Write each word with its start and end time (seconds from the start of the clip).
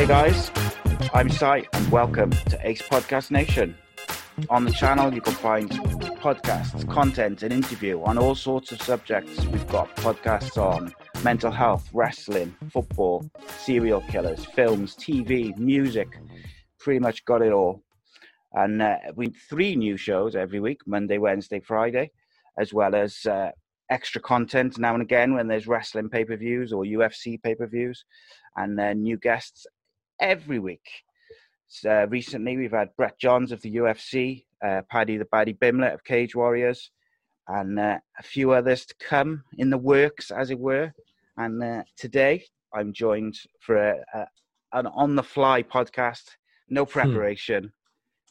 Hey 0.00 0.06
guys, 0.06 0.50
I'm 1.12 1.28
Sai 1.28 1.68
and 1.74 1.92
welcome 1.92 2.30
to 2.30 2.58
Ace 2.66 2.80
Podcast 2.80 3.30
Nation. 3.30 3.76
On 4.48 4.64
the 4.64 4.72
channel, 4.72 5.12
you 5.12 5.20
can 5.20 5.34
find 5.34 5.70
podcasts, 6.22 6.88
content, 6.88 7.42
and 7.42 7.52
interview 7.52 8.02
on 8.04 8.16
all 8.16 8.34
sorts 8.34 8.72
of 8.72 8.80
subjects. 8.80 9.44
We've 9.48 9.68
got 9.68 9.94
podcasts 9.96 10.56
on 10.56 10.94
mental 11.22 11.50
health, 11.50 11.86
wrestling, 11.92 12.56
football, 12.70 13.30
serial 13.58 14.00
killers, 14.08 14.46
films, 14.46 14.96
TV, 14.96 15.54
music, 15.58 16.18
pretty 16.78 17.00
much 17.00 17.22
got 17.26 17.42
it 17.42 17.52
all. 17.52 17.82
And 18.54 18.80
uh, 18.80 18.96
we 19.16 19.26
three 19.50 19.76
new 19.76 19.98
shows 19.98 20.34
every 20.34 20.60
week 20.60 20.80
Monday, 20.86 21.18
Wednesday, 21.18 21.60
Friday, 21.60 22.10
as 22.58 22.72
well 22.72 22.94
as 22.94 23.26
uh, 23.26 23.50
extra 23.90 24.22
content 24.22 24.78
now 24.78 24.94
and 24.94 25.02
again 25.02 25.34
when 25.34 25.46
there's 25.46 25.66
wrestling 25.66 26.08
pay 26.08 26.24
per 26.24 26.36
views 26.36 26.72
or 26.72 26.84
UFC 26.84 27.42
pay 27.42 27.54
per 27.54 27.66
views, 27.66 28.06
and 28.56 28.78
then 28.78 29.02
new 29.02 29.18
guests 29.18 29.66
every 30.20 30.58
week. 30.58 30.86
Uh, 31.84 32.06
recently, 32.08 32.56
we've 32.56 32.72
had 32.72 32.94
Brett 32.96 33.18
Johns 33.18 33.52
of 33.52 33.62
the 33.62 33.76
UFC, 33.76 34.44
uh, 34.64 34.82
Paddy 34.90 35.16
the 35.16 35.24
Baddy 35.24 35.56
Pimblett 35.58 35.94
of 35.94 36.04
Cage 36.04 36.34
Warriors, 36.34 36.90
and 37.48 37.78
uh, 37.78 37.98
a 38.18 38.22
few 38.22 38.52
others 38.52 38.84
to 38.86 38.94
come 39.00 39.44
in 39.58 39.70
the 39.70 39.78
works, 39.78 40.30
as 40.30 40.50
it 40.50 40.58
were. 40.58 40.92
And 41.36 41.62
uh, 41.62 41.82
today, 41.96 42.44
I'm 42.74 42.92
joined 42.92 43.38
for 43.60 43.76
a, 43.76 44.04
a, 44.14 44.26
an 44.72 44.86
on 44.88 45.14
the 45.14 45.22
fly 45.22 45.62
podcast, 45.62 46.24
no 46.68 46.84
Hmm. 46.84 46.90
preparation, 46.90 47.72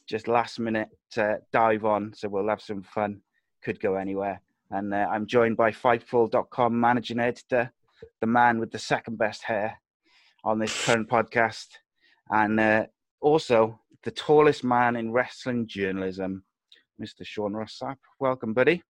just 0.08 0.28
last 0.28 0.60
minute 0.60 0.90
uh, 1.18 1.36
dive 1.52 1.86
on. 1.86 2.14
So 2.16 2.28
we'll 2.30 2.50
have 2.50 2.62
some 2.62 2.84
fun. 2.84 3.22
Could 3.64 3.80
go 3.80 3.96
anywhere. 3.96 4.42
And 4.72 4.94
uh, 4.94 5.08
I'm 5.12 5.26
joined 5.26 5.58
by 5.58 5.72
Fightful.com 5.72 6.80
managing 6.80 7.20
editor, 7.20 7.72
the 8.22 8.28
man 8.28 8.60
with 8.60 8.72
the 8.72 8.80
second 8.80 9.18
best 9.18 9.44
hair 9.44 9.80
on 10.44 10.60
this 10.60 10.86
current 10.86 11.10
podcast, 11.10 11.68
and 12.30 12.60
uh, 12.60 12.86
also 13.22 13.80
the 14.04 14.12
tallest 14.12 14.64
man 14.64 14.96
in 14.96 15.12
wrestling 15.12 15.68
journalism, 15.68 16.44
Mr. 17.02 17.26
Sean 17.26 17.54
Ross 17.54 17.78
Sapp. 17.82 17.98
Welcome, 18.20 18.54
buddy. 18.54 18.84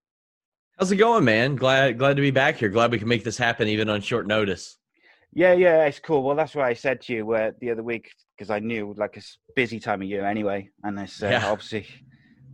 How's 0.77 0.91
it 0.91 0.97
going, 0.97 1.25
man? 1.25 1.55
Glad 1.55 1.97
glad 1.97 2.15
to 2.15 2.21
be 2.21 2.31
back 2.31 2.57
here. 2.57 2.69
Glad 2.69 2.91
we 2.91 2.99
can 2.99 3.07
make 3.07 3.23
this 3.23 3.37
happen 3.37 3.67
even 3.67 3.89
on 3.89 4.01
short 4.01 4.27
notice. 4.27 4.77
Yeah, 5.33 5.53
yeah, 5.53 5.85
it's 5.85 5.99
cool. 5.99 6.23
Well, 6.23 6.35
that's 6.35 6.55
why 6.55 6.69
I 6.69 6.73
said 6.73 7.01
to 7.01 7.13
you 7.13 7.31
uh, 7.33 7.51
the 7.59 7.71
other 7.71 7.83
week 7.83 8.11
because 8.37 8.49
I 8.49 8.59
knew 8.59 8.95
like 8.97 9.17
it's 9.17 9.37
busy 9.55 9.79
time 9.79 10.01
of 10.01 10.07
year 10.07 10.25
anyway, 10.25 10.69
and 10.83 10.97
it's 10.99 11.21
uh, 11.21 11.27
Yeah. 11.29 11.51
obviously 11.51 11.85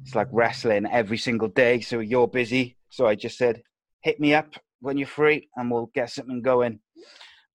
it's 0.03 0.15
like 0.15 0.27
wrestling 0.31 0.85
every 0.91 1.17
single 1.17 1.47
day. 1.47 1.81
So 1.81 1.99
you're 1.99 2.27
busy, 2.27 2.77
so 2.89 3.05
I 3.05 3.15
just 3.15 3.37
said, 3.37 3.61
hit 4.02 4.20
me 4.20 4.33
up 4.33 4.55
when 4.81 4.97
you're 4.97 5.08
free, 5.08 5.49
and 5.55 5.70
we'll 5.71 5.89
get 5.93 6.09
something 6.09 6.41
going. 6.41 6.80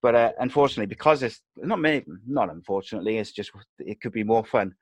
But 0.03 0.15
uh, 0.15 0.33
unfortunately, 0.39 0.87
because 0.87 1.23
it's 1.23 1.43
not 1.57 1.81
me, 1.81 2.03
not 2.27 2.51
unfortunately, 2.51 3.19
it's 3.19 3.33
just 3.33 3.51
it 3.79 4.01
could 4.01 4.13
be 4.13 4.25
more 4.25 4.45
fun. 4.45 4.75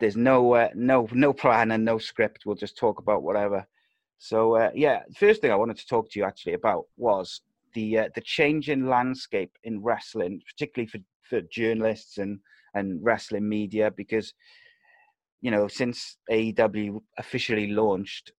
There's 0.00 0.16
no 0.16 0.54
uh, 0.54 0.70
no 0.74 1.08
no 1.12 1.32
plan 1.32 1.72
and 1.72 1.84
no 1.84 1.98
script. 1.98 2.44
We'll 2.46 2.56
just 2.56 2.78
talk 2.78 2.98
about 2.98 3.22
whatever. 3.22 3.66
So 4.18 4.56
uh, 4.56 4.70
yeah, 4.74 5.02
first 5.16 5.40
thing 5.40 5.50
I 5.50 5.56
wanted 5.56 5.76
to 5.78 5.86
talk 5.86 6.10
to 6.10 6.18
you 6.18 6.24
actually 6.24 6.54
about 6.54 6.84
was 6.96 7.42
the 7.74 7.98
uh, 7.98 8.08
the 8.14 8.62
in 8.72 8.88
landscape 8.88 9.52
in 9.64 9.82
wrestling, 9.82 10.40
particularly 10.46 10.88
for, 10.88 10.98
for 11.28 11.40
journalists 11.52 12.18
and 12.18 12.40
and 12.74 13.04
wrestling 13.04 13.48
media, 13.48 13.90
because 13.90 14.32
you 15.42 15.50
know 15.50 15.68
since 15.68 16.16
AEW 16.30 17.02
officially 17.18 17.68
launched, 17.68 18.32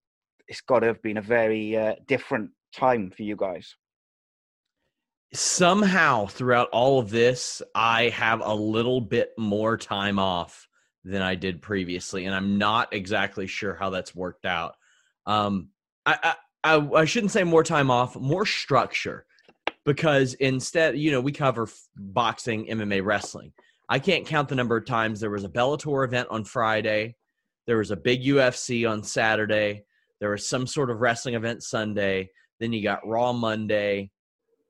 it's 0.48 0.60
got 0.60 0.80
to 0.80 0.88
have 0.88 1.02
been 1.02 1.18
a 1.18 1.22
very 1.22 1.76
uh, 1.76 1.94
different 2.08 2.50
time 2.74 3.10
for 3.10 3.22
you 3.22 3.36
guys. 3.36 3.76
Somehow 5.32 6.26
throughout 6.26 6.68
all 6.70 6.98
of 6.98 7.10
this, 7.10 7.60
I 7.74 8.10
have 8.10 8.40
a 8.40 8.54
little 8.54 9.00
bit 9.00 9.32
more 9.36 9.76
time 9.76 10.18
off 10.18 10.68
than 11.04 11.22
I 11.22 11.34
did 11.34 11.62
previously, 11.62 12.26
and 12.26 12.34
I'm 12.34 12.58
not 12.58 12.92
exactly 12.92 13.46
sure 13.46 13.74
how 13.74 13.90
that's 13.90 14.14
worked 14.14 14.44
out. 14.44 14.76
Um, 15.26 15.68
I, 16.04 16.18
I 16.22 16.34
I 16.64 16.90
I 16.94 17.04
shouldn't 17.04 17.32
say 17.32 17.44
more 17.44 17.62
time 17.62 17.90
off, 17.90 18.16
more 18.16 18.46
structure, 18.46 19.24
because 19.84 20.34
instead, 20.34 20.98
you 20.98 21.12
know, 21.12 21.20
we 21.20 21.32
cover 21.32 21.68
boxing, 21.96 22.66
MMA, 22.66 23.04
wrestling. 23.04 23.52
I 23.88 24.00
can't 24.00 24.26
count 24.26 24.48
the 24.48 24.56
number 24.56 24.76
of 24.76 24.84
times 24.84 25.20
there 25.20 25.30
was 25.30 25.44
a 25.44 25.48
Bellator 25.48 26.04
event 26.04 26.28
on 26.30 26.44
Friday, 26.44 27.16
there 27.66 27.78
was 27.78 27.92
a 27.92 27.96
big 27.96 28.22
UFC 28.22 28.88
on 28.90 29.04
Saturday, 29.04 29.84
there 30.20 30.30
was 30.30 30.48
some 30.48 30.66
sort 30.66 30.90
of 30.90 31.00
wrestling 31.00 31.36
event 31.36 31.62
Sunday, 31.62 32.30
then 32.58 32.72
you 32.72 32.82
got 32.82 33.06
Raw 33.06 33.32
Monday, 33.32 34.10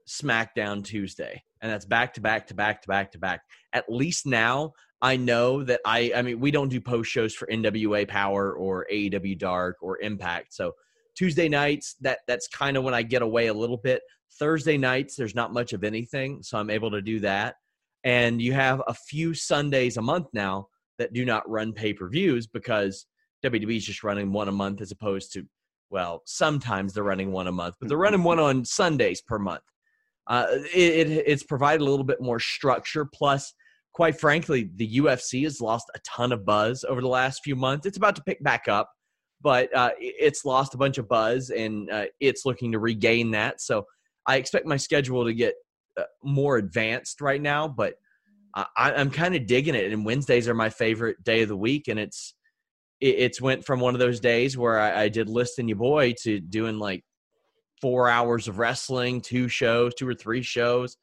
SmackDown 0.09 0.84
Tuesday, 0.84 1.43
and 1.61 1.71
that's 1.71 1.84
back 1.84 2.15
to 2.15 2.21
back 2.21 2.47
to 2.49 2.55
back 2.55 2.83
to 2.83 2.89
back 2.89 3.12
to 3.12 3.19
back. 3.19 3.43
At 3.72 3.84
least 3.89 4.27
now 4.27 4.72
I 5.03 5.17
know 5.17 5.62
that 5.65 5.81
I 5.84 6.12
I 6.15 6.22
mean 6.22 6.41
we 6.41 6.50
don't 6.50 6.69
do 6.69 6.81
post 6.81 7.11
shows 7.11 7.34
for 7.34 7.47
NWA 7.47 8.09
Power 8.09 8.53
or 8.53 8.87
AEW 8.93 9.39
Dark 9.39 9.77
or 9.83 10.00
Impact. 10.00 10.55
So 10.55 10.72
Tuesday 11.16 11.49
nights 11.49 11.97
that 12.00 12.21
that's 12.27 12.49
kind 12.49 12.77
of 12.77 12.84
when 12.84 12.95
I 12.95 13.03
get 13.03 13.22
away 13.22 13.49
a 13.49 13.55
little 13.55 13.78
bit. 13.78 14.03
Thursday 14.39 14.77
nights 14.77 15.16
there's 15.16 15.34
not 15.34 15.53
much 15.53 15.72
of 15.72 15.84
anything, 15.84 16.43
so 16.43 16.59
I'm 16.59 16.71
able 16.71 16.91
to 16.91 17.03
do 17.03 17.21
that. 17.21 17.56
And 18.05 18.41
you 18.41 18.53
have 18.53 18.83
a 18.87 18.95
few 18.95 19.34
Sundays 19.34 19.97
a 19.97 20.03
month 20.03 20.28
now 20.33 20.69
that 20.99 21.12
do 21.12 21.25
not 21.25 21.49
run 21.49 21.72
pay-per-views 21.72 22.47
because 22.47 23.06
WWE 23.45 23.77
is 23.77 23.84
just 23.84 24.05
running 24.05 24.33
one 24.33 24.49
a 24.49 24.53
month 24.53 24.81
as 24.81 24.93
opposed 24.93 25.33
to 25.33 25.47
well, 25.91 26.22
sometimes 26.27 26.93
they're 26.93 27.05
running 27.05 27.33
one 27.33 27.47
a 27.47 27.53
month, 27.53 27.77
but 27.78 27.89
they're 27.89 27.99
running 27.99 28.25
one 28.25 28.41
on 28.41 28.65
Sundays 28.65 29.21
per 29.21 29.39
month. 29.39 29.62
Uh, 30.28 30.47
it, 30.50 31.09
it, 31.09 31.25
it's 31.26 31.42
provided 31.42 31.82
a 31.82 31.88
little 31.88 32.04
bit 32.04 32.20
more 32.20 32.41
structure. 32.41 33.04
Plus, 33.04 33.54
quite 33.92 34.19
frankly, 34.19 34.70
the 34.76 34.98
UFC 34.98 35.44
has 35.44 35.60
lost 35.60 35.87
a 35.94 35.98
ton 36.00 36.32
of 36.32 36.44
buzz 36.44 36.84
over 36.88 37.00
the 37.00 37.09
last 37.09 37.42
few 37.44 37.56
months. 37.56 37.87
It's 37.87 37.97
about 37.97 38.16
to 38.16 38.22
pick 38.22 38.42
back 38.42 38.69
up, 38.69 38.91
but 39.41 39.75
uh, 39.75 39.91
it's 39.98 40.44
lost 40.44 40.75
a 40.75 40.78
bunch 40.78 40.98
of 40.98 41.09
buzz, 41.09 41.50
and 41.50 41.91
uh, 41.91 42.06
it's 42.20 42.44
looking 42.44 42.72
to 42.72 42.78
regain 42.78 43.31
that. 43.32 43.60
So 43.60 43.86
I 44.26 44.36
expect 44.36 44.66
my 44.66 44.76
schedule 44.76 45.25
to 45.25 45.32
get 45.32 45.54
uh, 45.97 46.03
more 46.22 46.56
advanced 46.56 47.20
right 47.20 47.41
now, 47.41 47.69
but 47.69 47.94
I, 48.54 48.66
I'm 48.76 49.10
kind 49.10 49.36
of 49.36 49.47
digging 49.47 49.75
it. 49.75 49.92
And 49.92 50.04
Wednesdays 50.04 50.48
are 50.48 50.54
my 50.54 50.70
favorite 50.70 51.22
day 51.22 51.42
of 51.42 51.48
the 51.48 51.56
week, 51.56 51.88
and 51.88 51.98
it's 51.98 52.34
it, 53.00 53.16
it's 53.19 53.41
went 53.41 53.65
from 53.65 53.81
one 53.81 53.94
of 53.94 54.00
those 54.00 54.20
days 54.20 54.56
where 54.56 54.78
I, 54.78 55.04
I 55.04 55.09
did 55.09 55.28
List 55.28 55.59
and 55.59 55.69
Your 55.69 55.78
Boy 55.78 56.15
to 56.22 56.41
doing 56.41 56.78
like 56.78 57.04
four 57.81 58.09
hours 58.09 58.48
of 58.48 58.59
wrestling, 58.59 59.20
two 59.20 59.48
shows, 59.48 59.94
two 59.94 60.09
or 60.09 60.14
three 60.14 60.42
shows. 60.42 60.97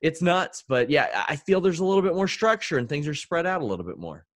It's 0.00 0.22
nuts, 0.22 0.62
but 0.68 0.90
yeah, 0.90 1.24
I 1.28 1.36
feel 1.36 1.60
there's 1.60 1.80
a 1.80 1.84
little 1.84 2.02
bit 2.02 2.14
more 2.14 2.28
structure 2.28 2.78
and 2.78 2.88
things 2.88 3.08
are 3.08 3.14
spread 3.14 3.46
out 3.46 3.62
a 3.62 3.64
little 3.64 3.84
bit 3.84 3.98
more. 3.98 4.26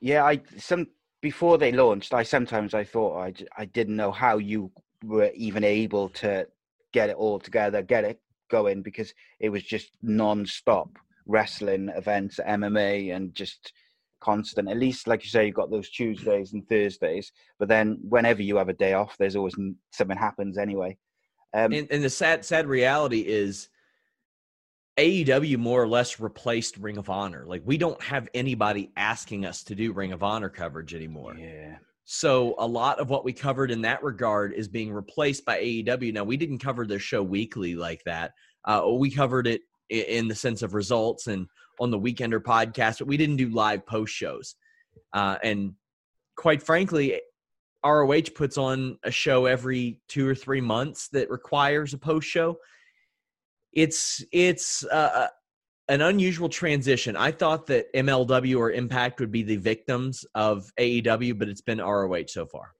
Yeah, 0.00 0.24
I 0.24 0.40
some 0.58 0.88
before 1.22 1.58
they 1.58 1.72
launched, 1.72 2.14
I 2.14 2.22
sometimes 2.22 2.74
I 2.74 2.84
thought 2.84 3.18
I 3.18 3.32
I 3.56 3.64
didn't 3.64 3.96
know 3.96 4.12
how 4.12 4.38
you 4.38 4.70
were 5.04 5.30
even 5.34 5.64
able 5.64 6.08
to 6.10 6.46
get 6.92 7.10
it 7.10 7.16
all 7.16 7.38
together, 7.38 7.82
get 7.82 8.04
it 8.04 8.20
going 8.50 8.82
because 8.82 9.12
it 9.40 9.50
was 9.50 9.62
just 9.62 9.90
non-stop 10.02 10.90
wrestling 11.26 11.90
events, 11.90 12.40
MMA, 12.44 13.14
and 13.14 13.34
just 13.34 13.72
constant. 14.20 14.68
At 14.68 14.78
least, 14.78 15.06
like 15.06 15.22
you 15.24 15.30
say, 15.30 15.46
you've 15.46 15.54
got 15.54 15.70
those 15.70 15.90
Tuesdays 15.90 16.52
and 16.52 16.68
Thursdays, 16.68 17.32
but 17.58 17.68
then 17.68 17.98
whenever 18.02 18.42
you 18.42 18.56
have 18.56 18.68
a 18.68 18.74
day 18.74 18.94
off, 18.94 19.16
there's 19.18 19.36
always 19.36 19.54
something 19.92 20.16
happens 20.16 20.58
anyway. 20.58 20.96
Um, 21.54 21.72
And, 21.72 21.88
and 21.90 22.04
the 22.04 22.10
sad, 22.10 22.44
sad 22.44 22.66
reality 22.66 23.20
is 23.20 23.68
AEW 24.98 25.58
more 25.58 25.82
or 25.82 25.88
less 25.88 26.18
replaced 26.18 26.76
Ring 26.76 26.98
of 26.98 27.08
Honor. 27.08 27.44
Like 27.46 27.62
we 27.64 27.78
don't 27.78 28.02
have 28.02 28.28
anybody 28.34 28.90
asking 28.96 29.46
us 29.46 29.62
to 29.64 29.74
do 29.74 29.92
Ring 29.92 30.12
of 30.12 30.22
Honor 30.22 30.48
coverage 30.48 30.94
anymore. 30.94 31.36
yeah, 31.38 31.76
So 32.04 32.56
a 32.58 32.66
lot 32.66 32.98
of 32.98 33.08
what 33.08 33.24
we 33.24 33.32
covered 33.32 33.70
in 33.70 33.80
that 33.82 34.02
regard 34.02 34.52
is 34.54 34.66
being 34.66 34.92
replaced 34.92 35.44
by 35.44 35.60
AEW. 35.60 36.12
Now 36.12 36.24
we 36.24 36.36
didn't 36.36 36.58
cover 36.58 36.84
their 36.84 36.98
show 36.98 37.22
weekly 37.22 37.76
like 37.76 38.02
that. 38.06 38.32
Uh, 38.64 38.82
we 38.98 39.10
covered 39.10 39.46
it 39.46 39.62
in 39.88 40.28
the 40.28 40.34
sense 40.34 40.62
of 40.62 40.74
results 40.74 41.28
and 41.28 41.46
on 41.80 41.90
the 41.90 41.98
Weekender 41.98 42.40
podcast, 42.40 42.98
but 42.98 43.08
we 43.08 43.16
didn't 43.16 43.36
do 43.36 43.48
live 43.50 43.86
post 43.86 44.14
shows. 44.14 44.54
Uh, 45.12 45.36
and 45.42 45.74
quite 46.36 46.62
frankly, 46.62 47.20
ROH 47.84 48.30
puts 48.34 48.58
on 48.58 48.98
a 49.04 49.10
show 49.10 49.46
every 49.46 50.00
two 50.08 50.26
or 50.26 50.34
three 50.34 50.60
months 50.60 51.08
that 51.08 51.30
requires 51.30 51.94
a 51.94 51.98
post 51.98 52.28
show. 52.28 52.58
It's 53.72 54.24
it's 54.32 54.84
uh, 54.84 55.28
an 55.88 56.02
unusual 56.02 56.48
transition. 56.48 57.16
I 57.16 57.30
thought 57.30 57.66
that 57.68 57.92
MLW 57.94 58.58
or 58.58 58.72
Impact 58.72 59.20
would 59.20 59.30
be 59.30 59.42
the 59.42 59.56
victims 59.56 60.24
of 60.34 60.70
AEW, 60.78 61.38
but 61.38 61.48
it's 61.48 61.60
been 61.60 61.78
ROH 61.78 62.26
so 62.28 62.46
far. 62.46 62.72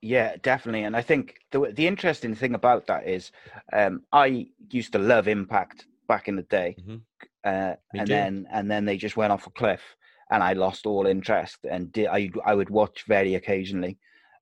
Yeah, 0.00 0.36
definitely. 0.42 0.84
And 0.84 0.94
I 0.94 1.00
think 1.00 1.38
the 1.50 1.72
the 1.72 1.86
interesting 1.86 2.34
thing 2.34 2.54
about 2.54 2.86
that 2.88 3.08
is, 3.08 3.32
um, 3.72 4.02
I 4.12 4.48
used 4.70 4.92
to 4.92 4.98
love 4.98 5.28
Impact 5.28 5.86
back 6.06 6.28
in 6.28 6.36
the 6.36 6.42
day, 6.42 6.76
mm-hmm. 6.78 6.96
Uh, 7.44 7.74
and 7.92 8.06
too. 8.06 8.12
then 8.12 8.46
and 8.50 8.70
then 8.70 8.84
they 8.84 8.96
just 8.96 9.16
went 9.16 9.32
off 9.32 9.46
a 9.46 9.50
cliff, 9.50 9.82
and 10.30 10.42
I 10.42 10.54
lost 10.54 10.86
all 10.86 11.06
interest. 11.06 11.58
And 11.70 11.92
did, 11.92 12.06
I 12.06 12.30
I 12.44 12.54
would 12.54 12.70
watch 12.70 13.04
very 13.06 13.34
occasionally. 13.34 13.98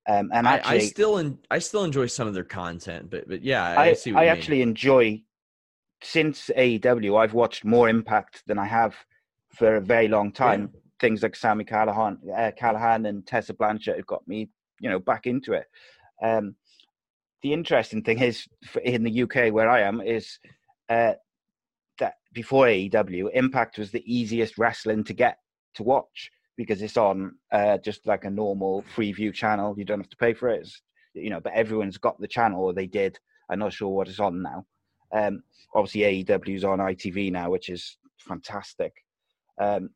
Um, 0.09 0.31
and 0.33 0.47
actually, 0.47 0.71
I, 0.71 0.83
I 0.83 0.87
still 0.87 1.19
in, 1.19 1.39
I 1.51 1.59
still 1.59 1.85
enjoy 1.85 2.07
some 2.07 2.27
of 2.27 2.35
their 2.35 2.45
content, 2.45 3.11
but 3.11 3.29
but 3.29 3.43
yeah, 3.43 3.65
I, 3.65 3.89
I, 3.89 3.97
I 4.17 4.27
actually 4.27 4.63
enjoy 4.63 5.23
since 6.03 6.51
AEW, 6.57 7.19
I've 7.19 7.35
watched 7.35 7.65
more 7.65 7.89
Impact 7.89 8.43
than 8.47 8.59
I 8.59 8.67
have 8.67 8.95
for 9.55 9.77
a 9.77 9.81
very 9.81 10.09
long 10.09 10.33
time. 10.33 10.71
Yeah. 10.73 10.81
Things 11.01 11.23
like 11.23 11.35
Sami 11.35 11.65
Callihan, 11.65 12.19
uh, 12.33 12.53
Callihan 12.53 13.09
and 13.09 13.27
Tessa 13.27 13.55
Blanchard 13.55 13.97
have 13.97 14.07
got 14.07 14.27
me, 14.29 14.49
you 14.81 14.89
know, 14.89 14.99
back 14.99 15.27
into 15.27 15.53
it. 15.53 15.67
Um, 16.23 16.55
the 17.43 17.53
interesting 17.53 18.03
thing 18.03 18.21
is, 18.21 18.47
in 18.85 19.03
the 19.03 19.23
UK 19.23 19.53
where 19.53 19.69
I 19.69 19.81
am, 19.81 20.01
is 20.01 20.39
uh, 20.89 21.15
that 21.99 22.15
before 22.33 22.67
AEW, 22.67 23.31
Impact 23.35 23.79
was 23.79 23.91
the 23.91 24.05
easiest 24.07 24.59
wrestling 24.59 25.05
to 25.05 25.13
get 25.13 25.39
to 25.75 25.83
watch 25.83 26.31
because 26.57 26.83
it's 26.83 26.97
on 26.97 27.35
uh, 27.53 27.79
just 27.79 28.07
like 28.07 28.25
a 28.25 28.31
normal 28.31 28.85
free 28.95 29.13
view 29.13 29.33
channel. 29.33 29.75
You 29.77 29.85
don't 29.85 30.01
have 30.01 30.11
to 30.11 30.17
pay 30.17 30.35
for 30.35 30.49
it, 30.49 30.61
it's, 30.61 30.83
you 31.15 31.31
know. 31.31 31.41
But 31.41 31.55
everyone's 31.55 31.99
got 31.99 32.21
the 32.21 32.29
channel, 32.29 32.65
or 32.65 32.73
they 32.73 32.87
did. 32.87 33.19
I'm 33.51 33.59
not 33.59 33.73
sure 33.73 33.89
what 33.89 34.09
it's 34.09 34.21
on 34.21 34.43
now. 34.43 34.67
Um, 35.13 35.43
obviously, 35.75 36.25
AEW's 36.25 36.65
on 36.65 36.79
ITV 36.79 37.33
now, 37.33 37.51
which 37.51 37.69
is 37.69 37.99
fantastic. 38.19 38.93
Um, 39.61 39.91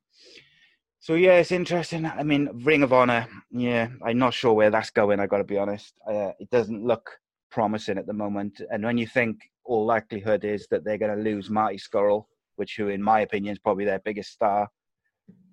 so 0.99 1.15
yeah, 1.15 1.39
it's 1.39 1.53
interesting. 1.53 2.05
I 2.07 2.23
mean, 2.23 2.49
Ring 2.65 2.83
of 2.83 2.93
Honor. 2.93 3.29
Yeah, 3.51 3.89
I'm 4.05 4.19
not 4.19 4.35
sure 4.35 4.53
where 4.55 4.71
that's 4.71 4.91
going. 4.91 5.21
I 5.21 5.27
got 5.27 5.39
to 5.39 5.45
be 5.45 5.59
honest. 5.59 5.95
Uh, 6.07 6.33
it 6.39 6.51
doesn't 6.51 6.85
look 6.85 7.11
promising 7.51 7.99
at 7.99 8.07
the 8.07 8.13
moment. 8.13 8.61
And 8.71 8.85
when 8.85 8.99
you 8.99 9.07
think 9.07 9.39
all 9.65 9.85
likelihood 9.85 10.45
is 10.45 10.67
that 10.71 10.85
they're 10.85 10.99
going 10.99 11.17
to 11.17 11.23
lose 11.23 11.51
Marty 11.51 11.79
Scurll, 11.79 12.27
which, 12.57 12.77
who 12.77 12.89
in 12.89 13.03
my 13.03 13.21
opinion 13.21 13.53
is 13.53 13.59
probably 13.59 13.85
their 13.85 13.99
biggest 14.01 14.33
star, 14.33 14.69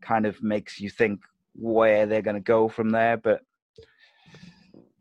kind 0.02 0.26
of 0.26 0.42
makes 0.42 0.80
you 0.80 0.90
think 0.90 1.20
where 1.56 2.06
they're 2.06 2.22
going 2.22 2.36
to 2.36 2.42
go 2.42 2.68
from 2.68 2.90
there. 2.90 3.18
But 3.18 3.42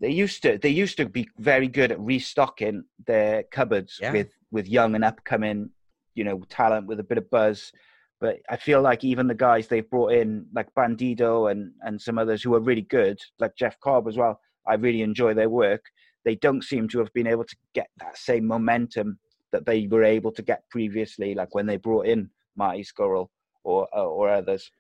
they 0.01 0.11
used 0.11 0.43
to 0.43 0.59
they 0.59 0.69
used 0.69 0.97
to 0.97 1.09
be 1.09 1.29
very 1.39 1.69
good 1.69 1.93
at 1.93 2.01
restocking 2.01 2.85
their 3.07 3.45
cupboards 3.45 3.99
yeah. 4.01 4.13
with 4.13 4.33
with 4.51 4.67
young 4.67 4.95
and 4.95 5.05
upcoming, 5.05 5.71
you 6.15 6.25
know, 6.25 6.43
talent 6.49 6.87
with 6.87 7.01
a 7.01 7.05
bit 7.05 7.19
of 7.19 7.31
buzz. 7.31 7.73
But 8.21 8.39
I 8.49 8.57
feel 8.57 8.83
like 8.83 9.03
even 9.05 9.27
the 9.27 9.35
guys 9.35 9.67
they've 9.67 9.89
brought 9.89 10.13
in, 10.13 10.47
like 10.55 10.75
Bandido 10.77 11.51
and 11.51 11.73
and 11.83 12.01
some 12.01 12.19
others 12.19 12.43
who 12.43 12.55
are 12.55 12.61
really 12.61 12.83
good, 12.83 13.21
like 13.39 13.57
Jeff 13.57 13.79
Cobb 13.81 14.09
as 14.09 14.17
well. 14.17 14.41
I 14.67 14.75
really 14.75 15.03
enjoy 15.03 15.35
their 15.35 15.49
work. 15.49 15.85
They 16.25 16.37
don't 16.37 16.63
seem 16.63 16.89
to 16.89 16.99
have 16.99 17.13
been 17.13 17.27
able 17.27 17.45
to 17.45 17.57
get 17.75 17.89
that 17.99 18.17
same 18.17 18.47
momentum 18.47 19.19
that 19.53 19.67
they 19.67 19.87
were 19.87 20.05
able 20.05 20.33
to 20.33 20.43
get 20.43 20.69
previously, 20.71 21.35
like 21.35 21.55
when 21.55 21.67
they 21.67 21.77
brought 21.77 22.07
in 22.07 22.31
Marty 22.57 22.85
Scurll 22.85 23.29
or 23.65 23.89
uh, 23.95 24.05
or 24.05 24.31
others. 24.31 24.71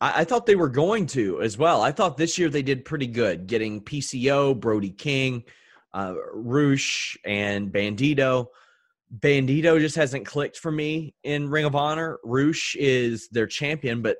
I, 0.00 0.20
I, 0.20 0.24
thought 0.24 0.46
they 0.46 0.56
were 0.56 0.68
going 0.68 1.06
to 1.08 1.42
as 1.42 1.58
well. 1.58 1.82
I 1.82 1.92
thought 1.92 2.16
this 2.16 2.38
year 2.38 2.48
they 2.48 2.62
did 2.62 2.84
pretty 2.84 3.06
good, 3.06 3.46
getting 3.46 3.80
PCO, 3.80 4.58
Brody 4.58 4.90
King, 4.90 5.44
uh, 5.92 6.14
Rush, 6.32 7.16
and 7.24 7.72
Bandido. 7.72 8.46
Bandido 9.18 9.80
just 9.80 9.96
hasn't 9.96 10.26
clicked 10.26 10.58
for 10.58 10.70
me 10.70 11.14
in 11.24 11.48
Ring 11.48 11.64
of 11.64 11.74
Honor. 11.74 12.18
Rush 12.24 12.76
is 12.78 13.28
their 13.30 13.46
champion, 13.46 14.02
but 14.02 14.18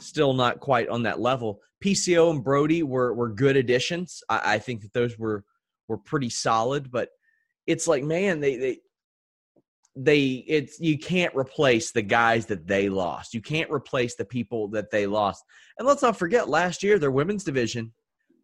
still 0.00 0.32
not 0.32 0.60
quite 0.60 0.88
on 0.88 1.02
that 1.02 1.20
level. 1.20 1.60
PCO 1.84 2.30
and 2.30 2.42
Brody 2.42 2.82
were 2.82 3.12
were 3.14 3.28
good 3.28 3.56
additions. 3.56 4.22
I, 4.28 4.54
I 4.54 4.58
think 4.58 4.82
that 4.82 4.92
those 4.92 5.18
were 5.18 5.44
were 5.88 5.98
pretty 5.98 6.30
solid, 6.30 6.90
but 6.90 7.10
it's 7.66 7.86
like, 7.86 8.04
man, 8.04 8.40
they 8.40 8.56
they 8.56 8.78
they 9.94 10.44
it's 10.48 10.80
you 10.80 10.98
can't 10.98 11.34
replace 11.36 11.92
the 11.92 12.02
guys 12.02 12.46
that 12.46 12.66
they 12.66 12.88
lost. 12.88 13.34
You 13.34 13.42
can't 13.42 13.70
replace 13.70 14.14
the 14.14 14.24
people 14.24 14.68
that 14.68 14.90
they 14.90 15.06
lost. 15.06 15.44
And 15.78 15.86
let's 15.86 16.02
not 16.02 16.16
forget, 16.16 16.48
last 16.48 16.82
year 16.82 16.98
their 16.98 17.10
women's 17.10 17.44
division, 17.44 17.92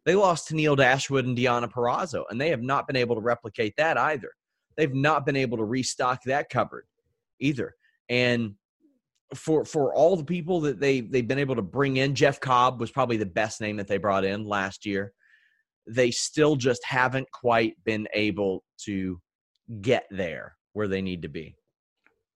they 0.05 0.15
lost 0.15 0.49
Tenille 0.49 0.77
Dashwood 0.77 1.25
and 1.25 1.37
Deonna 1.37 1.71
Purrazzo, 1.71 2.23
and 2.29 2.39
they 2.39 2.49
have 2.49 2.61
not 2.61 2.87
been 2.87 2.95
able 2.95 3.15
to 3.15 3.21
replicate 3.21 3.73
that 3.77 3.97
either 3.97 4.31
they've 4.79 4.95
not 4.95 5.25
been 5.25 5.35
able 5.35 5.57
to 5.57 5.65
restock 5.65 6.23
that 6.23 6.49
cupboard 6.49 6.85
either. 7.39 7.75
And 8.07 8.55
for 9.35 9.65
for 9.65 9.93
all 9.93 10.15
the 10.15 10.23
people 10.23 10.61
that 10.61 10.79
they 10.79 11.01
they've 11.01 11.27
been 11.27 11.37
able 11.37 11.55
to 11.55 11.61
bring 11.61 11.97
in, 11.97 12.15
Jeff 12.15 12.39
Cobb 12.39 12.79
was 12.79 12.89
probably 12.89 13.17
the 13.17 13.25
best 13.25 13.59
name 13.59 13.75
that 13.77 13.87
they 13.87 13.97
brought 13.97 14.23
in 14.23 14.47
last 14.47 14.85
year. 14.85 15.13
They 15.89 16.11
still 16.11 16.55
just 16.55 16.83
haven't 16.85 17.27
quite 17.31 17.73
been 17.83 18.07
able 18.13 18.63
to 18.85 19.19
get 19.81 20.05
there 20.11 20.55
where 20.73 20.87
they 20.87 21.01
need 21.01 21.21
to 21.23 21.29
be. 21.29 21.55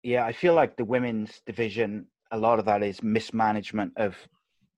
Yeah, 0.03 0.25
I 0.25 0.33
feel 0.33 0.53
like 0.53 0.75
the 0.75 0.85
women's 0.85 1.41
division, 1.45 2.07
a 2.31 2.38
lot 2.38 2.59
of 2.59 2.65
that 2.65 2.83
is 2.83 3.01
mismanagement 3.01 3.94
of 3.95 4.15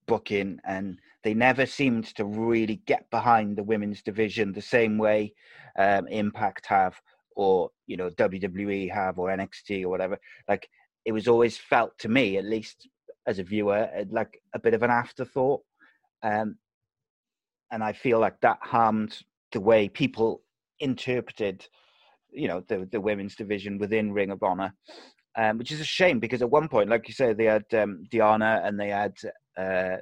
booking, 0.06 0.60
and 0.64 0.98
they 1.24 1.34
never 1.34 1.66
seemed 1.66 2.06
to 2.14 2.24
really 2.24 2.76
get 2.86 3.10
behind 3.10 3.56
the 3.56 3.64
women's 3.64 4.02
division 4.02 4.52
the 4.52 4.62
same 4.62 4.98
way 4.98 5.32
um, 5.78 6.06
Impact 6.08 6.66
have, 6.66 6.94
or 7.34 7.70
you 7.86 7.96
know 7.96 8.10
WWE 8.10 8.92
have 8.92 9.18
or 9.18 9.28
NXT 9.28 9.84
or 9.84 9.88
whatever. 9.88 10.18
Like 10.48 10.68
it 11.04 11.12
was 11.12 11.26
always 11.28 11.56
felt 11.56 11.98
to 11.98 12.08
me, 12.08 12.36
at 12.36 12.44
least 12.44 12.88
as 13.26 13.38
a 13.38 13.42
viewer, 13.42 13.88
like 14.10 14.40
a 14.54 14.58
bit 14.58 14.74
of 14.74 14.82
an 14.82 14.90
afterthought. 14.90 15.62
Um, 16.22 16.56
and 17.70 17.82
I 17.82 17.92
feel 17.92 18.18
like 18.18 18.40
that 18.40 18.58
harmed 18.62 19.18
the 19.52 19.60
way 19.60 19.88
people 19.88 20.42
interpreted, 20.80 21.66
you 22.30 22.48
know, 22.48 22.62
the 22.68 22.88
the 22.90 23.00
women's 23.00 23.36
division 23.36 23.78
within 23.78 24.12
Ring 24.12 24.30
of 24.30 24.42
Honor, 24.42 24.74
um, 25.36 25.58
which 25.58 25.72
is 25.72 25.80
a 25.80 25.84
shame 25.84 26.20
because 26.20 26.42
at 26.42 26.50
one 26.50 26.68
point, 26.68 26.90
like 26.90 27.08
you 27.08 27.14
said, 27.14 27.36
they 27.36 27.44
had 27.44 27.64
um, 27.72 28.04
Deonna 28.12 28.66
and 28.66 28.78
they 28.78 28.88
had 28.88 29.14
uh, 29.56 29.96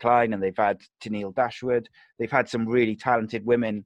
Klein 0.00 0.32
and 0.32 0.42
they've 0.42 0.56
had 0.56 0.80
Tenille 1.02 1.34
Dashwood. 1.34 1.88
They've 2.18 2.30
had 2.30 2.48
some 2.48 2.68
really 2.68 2.96
talented 2.96 3.44
women 3.46 3.84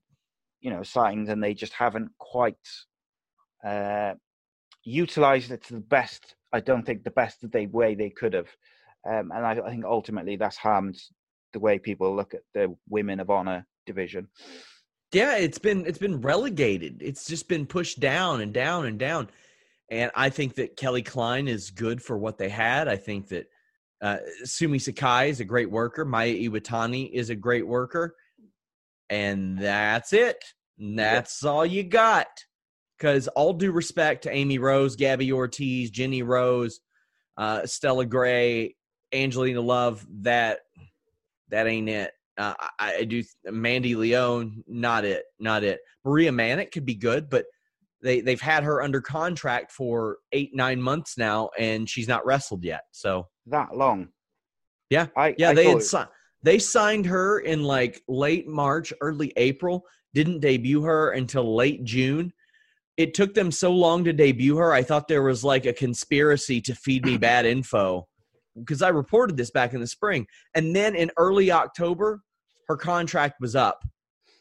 you 0.61 0.71
know 0.71 0.83
signed 0.83 1.29
and 1.29 1.43
they 1.43 1.55
just 1.55 1.73
haven't 1.73 2.11
quite 2.19 2.57
uh, 3.65 4.15
utilized 4.83 5.50
it 5.50 5.62
to 5.65 5.75
the 5.75 5.81
best. 5.81 6.35
I 6.53 6.61
don't 6.61 6.85
think 6.85 7.05
the 7.05 7.11
best 7.11 7.41
that 7.43 7.53
they 7.53 7.67
way 7.67 7.95
they 7.95 8.11
could 8.11 8.33
have, 8.33 8.49
um, 9.09 9.31
and 9.35 9.47
I, 9.47 9.53
I, 9.65 9.71
think 9.71 9.85
ultimately 9.85 10.37
that's 10.37 10.57
harmed 10.57 10.97
the 11.53 11.61
way 11.61 11.79
people 11.79 12.15
look 12.15 12.35
at 12.35 12.43
the 12.55 12.75
women 12.88 13.21
of 13.21 13.31
honor 13.31 13.67
division. 13.87 14.29
Yeah, 15.12 15.37
it's 15.37 15.59
been 15.59 15.87
it's 15.87 15.99
been 15.99 16.21
relegated. 16.21 17.00
It's 17.00 17.26
just 17.26 17.49
been 17.49 17.67
pushed 17.67 18.00
down 18.00 18.41
and 18.41 18.53
down 18.53 18.87
and 18.87 18.99
down. 18.99 19.29
And 19.91 20.11
I 20.15 20.31
think 20.31 20.57
that 20.57 20.76
Kelly 20.76 21.03
Klein 21.03 21.47
is 21.47 21.71
good 21.71 22.03
for 22.03 22.19
what 22.19 22.38
they 22.38 22.49
had. 22.49 22.88
I 22.88 22.97
think 22.97 23.29
that 23.29 23.47
uh, 24.03 24.19
Sumi 24.45 24.79
Sakai 24.79 25.31
is 25.31 25.41
a 25.41 25.45
great 25.45 25.71
worker. 25.71 26.05
Mayu 26.05 26.50
Iwatani 26.50 27.11
is 27.12 27.31
a 27.31 27.37
great 27.37 27.67
worker. 27.67 28.15
And 29.09 29.59
that's 29.59 30.12
it. 30.12 30.45
That's 30.79 31.45
all 31.45 31.65
you 31.65 31.85
got. 31.85 32.26
Because 32.99 33.29
all 33.29 33.53
due 33.53 33.73
respect 33.73 34.23
to 34.23 34.33
Amy 34.33 34.59
Rose, 34.59 34.97
Gabby 34.97 35.33
Ortiz, 35.33 35.91
Jenny 35.91 36.23
Rose, 36.23 36.81
uh, 37.37 37.67
Stella 37.67 38.07
Gray, 38.07 38.75
Angelina 39.12 39.61
Love, 39.61 40.05
that 40.23 40.61
that 41.50 41.67
ain't 41.67 41.88
it. 41.88 42.12
Uh, 42.38 42.55
I, 42.79 42.97
I, 42.97 43.05
do 43.05 43.23
Mandy 43.47 43.95
Leon, 43.95 44.62
not 44.67 45.05
it, 45.05 45.25
not 45.38 45.65
it. 45.65 45.81
Maria 46.05 46.31
Manic 46.31 46.71
could 46.71 46.85
be 46.85 46.95
good, 46.95 47.31
but 47.31 47.47
they 48.03 48.21
they've 48.21 48.41
had 48.41 48.62
her 48.62 48.83
under 48.83 49.00
contract 49.00 49.73
for 49.73 50.19
eight 50.33 50.50
nine 50.55 50.81
months 50.81 51.17
now, 51.17 51.49
and 51.59 51.88
she's 51.88 52.09
not 52.09 52.26
wrestled 52.26 52.62
yet. 52.62 52.83
So 52.93 53.26
that 53.47 53.75
long. 53.75 54.09
Yeah, 54.91 55.07
I, 55.17 55.35
yeah. 55.38 55.50
I 55.50 55.55
they 55.55 55.71
had 55.71 55.83
si- 55.83 55.99
they 56.43 56.59
signed 56.59 57.07
her 57.07 57.41
in 57.41 57.62
like 57.62 58.03
late 58.07 58.47
March, 58.47 58.93
early 59.00 59.33
April 59.37 59.85
didn't 60.15 60.41
debut 60.41 60.83
her 60.83 61.11
until 61.11 61.55
late 61.57 61.85
June. 61.85 62.33
It 62.97 63.12
took 63.12 63.35
them 63.35 63.50
so 63.50 63.73
long 63.73 64.05
to 64.05 64.12
debut 64.12 64.57
her. 64.57 64.73
I 64.73 64.83
thought 64.83 65.09
there 65.09 65.23
was 65.23 65.45
like 65.45 65.67
a 65.67 65.73
conspiracy 65.73 66.61
to 66.62 66.75
feed 66.75 67.05
me 67.05 67.17
bad 67.19 67.45
info 67.45 68.09
because 68.59 68.83
I 68.83 68.89
reported 68.89 69.37
this 69.37 69.51
back 69.51 69.75
in 69.75 69.81
the 69.81 69.87
spring. 69.87 70.27
And 70.55 70.75
then 70.75 70.95
in 70.95 71.11
early 71.17 71.51
October, 71.51 72.23
her 72.69 72.77
contract 72.77 73.41
was 73.41 73.55
up 73.55 73.83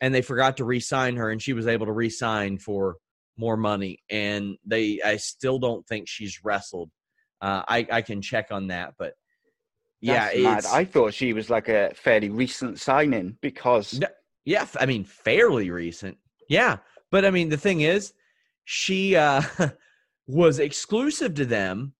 and 0.01 0.13
they 0.13 0.21
forgot 0.21 0.57
to 0.57 0.65
re 0.65 0.79
sign 0.79 1.15
her 1.15 1.29
and 1.29 1.41
she 1.41 1.53
was 1.53 1.67
able 1.67 1.85
to 1.85 1.91
re 1.91 2.09
sign 2.09 2.57
for 2.57 2.97
more 3.37 3.57
money, 3.57 3.99
and 4.09 4.57
they 4.65 4.99
I 5.03 5.17
still 5.17 5.59
don't 5.59 5.85
think 5.87 6.07
she's 6.07 6.39
wrestled. 6.43 6.89
Uh, 7.41 7.63
I 7.67 7.87
I 7.91 8.01
can 8.01 8.21
check 8.21 8.47
on 8.51 8.67
that, 8.67 8.93
but 8.97 9.13
yeah. 10.01 10.29
I 10.71 10.85
thought 10.85 11.13
she 11.13 11.33
was 11.33 11.49
like 11.49 11.67
a 11.67 11.91
fairly 11.95 12.29
recent 12.29 12.79
signing 12.79 13.37
because 13.41 13.99
yeah, 14.45 14.67
I 14.79 14.85
mean 14.85 15.03
fairly 15.03 15.69
recent. 15.69 16.17
Yeah, 16.47 16.77
but 17.11 17.25
I 17.25 17.31
mean 17.31 17.49
the 17.49 17.57
thing 17.57 17.81
is, 17.81 18.13
she 18.65 19.15
uh, 19.15 19.41
was 20.27 20.59
exclusive 20.59 21.33
to 21.35 21.45
them 21.45 21.93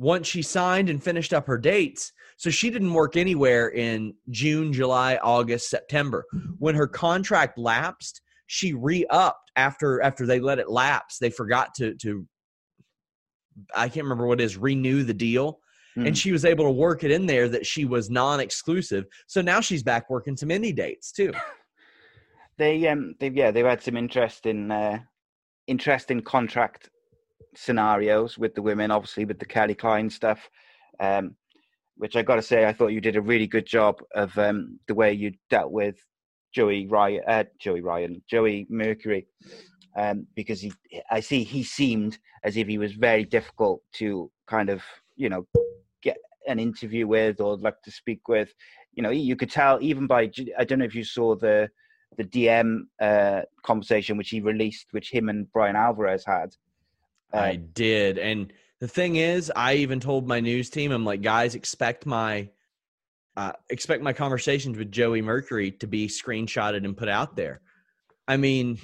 once 0.00 0.26
she 0.26 0.40
signed 0.40 0.88
and 0.88 1.04
finished 1.04 1.34
up 1.34 1.46
her 1.46 1.58
dates. 1.58 2.10
So 2.38 2.48
she 2.48 2.70
didn't 2.70 2.94
work 2.94 3.16
anywhere 3.16 3.68
in 3.68 4.14
June, 4.30 4.72
July, 4.72 5.18
August, 5.22 5.68
September. 5.68 6.24
When 6.58 6.74
her 6.74 6.86
contract 6.86 7.58
lapsed, 7.58 8.22
she 8.46 8.72
re-upped 8.72 9.50
after 9.56 10.02
after 10.02 10.24
they 10.24 10.40
let 10.40 10.58
it 10.58 10.70
lapse. 10.70 11.18
They 11.18 11.28
forgot 11.28 11.74
to 11.76 11.94
to 11.96 12.26
I 13.76 13.88
can't 13.88 14.04
remember 14.04 14.26
what 14.26 14.40
it 14.40 14.44
is, 14.44 14.56
renew 14.56 15.02
the 15.02 15.12
deal. 15.12 15.60
Mm. 15.98 16.06
And 16.06 16.18
she 16.18 16.32
was 16.32 16.46
able 16.46 16.64
to 16.64 16.70
work 16.70 17.04
it 17.04 17.10
in 17.10 17.26
there 17.26 17.48
that 17.50 17.66
she 17.66 17.84
was 17.84 18.08
non-exclusive. 18.08 19.04
So 19.26 19.42
now 19.42 19.60
she's 19.60 19.82
back 19.82 20.08
working 20.08 20.36
some 20.36 20.48
indie 20.48 20.74
dates 20.74 21.12
too. 21.12 21.32
They 22.56 22.88
um 22.88 23.14
they've 23.20 23.36
yeah, 23.36 23.50
they've 23.50 23.66
had 23.66 23.82
some 23.82 23.96
interesting 23.98 24.70
uh 24.70 25.00
interesting 25.66 26.22
contract 26.22 26.88
scenarios 27.54 28.38
with 28.38 28.54
the 28.54 28.62
women, 28.62 28.90
obviously 28.90 29.24
with 29.24 29.38
the 29.38 29.44
Kelly 29.44 29.74
Klein 29.74 30.10
stuff. 30.10 30.48
Um 30.98 31.36
which 32.00 32.16
I 32.16 32.22
got 32.22 32.36
to 32.36 32.42
say, 32.42 32.64
I 32.64 32.72
thought 32.72 32.94
you 32.94 33.00
did 33.02 33.16
a 33.16 33.20
really 33.20 33.46
good 33.46 33.66
job 33.66 34.00
of 34.14 34.36
um, 34.38 34.80
the 34.88 34.94
way 34.94 35.12
you 35.12 35.34
dealt 35.50 35.70
with 35.70 35.96
Joey 36.50 36.86
Ryan, 36.86 37.20
uh, 37.28 37.44
Joey 37.58 37.82
Ryan, 37.82 38.22
Joey 38.26 38.66
Mercury, 38.70 39.26
um, 39.96 40.26
because 40.34 40.62
he, 40.62 40.72
I 41.10 41.20
see 41.20 41.44
he 41.44 41.62
seemed 41.62 42.18
as 42.42 42.56
if 42.56 42.66
he 42.66 42.78
was 42.78 42.94
very 42.94 43.24
difficult 43.24 43.82
to 43.96 44.30
kind 44.46 44.70
of, 44.70 44.82
you 45.16 45.28
know, 45.28 45.46
get 46.02 46.16
an 46.46 46.58
interview 46.58 47.06
with 47.06 47.38
or 47.38 47.58
like 47.58 47.82
to 47.82 47.90
speak 47.90 48.28
with. 48.28 48.54
You 48.94 49.02
know, 49.02 49.10
you 49.10 49.36
could 49.36 49.50
tell 49.50 49.78
even 49.82 50.06
by 50.06 50.30
I 50.58 50.64
don't 50.64 50.78
know 50.78 50.86
if 50.86 50.94
you 50.94 51.04
saw 51.04 51.36
the 51.36 51.68
the 52.16 52.24
DM 52.24 52.80
uh, 53.02 53.42
conversation 53.62 54.16
which 54.16 54.30
he 54.30 54.40
released, 54.40 54.86
which 54.92 55.10
him 55.12 55.28
and 55.28 55.52
Bryan 55.52 55.76
Alvarez 55.76 56.24
had. 56.24 56.56
I 57.32 57.52
um, 57.52 57.68
did, 57.72 58.18
and 58.18 58.52
the 58.80 58.88
thing 58.88 59.16
is, 59.16 59.52
I 59.54 59.74
even 59.74 60.00
told 60.00 60.26
my 60.26 60.40
news 60.40 60.70
team, 60.70 60.90
I'm 60.90 61.04
like, 61.04 61.22
guys, 61.22 61.54
expect 61.54 62.06
my 62.06 62.48
uh, 63.36 63.52
expect 63.68 64.02
my 64.02 64.12
conversations 64.12 64.76
with 64.76 64.90
Joey 64.90 65.22
Mercury 65.22 65.70
to 65.72 65.86
be 65.86 66.08
screenshotted 66.08 66.84
and 66.84 66.96
put 66.96 67.08
out 67.08 67.36
there. 67.36 67.60
I 68.26 68.36
mean, 68.36 68.78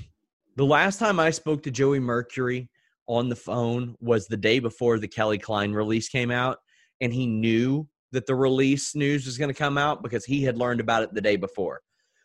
the 0.56 0.64
last 0.64 0.98
time 0.98 1.18
I 1.18 1.30
spoke 1.30 1.62
to 1.64 1.70
Joey 1.70 2.00
Mercury 2.00 2.70
on 3.08 3.28
the 3.28 3.36
phone 3.36 3.96
was 4.00 4.26
the 4.26 4.36
day 4.36 4.58
before 4.58 4.98
the 4.98 5.08
Kelly 5.08 5.38
Klein 5.38 5.72
release 5.72 6.08
came 6.08 6.30
out, 6.30 6.58
and 7.00 7.12
he 7.12 7.26
knew 7.26 7.88
that 8.12 8.26
the 8.26 8.34
release 8.34 8.94
news 8.94 9.26
was 9.26 9.36
going 9.36 9.52
to 9.52 9.58
come 9.58 9.76
out 9.76 10.02
because 10.02 10.24
he 10.24 10.42
had 10.42 10.56
learned 10.56 10.80
about 10.80 11.02
it 11.02 11.12
the 11.12 11.20
day 11.20 11.36
before. 11.36 11.80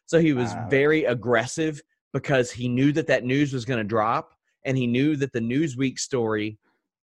So 0.05 0.19
he 0.19 0.33
was 0.33 0.53
wow. 0.53 0.67
very 0.69 1.05
aggressive 1.05 1.81
because 2.13 2.51
he 2.51 2.67
knew 2.67 2.91
that 2.93 3.07
that 3.07 3.23
news 3.23 3.53
was 3.53 3.65
going 3.65 3.79
to 3.79 3.83
drop, 3.83 4.33
and 4.65 4.77
he 4.77 4.87
knew 4.87 5.15
that 5.15 5.33
the 5.33 5.39
Newsweek 5.39 5.99
story 5.99 6.57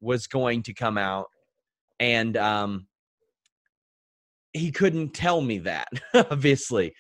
was 0.02 0.28
going 0.28 0.64
to 0.64 0.74
come 0.74 0.98
out, 0.98 1.28
and 2.00 2.38
um, 2.38 2.88
he 4.54 4.72
couldn't 4.72 5.14
tell 5.14 5.42
me 5.42 5.60
that, 5.60 5.88
obviously. 6.14 6.94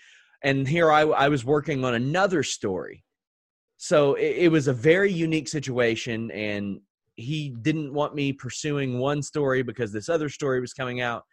And 0.44 0.68
here 0.68 0.92
I, 0.92 1.02
I 1.02 1.30
was 1.30 1.44
working 1.44 1.84
on 1.84 1.96
another 1.96 2.44
story. 2.44 3.04
So 3.78 4.16
it, 4.16 4.36
it 4.38 4.52
was 4.52 4.68
a 4.68 4.74
very 4.74 5.12
unique 5.12 5.48
situation, 5.48 6.32
and 6.32 6.80
he 7.16 7.56
didn't 7.62 7.94
want 7.94 8.16
me 8.16 8.34
pursuing 8.34 9.00
one 9.00 9.22
story 9.22 9.64
because 9.64 9.92
this 9.92 10.10
other 10.10 10.30
story 10.30 10.60
was 10.60 10.74
coming 10.74 11.02
out. 11.02 11.24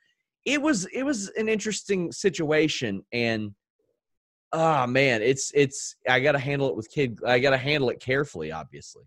It 0.45 0.61
was 0.61 0.87
it 0.87 1.05
was 1.05 1.29
an 1.37 1.49
interesting 1.49 2.11
situation, 2.11 3.03
and 3.13 3.53
oh 4.53 4.87
man, 4.87 5.23
it's 5.23 5.51
it's 5.55 5.97
I 6.09 6.21
got 6.21 6.33
to 6.33 6.39
handle 6.39 6.69
it 6.69 6.77
with 6.77 6.91
kid. 6.91 7.19
I 7.27 7.39
got 7.39 7.51
to 7.51 7.57
handle 7.57 7.91
it 7.91 8.01
carefully, 8.01 8.53
obviously. 8.53 9.05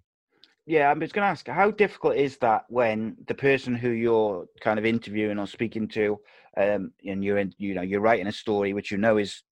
Yeah, 0.67 0.89
I'm 0.89 0.99
just 0.99 1.13
going 1.13 1.23
to 1.23 1.29
ask, 1.29 1.47
how 1.47 1.69
difficult 1.69 2.15
is 2.15 2.37
that 2.37 2.63
when 2.69 3.15
the 3.27 3.35
person 3.35 3.75
who 3.75 3.89
you're 3.89 4.47
kind 4.61 4.79
of 4.79 4.85
interviewing 4.85 5.37
or 5.37 5.45
speaking 5.45 5.87
to, 5.89 6.19
um, 6.57 6.91
and 7.05 7.23
you're 7.23 7.37
in, 7.37 7.53
you 7.59 7.75
know, 7.75 7.83
you're 7.83 8.01
writing 8.01 8.25
a 8.25 8.31
story 8.31 8.73
which 8.73 8.89
you 8.89 8.97
know 8.97 9.17
is 9.17 9.43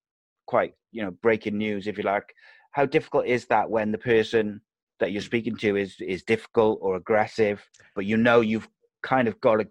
quite, 0.48 0.74
you 0.92 1.04
know, 1.04 1.12
breaking 1.12 1.58
news, 1.58 1.86
if 1.86 2.00
you 2.00 2.04
like. 2.04 2.34
How 2.72 2.88
difficult 2.88 3.28
is 3.28 3.46
that 3.46 3.70
when 3.70 3.92
the 3.92 4.00
person 4.00 4.62
that 5.00 5.12
you're 5.12 5.22
speaking 5.22 5.56
to 5.58 5.76
is 5.76 5.96
is 6.00 6.24
difficult 6.24 6.80
or 6.82 6.96
aggressive, 6.96 7.64
but 7.94 8.06
you 8.06 8.18
know 8.18 8.42
you've 8.42 8.68
kind 9.04 9.28
of 9.28 9.40
got 9.40 9.58
to, 9.58 9.68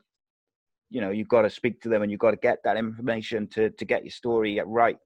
you 0.91 1.01
know, 1.01 1.11
you've 1.11 1.29
got 1.29 1.43
to 1.43 1.51
speak 1.51 1.81
to 1.83 1.89
them 1.89 2.03
and 2.03 2.13
you've 2.13 2.21
got 2.21 2.31
to 2.31 2.37
get 2.37 2.59
that 2.63 2.77
information 2.77 3.49
to 3.49 3.71
to 3.71 3.85
get 3.85 4.05
your 4.05 4.13
story 4.13 4.61
right. 4.65 4.99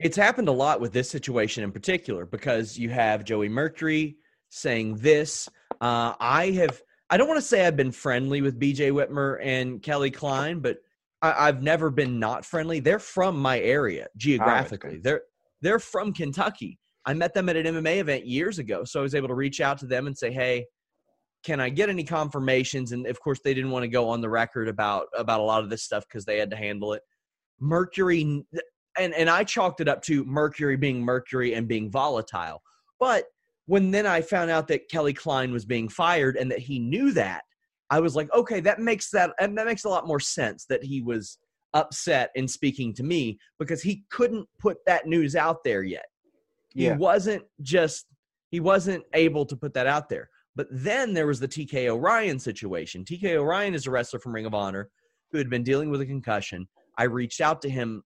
It's 0.00 0.16
happened 0.16 0.48
a 0.48 0.52
lot 0.52 0.80
with 0.80 0.92
this 0.92 1.08
situation 1.08 1.62
in 1.62 1.72
particular 1.72 2.26
because 2.26 2.78
you 2.78 2.90
have 2.90 3.24
Joey 3.24 3.48
Mercury 3.48 4.16
saying 4.48 4.96
this. 4.96 5.48
Uh, 5.80 6.14
I 6.18 6.50
have, 6.52 6.82
I 7.10 7.16
don't 7.16 7.28
want 7.28 7.38
to 7.38 7.46
say 7.46 7.66
I've 7.66 7.76
been 7.76 7.92
friendly 7.92 8.42
with 8.42 8.58
BJ 8.58 8.90
Whitmer 8.90 9.38
and 9.42 9.82
Kelly 9.82 10.10
Klein, 10.10 10.60
but 10.60 10.78
I, 11.22 11.46
have 11.46 11.62
never 11.62 11.90
been 11.90 12.18
not 12.18 12.44
friendly. 12.44 12.80
They're 12.80 12.98
from 12.98 13.36
my 13.36 13.58
area 13.60 14.08
geographically. 14.16 14.96
Oh, 14.96 15.00
they're 15.02 15.22
they're 15.62 15.78
from 15.78 16.12
Kentucky. 16.12 16.78
I 17.06 17.14
met 17.14 17.32
them 17.32 17.48
at 17.48 17.56
an 17.56 17.66
MMA 17.66 17.98
event 17.98 18.26
years 18.26 18.58
ago, 18.58 18.84
so 18.84 19.00
I 19.00 19.02
was 19.02 19.14
able 19.14 19.28
to 19.28 19.34
reach 19.34 19.60
out 19.60 19.78
to 19.78 19.86
them 19.86 20.06
and 20.06 20.16
say, 20.16 20.30
"Hey, 20.30 20.66
can 21.42 21.60
I 21.60 21.70
get 21.70 21.88
any 21.88 22.04
confirmations?" 22.04 22.92
And 22.92 23.06
of 23.06 23.20
course, 23.20 23.40
they 23.42 23.54
didn't 23.54 23.70
want 23.70 23.84
to 23.84 23.88
go 23.88 24.08
on 24.08 24.20
the 24.20 24.28
record 24.28 24.68
about 24.68 25.06
about 25.16 25.40
a 25.40 25.44
lot 25.44 25.64
of 25.64 25.70
this 25.70 25.82
stuff 25.82 26.04
because 26.06 26.26
they 26.26 26.38
had 26.38 26.50
to 26.50 26.56
handle 26.56 26.92
it. 26.92 27.02
Mercury, 27.58 28.44
and 28.98 29.14
and 29.14 29.28
I 29.28 29.44
chalked 29.44 29.80
it 29.80 29.88
up 29.88 30.02
to 30.02 30.24
Mercury 30.24 30.76
being 30.76 31.02
Mercury 31.02 31.54
and 31.54 31.68
being 31.68 31.90
volatile, 31.90 32.62
but 32.98 33.24
when 33.66 33.90
then 33.90 34.06
I 34.06 34.20
found 34.20 34.50
out 34.50 34.68
that 34.68 34.88
Kelly 34.90 35.14
Klein 35.14 35.50
was 35.52 35.64
being 35.64 35.88
fired 35.88 36.36
and 36.36 36.50
that 36.50 36.58
he 36.58 36.78
knew 36.78 37.12
that, 37.12 37.42
I 37.90 38.00
was 38.00 38.14
like, 38.14 38.32
okay, 38.34 38.60
that 38.60 38.80
makes 38.80 39.10
that 39.10 39.30
and 39.38 39.56
that 39.58 39.66
makes 39.66 39.84
a 39.84 39.88
lot 39.88 40.06
more 40.06 40.20
sense 40.20 40.66
that 40.68 40.84
he 40.84 41.00
was 41.00 41.38
upset 41.72 42.30
in 42.34 42.46
speaking 42.46 42.94
to 42.94 43.02
me 43.02 43.38
because 43.58 43.82
he 43.82 44.04
couldn't 44.10 44.48
put 44.58 44.78
that 44.86 45.06
news 45.06 45.34
out 45.34 45.64
there 45.64 45.82
yet. 45.82 46.06
Yeah. 46.74 46.92
He 46.92 46.98
wasn't 46.98 47.44
just 47.62 48.06
he 48.50 48.60
wasn't 48.60 49.04
able 49.14 49.46
to 49.46 49.56
put 49.56 49.74
that 49.74 49.86
out 49.86 50.08
there. 50.08 50.28
But 50.56 50.68
then 50.70 51.12
there 51.12 51.26
was 51.26 51.40
the 51.40 51.48
TK 51.48 51.88
O'Ryan 51.88 52.38
situation. 52.38 53.04
TK 53.04 53.34
O'Ryan 53.34 53.74
is 53.74 53.86
a 53.86 53.90
wrestler 53.90 54.20
from 54.20 54.32
Ring 54.32 54.46
of 54.46 54.54
Honor 54.54 54.88
who 55.32 55.38
had 55.38 55.50
been 55.50 55.64
dealing 55.64 55.90
with 55.90 56.00
a 56.00 56.06
concussion. 56.06 56.68
I 56.96 57.04
reached 57.04 57.40
out 57.40 57.60
to 57.62 57.68
him 57.68 58.04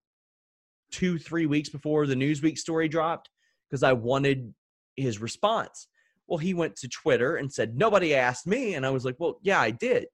two, 0.91 1.19
three 1.19 1.47
weeks 1.47 1.69
before 1.69 2.07
the 2.07 2.15
Newsweek 2.15 2.59
story 2.59 2.89
dropped 2.89 3.31
because 3.69 3.83
I 3.83 3.93
wanted 3.93 4.53
his 4.97 5.21
response. 5.21 5.89
Well, 6.27 6.39
he 6.39 6.55
went 6.55 6.77
to 6.77 6.89
Twitter 6.89 7.37
and 7.37 7.53
said, 7.53 7.77
Nobody 7.77 8.15
asked 8.15 8.47
me. 8.47 8.75
And 8.75 8.85
I 8.85 8.91
was 8.91 9.05
like, 9.05 9.17
Well, 9.19 9.39
yeah, 9.43 9.61
I 9.61 9.71
did. 9.71 10.07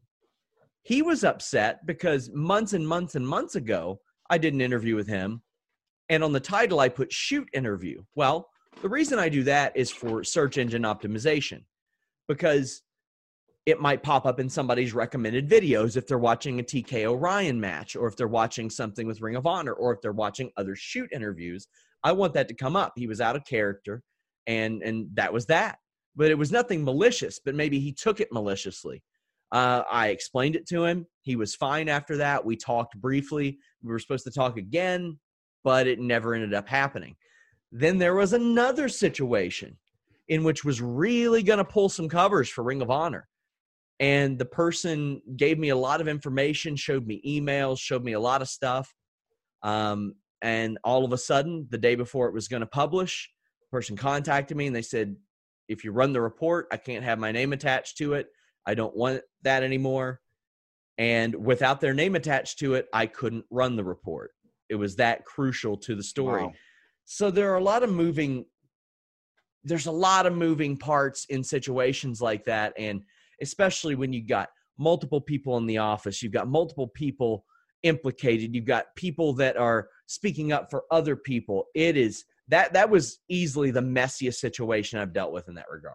He 0.82 1.02
was 1.02 1.24
upset 1.24 1.86
because 1.86 2.30
months 2.32 2.72
and 2.72 2.86
months 2.86 3.14
and 3.14 3.26
months 3.26 3.54
ago, 3.54 4.00
I 4.30 4.38
did 4.38 4.54
an 4.54 4.60
interview 4.60 4.96
with 4.96 5.08
him. 5.08 5.42
And 6.08 6.22
on 6.22 6.32
the 6.32 6.40
title, 6.40 6.80
I 6.80 6.88
put 6.88 7.12
shoot 7.12 7.48
interview. 7.52 8.02
Well, 8.14 8.48
the 8.82 8.88
reason 8.88 9.18
I 9.18 9.28
do 9.28 9.42
that 9.44 9.76
is 9.76 9.90
for 9.90 10.22
search 10.22 10.58
engine 10.58 10.82
optimization 10.82 11.62
because 12.28 12.82
it 13.66 13.80
might 13.80 14.02
pop 14.02 14.26
up 14.26 14.38
in 14.38 14.48
somebody's 14.48 14.92
recommended 14.92 15.48
videos 15.48 15.96
if 15.96 16.06
they're 16.06 16.18
watching 16.18 16.60
a 16.60 16.62
TK 16.62 17.04
O'Ryan 17.04 17.58
match 17.58 17.96
or 17.96 18.06
if 18.06 18.16
they're 18.16 18.28
watching 18.28 18.68
something 18.68 19.06
with 19.06 19.22
Ring 19.22 19.36
of 19.36 19.46
Honor 19.46 19.72
or 19.72 19.92
if 19.94 20.00
they're 20.02 20.12
watching 20.12 20.50
other 20.56 20.76
shoot 20.76 21.08
interviews. 21.12 21.66
I 22.02 22.12
want 22.12 22.34
that 22.34 22.48
to 22.48 22.54
come 22.54 22.76
up. 22.76 22.92
He 22.96 23.06
was 23.06 23.20
out 23.20 23.36
of 23.36 23.44
character 23.44 24.02
and 24.46 24.82
and 24.82 25.08
that 25.14 25.32
was 25.32 25.46
that. 25.46 25.78
But 26.14 26.30
it 26.30 26.38
was 26.38 26.52
nothing 26.52 26.84
malicious 26.84 27.40
but 27.42 27.54
maybe 27.54 27.80
he 27.80 27.92
took 27.92 28.20
it 28.20 28.28
maliciously. 28.32 29.02
Uh, 29.52 29.82
i 29.90 30.08
explained 30.08 30.56
it 30.56 30.66
to 30.68 30.84
him. 30.84 31.06
He 31.22 31.36
was 31.36 31.54
fine 31.54 31.88
after 31.88 32.16
that. 32.18 32.44
We 32.44 32.56
talked 32.56 33.00
briefly. 33.00 33.58
We 33.82 33.90
were 33.90 33.98
supposed 33.98 34.24
to 34.24 34.30
talk 34.30 34.58
again 34.58 35.18
but 35.64 35.86
it 35.86 35.98
never 35.98 36.34
ended 36.34 36.54
up 36.54 36.68
happening. 36.68 37.16
Then 37.72 37.98
there 37.98 38.14
was 38.14 38.34
another 38.34 38.88
situation 38.88 39.76
in 40.28 40.44
which 40.44 40.64
was 40.64 40.80
really 40.80 41.42
going 41.42 41.58
to 41.58 41.64
pull 41.64 41.88
some 41.88 42.08
covers 42.08 42.48
for 42.48 42.62
ring 42.62 42.82
of 42.82 42.90
honor 42.90 43.26
and 44.00 44.38
the 44.38 44.44
person 44.44 45.20
gave 45.36 45.58
me 45.58 45.68
a 45.68 45.76
lot 45.76 46.00
of 46.00 46.08
information 46.08 46.76
showed 46.76 47.06
me 47.06 47.22
emails 47.26 47.78
showed 47.78 48.04
me 48.04 48.12
a 48.12 48.20
lot 48.20 48.42
of 48.42 48.48
stuff 48.48 48.92
um, 49.62 50.14
and 50.42 50.78
all 50.84 51.04
of 51.04 51.12
a 51.12 51.18
sudden 51.18 51.66
the 51.70 51.78
day 51.78 51.94
before 51.94 52.28
it 52.28 52.34
was 52.34 52.48
going 52.48 52.60
to 52.60 52.66
publish 52.66 53.30
the 53.60 53.76
person 53.76 53.96
contacted 53.96 54.56
me 54.56 54.66
and 54.66 54.76
they 54.76 54.82
said, 54.82 55.16
if 55.68 55.84
you 55.84 55.92
run 55.92 56.12
the 56.12 56.20
report, 56.20 56.66
I 56.70 56.76
can't 56.76 57.04
have 57.04 57.18
my 57.18 57.32
name 57.32 57.52
attached 57.52 57.96
to 57.98 58.14
it. 58.14 58.28
I 58.66 58.74
don't 58.74 58.96
want 58.96 59.22
that 59.42 59.62
anymore. 59.62 60.20
And 60.98 61.34
without 61.34 61.80
their 61.80 61.94
name 61.94 62.14
attached 62.14 62.58
to 62.60 62.74
it, 62.74 62.86
I 62.92 63.06
couldn't 63.06 63.46
run 63.50 63.76
the 63.76 63.84
report. 63.84 64.30
It 64.68 64.76
was 64.76 64.96
that 64.96 65.24
crucial 65.24 65.76
to 65.78 65.94
the 65.94 66.02
story. 66.02 66.44
Wow. 66.44 66.52
So 67.06 67.30
there 67.30 67.52
are 67.52 67.58
a 67.58 67.64
lot 67.64 67.82
of 67.82 67.90
moving 67.90 68.44
there's 69.66 69.86
a 69.86 69.92
lot 69.92 70.26
of 70.26 70.34
moving 70.34 70.76
parts 70.76 71.24
in 71.30 71.42
situations 71.42 72.20
like 72.20 72.44
that 72.44 72.74
and 72.78 73.02
especially 73.40 73.94
when 73.94 74.12
you've 74.12 74.28
got 74.28 74.48
multiple 74.78 75.20
people 75.20 75.56
in 75.56 75.66
the 75.66 75.78
office 75.78 76.22
you've 76.22 76.32
got 76.32 76.48
multiple 76.48 76.88
people 76.88 77.44
implicated 77.82 78.54
you've 78.54 78.64
got 78.64 78.86
people 78.96 79.32
that 79.34 79.56
are 79.56 79.88
speaking 80.06 80.52
up 80.52 80.70
for 80.70 80.84
other 80.90 81.16
people. 81.16 81.66
It 81.74 81.96
is 81.96 82.24
that 82.48 82.72
that 82.74 82.90
was 82.90 83.20
easily 83.28 83.70
the 83.70 83.80
messiest 83.80 84.34
situation 84.34 84.98
i've 84.98 85.12
dealt 85.12 85.32
with 85.32 85.48
in 85.48 85.54
that 85.54 85.70
regard. 85.70 85.94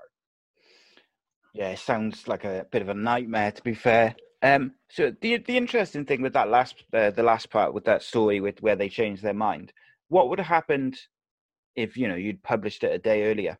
Yeah 1.54 1.70
it 1.70 1.80
sounds 1.80 2.28
like 2.28 2.46
a 2.46 2.66
bit 2.72 2.82
of 2.82 2.90
a 2.90 2.94
nightmare 2.94 3.52
to 3.52 3.64
be 3.64 3.74
fair. 3.74 4.16
Um 4.42 4.74
so 4.90 5.12
the 5.22 5.38
the 5.38 5.58
interesting 5.58 6.06
thing 6.06 6.22
with 6.22 6.34
that 6.34 6.50
last 6.50 6.84
uh, 6.94 7.12
the 7.12 7.24
last 7.24 7.50
part 7.50 7.74
with 7.74 7.86
that 7.86 8.04
story 8.04 8.40
with 8.40 8.62
where 8.62 8.76
they 8.76 8.90
changed 8.90 9.22
their 9.22 9.34
mind 9.34 9.74
what 10.08 10.30
would 10.30 10.40
have 10.40 10.48
happened 10.48 10.98
if 11.76 11.96
you 11.96 12.08
know 12.08 12.16
you'd 12.16 12.44
published 12.44 12.84
it 12.84 12.94
a 12.94 13.00
day 13.00 13.24
earlier? 13.24 13.58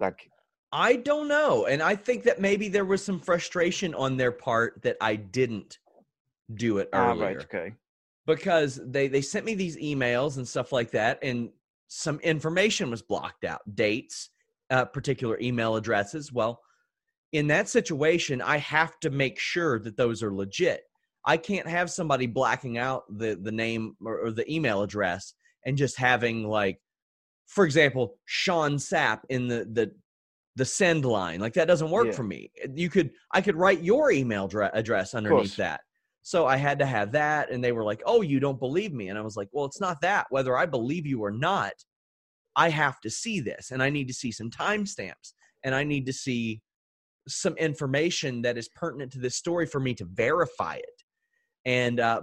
Like 0.00 0.30
I 0.74 0.96
don't 0.96 1.28
know. 1.28 1.66
And 1.66 1.80
I 1.80 1.94
think 1.94 2.24
that 2.24 2.40
maybe 2.40 2.68
there 2.68 2.84
was 2.84 3.02
some 3.02 3.20
frustration 3.20 3.94
on 3.94 4.16
their 4.16 4.32
part 4.32 4.82
that 4.82 4.96
I 5.00 5.14
didn't 5.14 5.78
do 6.52 6.78
it 6.78 6.88
earlier. 6.92 7.24
Ah, 7.24 7.26
right, 7.26 7.36
okay. 7.36 7.74
Because 8.26 8.80
they 8.84 9.06
they 9.06 9.20
sent 9.20 9.44
me 9.44 9.54
these 9.54 9.76
emails 9.76 10.36
and 10.36 10.46
stuff 10.46 10.72
like 10.72 10.90
that 10.90 11.20
and 11.22 11.50
some 11.86 12.18
information 12.20 12.90
was 12.90 13.02
blocked 13.02 13.44
out, 13.44 13.60
dates, 13.72 14.30
uh, 14.70 14.84
particular 14.84 15.38
email 15.40 15.76
addresses. 15.76 16.32
Well, 16.32 16.60
in 17.32 17.46
that 17.48 17.68
situation, 17.68 18.42
I 18.42 18.56
have 18.56 18.98
to 19.00 19.10
make 19.10 19.38
sure 19.38 19.78
that 19.78 19.96
those 19.96 20.24
are 20.24 20.34
legit. 20.34 20.82
I 21.24 21.36
can't 21.36 21.68
have 21.68 21.88
somebody 21.88 22.26
blacking 22.26 22.78
out 22.78 23.04
the 23.16 23.38
the 23.40 23.52
name 23.52 23.94
or, 24.04 24.26
or 24.26 24.32
the 24.32 24.52
email 24.52 24.82
address 24.82 25.34
and 25.64 25.78
just 25.78 25.96
having 25.96 26.48
like 26.48 26.80
for 27.46 27.64
example, 27.64 28.16
Sean 28.24 28.76
Sapp 28.76 29.20
in 29.28 29.46
the 29.46 29.68
the 29.70 29.92
the 30.56 30.64
send 30.64 31.04
line. 31.04 31.40
Like 31.40 31.54
that 31.54 31.68
doesn't 31.68 31.90
work 31.90 32.06
yeah. 32.06 32.12
for 32.12 32.22
me. 32.22 32.50
You 32.74 32.88
could 32.88 33.10
I 33.32 33.40
could 33.40 33.56
write 33.56 33.82
your 33.82 34.10
email 34.10 34.48
dra- 34.48 34.70
address 34.72 35.14
underneath 35.14 35.56
that. 35.56 35.80
So 36.22 36.46
I 36.46 36.56
had 36.56 36.78
to 36.78 36.86
have 36.86 37.12
that 37.12 37.50
and 37.50 37.62
they 37.62 37.72
were 37.72 37.84
like, 37.84 38.02
"Oh, 38.06 38.22
you 38.22 38.40
don't 38.40 38.58
believe 38.58 38.92
me." 38.92 39.08
And 39.08 39.18
I 39.18 39.22
was 39.22 39.36
like, 39.36 39.48
"Well, 39.52 39.64
it's 39.64 39.80
not 39.80 40.00
that. 40.02 40.26
Whether 40.30 40.56
I 40.56 40.66
believe 40.66 41.06
you 41.06 41.22
or 41.22 41.30
not, 41.30 41.72
I 42.56 42.70
have 42.70 43.00
to 43.00 43.10
see 43.10 43.40
this 43.40 43.72
and 43.72 43.82
I 43.82 43.90
need 43.90 44.08
to 44.08 44.14
see 44.14 44.32
some 44.32 44.50
timestamps 44.50 45.34
and 45.64 45.74
I 45.74 45.84
need 45.84 46.06
to 46.06 46.12
see 46.12 46.62
some 47.26 47.56
information 47.56 48.42
that 48.42 48.58
is 48.58 48.68
pertinent 48.68 49.10
to 49.12 49.18
this 49.18 49.36
story 49.36 49.66
for 49.66 49.80
me 49.80 49.94
to 49.94 50.04
verify 50.04 50.76
it." 50.76 51.02
And 51.66 52.00
uh, 52.00 52.22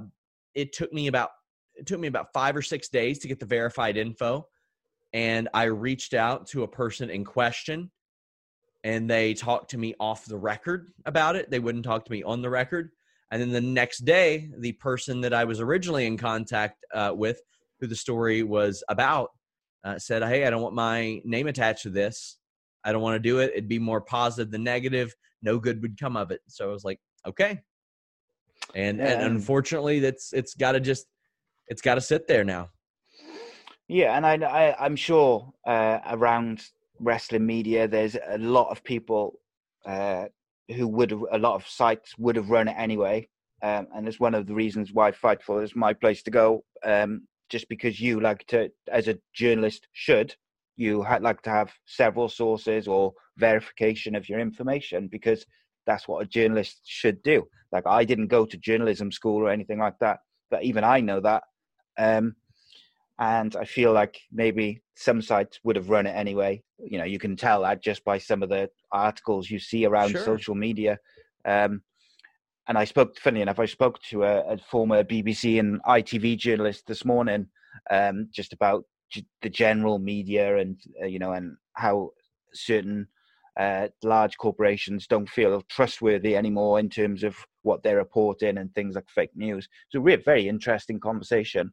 it 0.55 0.73
took 0.73 0.93
me 0.93 1.07
about 1.07 1.29
it 1.75 1.85
took 1.85 1.99
me 1.99 2.07
about 2.07 2.33
5 2.33 2.57
or 2.57 2.61
6 2.61 2.89
days 2.89 3.19
to 3.19 3.27
get 3.27 3.39
the 3.39 3.45
verified 3.45 3.95
info 3.95 4.45
and 5.13 5.49
I 5.53 5.63
reached 5.63 6.13
out 6.13 6.47
to 6.47 6.63
a 6.63 6.67
person 6.67 7.09
in 7.09 7.23
question 7.23 7.89
and 8.83 9.09
they 9.09 9.33
talked 9.33 9.71
to 9.71 9.77
me 9.77 9.93
off 9.99 10.25
the 10.25 10.37
record 10.37 10.91
about 11.05 11.35
it. 11.35 11.51
They 11.51 11.59
wouldn't 11.59 11.85
talk 11.85 12.05
to 12.05 12.11
me 12.11 12.23
on 12.23 12.41
the 12.41 12.49
record. 12.49 12.91
And 13.31 13.41
then 13.41 13.51
the 13.51 13.61
next 13.61 13.99
day, 13.99 14.49
the 14.57 14.73
person 14.73 15.21
that 15.21 15.33
I 15.33 15.45
was 15.45 15.59
originally 15.59 16.05
in 16.05 16.17
contact 16.17 16.85
uh, 16.93 17.13
with, 17.15 17.41
who 17.79 17.87
the 17.87 17.95
story 17.95 18.43
was 18.43 18.83
about, 18.89 19.29
uh, 19.83 19.97
said, 19.97 20.23
Hey, 20.23 20.45
I 20.45 20.49
don't 20.49 20.61
want 20.61 20.75
my 20.75 21.21
name 21.23 21.47
attached 21.47 21.83
to 21.83 21.89
this. 21.89 22.37
I 22.83 22.91
don't 22.91 23.01
want 23.01 23.15
to 23.15 23.19
do 23.19 23.39
it. 23.39 23.51
It'd 23.51 23.69
be 23.69 23.79
more 23.79 24.01
positive 24.01 24.51
than 24.51 24.63
negative. 24.63 25.13
No 25.41 25.59
good 25.59 25.81
would 25.81 25.99
come 25.99 26.17
of 26.17 26.31
it. 26.31 26.41
So 26.47 26.67
I 26.69 26.71
was 26.71 26.83
like, 26.83 26.99
okay. 27.25 27.61
And, 28.75 28.97
yeah. 28.97 29.05
and 29.05 29.21
unfortunately, 29.23 29.99
that's 29.99 30.33
it's 30.33 30.53
got 30.53 30.73
to 30.73 30.79
just 30.79 31.05
it's 31.67 31.81
got 31.81 31.95
to 31.95 32.01
sit 32.01 32.27
there 32.27 32.43
now. 32.43 32.69
Yeah, 33.87 34.15
and 34.15 34.25
I, 34.25 34.35
I 34.35 34.85
am 34.85 34.95
sure 34.95 35.51
uh, 35.65 35.99
around 36.09 36.63
wrestling 37.01 37.45
media, 37.45 37.87
there's 37.87 38.15
a 38.15 38.37
lot 38.37 38.69
of 38.69 38.83
people 38.83 39.39
uh, 39.85 40.25
who 40.75 40.87
would 40.87 41.11
a 41.11 41.37
lot 41.37 41.55
of 41.55 41.67
sites 41.67 42.17
would 42.17 42.35
have 42.35 42.49
run 42.49 42.67
it 42.67 42.75
anyway, 42.77 43.27
um, 43.63 43.87
and 43.93 44.07
it's 44.07 44.19
one 44.19 44.35
of 44.35 44.47
the 44.47 44.53
reasons 44.53 44.93
why 44.93 45.11
Fightful 45.11 45.63
is 45.63 45.75
my 45.75 45.93
place 45.93 46.23
to 46.23 46.31
go. 46.31 46.63
Um, 46.83 47.27
just 47.49 47.67
because 47.67 47.99
you 47.99 48.21
like 48.21 48.47
to, 48.47 48.69
as 48.89 49.09
a 49.09 49.19
journalist, 49.33 49.87
should 49.91 50.33
you 50.77 51.05
like 51.19 51.41
to 51.43 51.49
have 51.49 51.71
several 51.85 52.29
sources 52.29 52.87
or 52.87 53.13
verification 53.37 54.15
of 54.15 54.29
your 54.29 54.39
information 54.39 55.07
because 55.11 55.45
that's 55.85 56.07
what 56.07 56.23
a 56.23 56.27
journalist 56.27 56.81
should 56.85 57.21
do. 57.23 57.45
Like 57.71 57.85
I 57.85 58.03
didn't 58.05 58.27
go 58.27 58.45
to 58.45 58.57
journalism 58.57 59.11
school 59.11 59.41
or 59.41 59.49
anything 59.49 59.79
like 59.79 59.99
that, 59.99 60.19
but 60.49 60.63
even 60.63 60.83
I 60.83 61.01
know 61.01 61.19
that. 61.21 61.43
Um, 61.97 62.35
and 63.21 63.55
I 63.55 63.65
feel 63.65 63.93
like 63.93 64.19
maybe 64.31 64.81
some 64.95 65.21
sites 65.21 65.59
would 65.63 65.75
have 65.75 65.91
run 65.91 66.07
it 66.07 66.15
anyway. 66.15 66.63
You 66.79 66.97
know, 66.97 67.03
you 67.03 67.19
can 67.19 67.35
tell 67.35 67.61
that 67.61 67.83
just 67.83 68.03
by 68.03 68.17
some 68.17 68.41
of 68.41 68.49
the 68.49 68.67
articles 68.91 69.47
you 69.47 69.59
see 69.59 69.85
around 69.85 70.09
sure. 70.09 70.25
social 70.25 70.55
media. 70.55 70.97
Um, 71.45 71.83
and 72.67 72.79
I 72.79 72.83
spoke, 72.85 73.19
funny 73.19 73.41
enough, 73.41 73.59
I 73.59 73.67
spoke 73.67 74.01
to 74.09 74.23
a, 74.23 74.53
a 74.53 74.57
former 74.57 75.03
BBC 75.03 75.59
and 75.59 75.79
ITV 75.83 76.37
journalist 76.39 76.87
this 76.87 77.05
morning, 77.05 77.45
um, 77.91 78.27
just 78.33 78.53
about 78.53 78.85
g- 79.11 79.27
the 79.43 79.49
general 79.49 79.99
media 79.99 80.57
and 80.57 80.79
uh, 81.03 81.05
you 81.05 81.19
know, 81.19 81.33
and 81.33 81.55
how 81.73 82.09
certain 82.55 83.07
uh, 83.59 83.89
large 84.03 84.35
corporations 84.37 85.05
don't 85.05 85.29
feel 85.29 85.61
trustworthy 85.69 86.35
anymore 86.35 86.79
in 86.79 86.89
terms 86.89 87.23
of 87.23 87.35
what 87.61 87.83
they're 87.83 87.97
reporting 87.97 88.57
and 88.57 88.73
things 88.73 88.95
like 88.95 89.09
fake 89.13 89.35
news. 89.35 89.67
So, 89.89 90.07
a 90.07 90.17
very 90.17 90.47
interesting 90.47 90.99
conversation. 90.99 91.71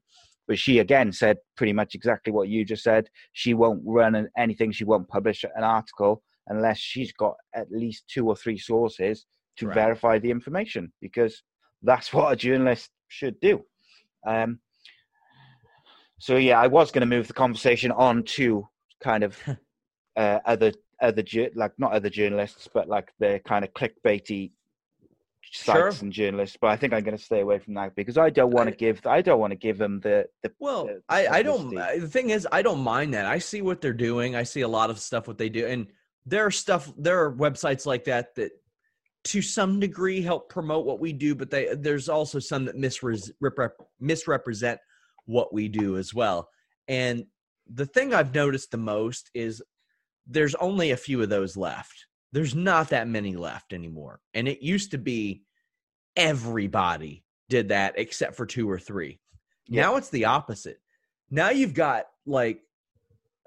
But 0.49 0.59
she 0.59 0.79
again 0.79 1.13
said 1.13 1.37
pretty 1.57 1.75
much 1.75 1.95
exactly 1.95 2.33
what 2.33 2.49
you 2.49 2.65
just 2.65 2.83
said. 2.83 3.09
She 3.33 3.55
won't 3.55 3.83
run 3.85 4.29
anything, 4.37 4.73
she 4.73 4.85
won't 4.85 5.09
publish 5.09 5.45
an 5.45 5.63
article 5.63 6.23
unless 6.49 6.79
she's 6.79 7.13
got 7.13 7.35
at 7.55 7.71
least 7.71 8.05
two 8.09 8.27
or 8.27 8.35
three 8.35 8.59
sources 8.59 9.27
to 9.59 9.67
right. 9.67 9.75
verify 9.75 10.19
the 10.19 10.31
information 10.31 10.91
because 11.01 11.43
that's 11.83 12.13
what 12.15 12.33
a 12.33 12.37
journalist 12.37 12.91
should 13.09 13.39
do. 13.41 13.63
Um, 14.27 14.59
so 16.19 16.37
yeah, 16.37 16.61
I 16.61 16.67
was 16.67 16.91
going 16.91 17.09
to 17.09 17.17
move 17.17 17.29
the 17.29 17.35
conversation 17.35 17.93
on 17.93 18.25
to 18.25 18.67
kind 19.03 19.23
of 19.23 19.39
uh, 20.17 20.41
other 20.45 20.73
other 21.01 21.23
like 21.55 21.73
not 21.79 21.93
other 21.93 22.11
journalists, 22.11 22.69
but 22.73 22.89
like 22.89 23.13
the 23.21 23.41
kind 23.47 23.65
of 23.65 23.73
clickbaity 23.73 24.51
sites 25.53 25.97
sure. 25.97 26.05
and 26.05 26.13
journalists, 26.13 26.57
but 26.61 26.69
I 26.69 26.77
think 26.77 26.93
I'm 26.93 27.03
going 27.03 27.17
to 27.17 27.23
stay 27.23 27.41
away 27.41 27.59
from 27.59 27.75
that 27.75 27.95
because 27.95 28.19
I 28.19 28.31
don't 28.31 28.51
want 28.51 28.69
to 28.69 28.75
give 28.75 29.07
I 29.07 29.23
don't 29.23 29.41
want 29.41 29.53
to 29.53 29.57
give 29.57 29.79
them 29.79 30.01
the 30.01 30.27
the. 30.43 30.53
Well, 30.59 30.87
the, 30.87 31.03
I 31.09 31.27
I 31.29 31.43
don't. 31.43 31.75
The 31.75 32.09
thing 32.09 32.31
is, 32.31 32.47
I 32.51 32.63
don't 32.63 32.81
mind 32.81 33.15
that. 33.15 33.27
I 33.27 33.39
see 33.39 33.63
what 33.63 33.81
they're 33.81 33.93
doing. 33.93 34.37
I 34.37 34.43
see 34.43 34.63
a 34.63 34.69
lot 34.69 34.91
of 34.91 34.99
stuff 34.99 35.29
what 35.29 35.39
they 35.39 35.49
do, 35.49 35.67
and 35.67 35.87
there 36.27 36.45
are 36.47 36.51
stuff. 36.51 36.93
There 36.97 37.23
are 37.25 37.33
websites 37.33 37.87
like 37.87 38.05
that 38.05 38.35
that, 38.37 38.53
to 39.25 39.43
some 39.43 39.81
degree, 39.81 40.21
help 40.21 40.49
promote 40.49 40.87
what 40.87 41.01
we 41.01 41.13
do, 41.13 41.35
but 41.35 41.51
they 41.51 41.75
there's 41.75 42.09
also 42.09 42.39
some 42.39 42.65
that 42.67 42.77
misre- 42.77 43.71
misrepresent 44.01 44.81
what 45.27 45.53
we 45.53 45.69
do 45.69 45.97
as 45.97 46.15
well. 46.15 46.49
And 46.89 47.25
the 47.73 47.87
thing 47.87 48.15
I've 48.15 48.35
noticed 48.35 48.71
the 48.71 48.79
most 48.79 49.31
is 49.35 49.63
there's 50.27 50.55
only 50.57 50.91
a 50.91 50.97
few 50.97 51.23
of 51.23 51.29
those 51.29 51.57
left 51.57 52.08
there's 52.33 52.55
not 52.55 52.91
that 52.91 53.09
many 53.09 53.37
left 53.37 53.73
anymore. 53.73 54.21
And 54.35 54.49
it 54.49 54.63
used 54.63 54.91
to 54.91 54.99
be 54.99 55.43
everybody 56.17 57.25
did 57.49 57.69
that 57.69 57.95
except 57.97 58.37
for 58.37 58.47
two 58.47 58.69
or 58.69 58.79
three. 58.79 59.19
Yeah. 59.67 59.83
Now 59.83 59.97
it's 59.97 60.11
the 60.11 60.27
opposite. 60.27 60.81
Now 61.31 61.51
you've 61.51 61.75
got 61.75 62.07
like, 62.27 62.61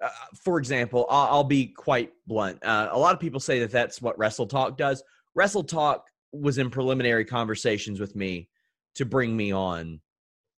uh, 0.02 0.10
for 0.44 0.58
example, 0.58 1.06
I'll, 1.10 1.28
I'll, 1.28 1.44
be 1.44 1.67
quite 1.67 2.12
blunt. 2.26 2.63
Uh, 2.63 2.89
a 2.91 2.98
lot 2.98 3.13
of 3.13 3.20
people 3.20 3.39
say 3.39 3.60
that 3.60 3.72
that's 3.72 4.02
what 4.02 4.17
Wrestle 4.17 4.48
Talk 4.48 4.78
does. 4.78 5.04
Wrestle 5.36 5.63
Talk 5.63 6.06
was 6.32 6.58
in 6.58 6.70
preliminary 6.70 7.26
conversations 7.26 8.00
with 8.00 8.15
me 8.15 8.50
to 8.96 9.06
bring 9.06 9.36
me 9.36 9.52
on 9.52 10.00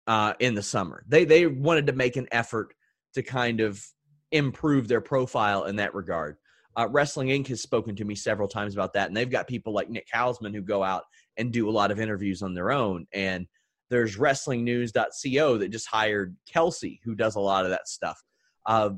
uh, 0.08 0.34
in 0.40 0.56
the 0.56 0.64
summer. 0.64 1.04
They 1.08 1.26
they 1.26 1.48
wanted 1.48 1.88
to 1.88 1.94
make 1.94 2.16
an 2.16 2.28
effort 2.32 2.74
to 3.16 3.24
kind 3.24 3.60
of 3.60 3.86
improve 4.32 4.88
their 4.88 5.02
profile 5.02 5.66
in 5.66 5.78
that 5.78 5.94
regard. 5.94 6.38
Uh, 6.76 6.88
Wrestling 6.90 7.28
Inc. 7.30 7.48
has 7.48 7.62
spoken 7.62 7.96
to 7.96 8.06
me 8.06 8.16
several 8.16 8.48
times 8.48 8.74
about 8.74 8.94
that, 8.94 9.08
and 9.08 9.16
they've 9.16 9.30
got 9.30 9.48
people 9.48 9.74
like 9.74 9.90
Nick 9.90 10.08
Hausman 10.14 10.54
who 10.54 10.62
go 10.62 10.84
out 10.84 11.04
and 11.38 11.52
do 11.52 11.70
a 11.70 11.72
lot 11.72 11.92
of 11.92 12.00
interviews 12.00 12.42
on 12.42 12.54
their 12.54 12.72
own. 12.72 13.06
And 13.14 13.48
there's 13.90 14.18
WrestlingNews.co 14.18 15.58
that 15.58 15.70
just 15.70 15.88
hired 15.88 16.36
Kelsey, 16.52 17.00
who 17.04 17.16
does 17.16 17.36
a 17.36 17.40
lot 17.40 17.66
of 17.66 17.72
that 17.72 17.88
stuff. 17.88 18.20
Uh, 18.66 18.92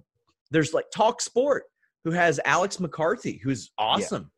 there's 0.51 0.73
like 0.73 0.85
Talk 0.93 1.21
Sport, 1.21 1.63
who 2.03 2.11
has 2.11 2.39
Alex 2.45 2.79
McCarthy, 2.79 3.39
who's 3.43 3.71
awesome. 3.77 4.31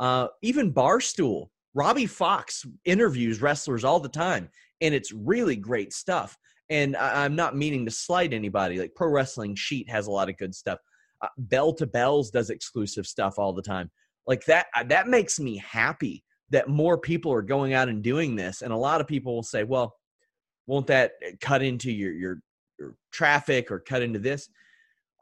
Yeah. 0.00 0.06
Uh, 0.06 0.28
even 0.42 0.72
Barstool, 0.72 1.48
Robbie 1.74 2.06
Fox 2.06 2.64
interviews 2.84 3.42
wrestlers 3.42 3.84
all 3.84 4.00
the 4.00 4.08
time, 4.08 4.48
and 4.80 4.94
it's 4.94 5.12
really 5.12 5.56
great 5.56 5.92
stuff. 5.92 6.36
And 6.70 6.96
I- 6.96 7.24
I'm 7.24 7.36
not 7.36 7.56
meaning 7.56 7.84
to 7.84 7.90
slight 7.90 8.32
anybody. 8.32 8.78
Like 8.78 8.94
Pro 8.94 9.08
Wrestling 9.08 9.54
Sheet 9.54 9.88
has 9.90 10.06
a 10.06 10.10
lot 10.10 10.28
of 10.28 10.38
good 10.38 10.54
stuff. 10.54 10.78
Uh, 11.22 11.28
Bell 11.38 11.72
to 11.74 11.86
Bells 11.86 12.30
does 12.30 12.50
exclusive 12.50 13.06
stuff 13.06 13.38
all 13.38 13.52
the 13.52 13.62
time. 13.62 13.90
Like 14.26 14.44
that, 14.46 14.66
uh, 14.76 14.84
that 14.84 15.08
makes 15.08 15.40
me 15.40 15.56
happy 15.58 16.24
that 16.50 16.68
more 16.68 16.98
people 16.98 17.32
are 17.32 17.42
going 17.42 17.74
out 17.74 17.88
and 17.88 18.02
doing 18.02 18.36
this. 18.36 18.62
And 18.62 18.72
a 18.72 18.76
lot 18.76 19.00
of 19.00 19.06
people 19.06 19.34
will 19.34 19.42
say, 19.42 19.64
well, 19.64 19.94
won't 20.66 20.86
that 20.88 21.12
uh, 21.26 21.32
cut 21.40 21.62
into 21.62 21.90
your, 21.90 22.12
your, 22.12 22.40
your 22.78 22.94
traffic 23.12 23.70
or 23.70 23.80
cut 23.80 24.02
into 24.02 24.18
this? 24.18 24.48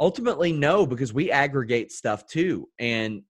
Ultimately, 0.01 0.53
no, 0.53 0.87
because 0.87 1.13
we 1.13 1.31
aggregate 1.31 1.91
stuff 1.91 2.27
too. 2.27 2.69
And 2.79 3.23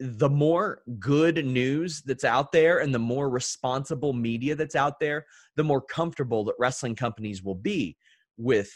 the 0.00 0.28
more 0.28 0.82
good 0.98 1.44
news 1.44 2.02
that's 2.02 2.24
out 2.24 2.52
there 2.52 2.78
and 2.78 2.94
the 2.94 2.98
more 2.98 3.28
responsible 3.28 4.12
media 4.12 4.54
that's 4.54 4.76
out 4.76 5.00
there, 5.00 5.26
the 5.56 5.64
more 5.64 5.80
comfortable 5.80 6.44
that 6.44 6.54
wrestling 6.58 6.94
companies 6.94 7.42
will 7.42 7.54
be 7.54 7.96
with 8.36 8.70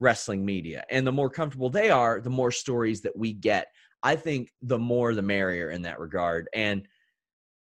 wrestling 0.00 0.44
media. 0.44 0.84
And 0.90 1.06
the 1.06 1.12
more 1.12 1.30
comfortable 1.30 1.70
they 1.70 1.90
are, 1.90 2.20
the 2.20 2.30
more 2.30 2.50
stories 2.50 3.02
that 3.02 3.16
we 3.16 3.32
get. 3.32 3.68
I 4.02 4.16
think 4.16 4.52
the 4.62 4.78
more 4.78 5.14
the 5.14 5.22
merrier 5.22 5.70
in 5.70 5.82
that 5.82 5.98
regard. 5.98 6.48
And 6.52 6.86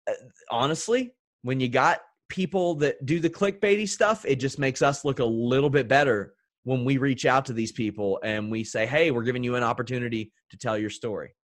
uh, 0.07 0.13
honestly, 0.51 1.15
when 1.43 1.61
you 1.61 1.69
got 1.69 2.01
people 2.29 2.75
that 2.77 3.05
do 3.07 3.21
the 3.21 3.31
clickbaity 3.31 3.89
stuff, 3.89 4.25
it 4.27 4.37
just 4.37 4.59
makes 4.59 4.83
us 4.83 5.05
look 5.05 5.21
a 5.21 5.25
little 5.25 5.71
bit 5.71 5.89
better 5.89 6.35
when 6.65 6.85
we 6.85 6.99
reach 6.99 7.25
out 7.25 7.47
to 7.47 7.55
these 7.55 7.73
people 7.73 8.21
and 8.23 8.51
we 8.51 8.63
say, 8.63 8.85
"Hey, 8.85 9.11
we're 9.11 9.23
giving 9.23 9.43
you 9.43 9.55
an 9.55 9.63
opportunity 9.63 10.33
to 10.51 10.59
tell 10.59 10.77
your 10.77 10.91
story." 10.91 11.35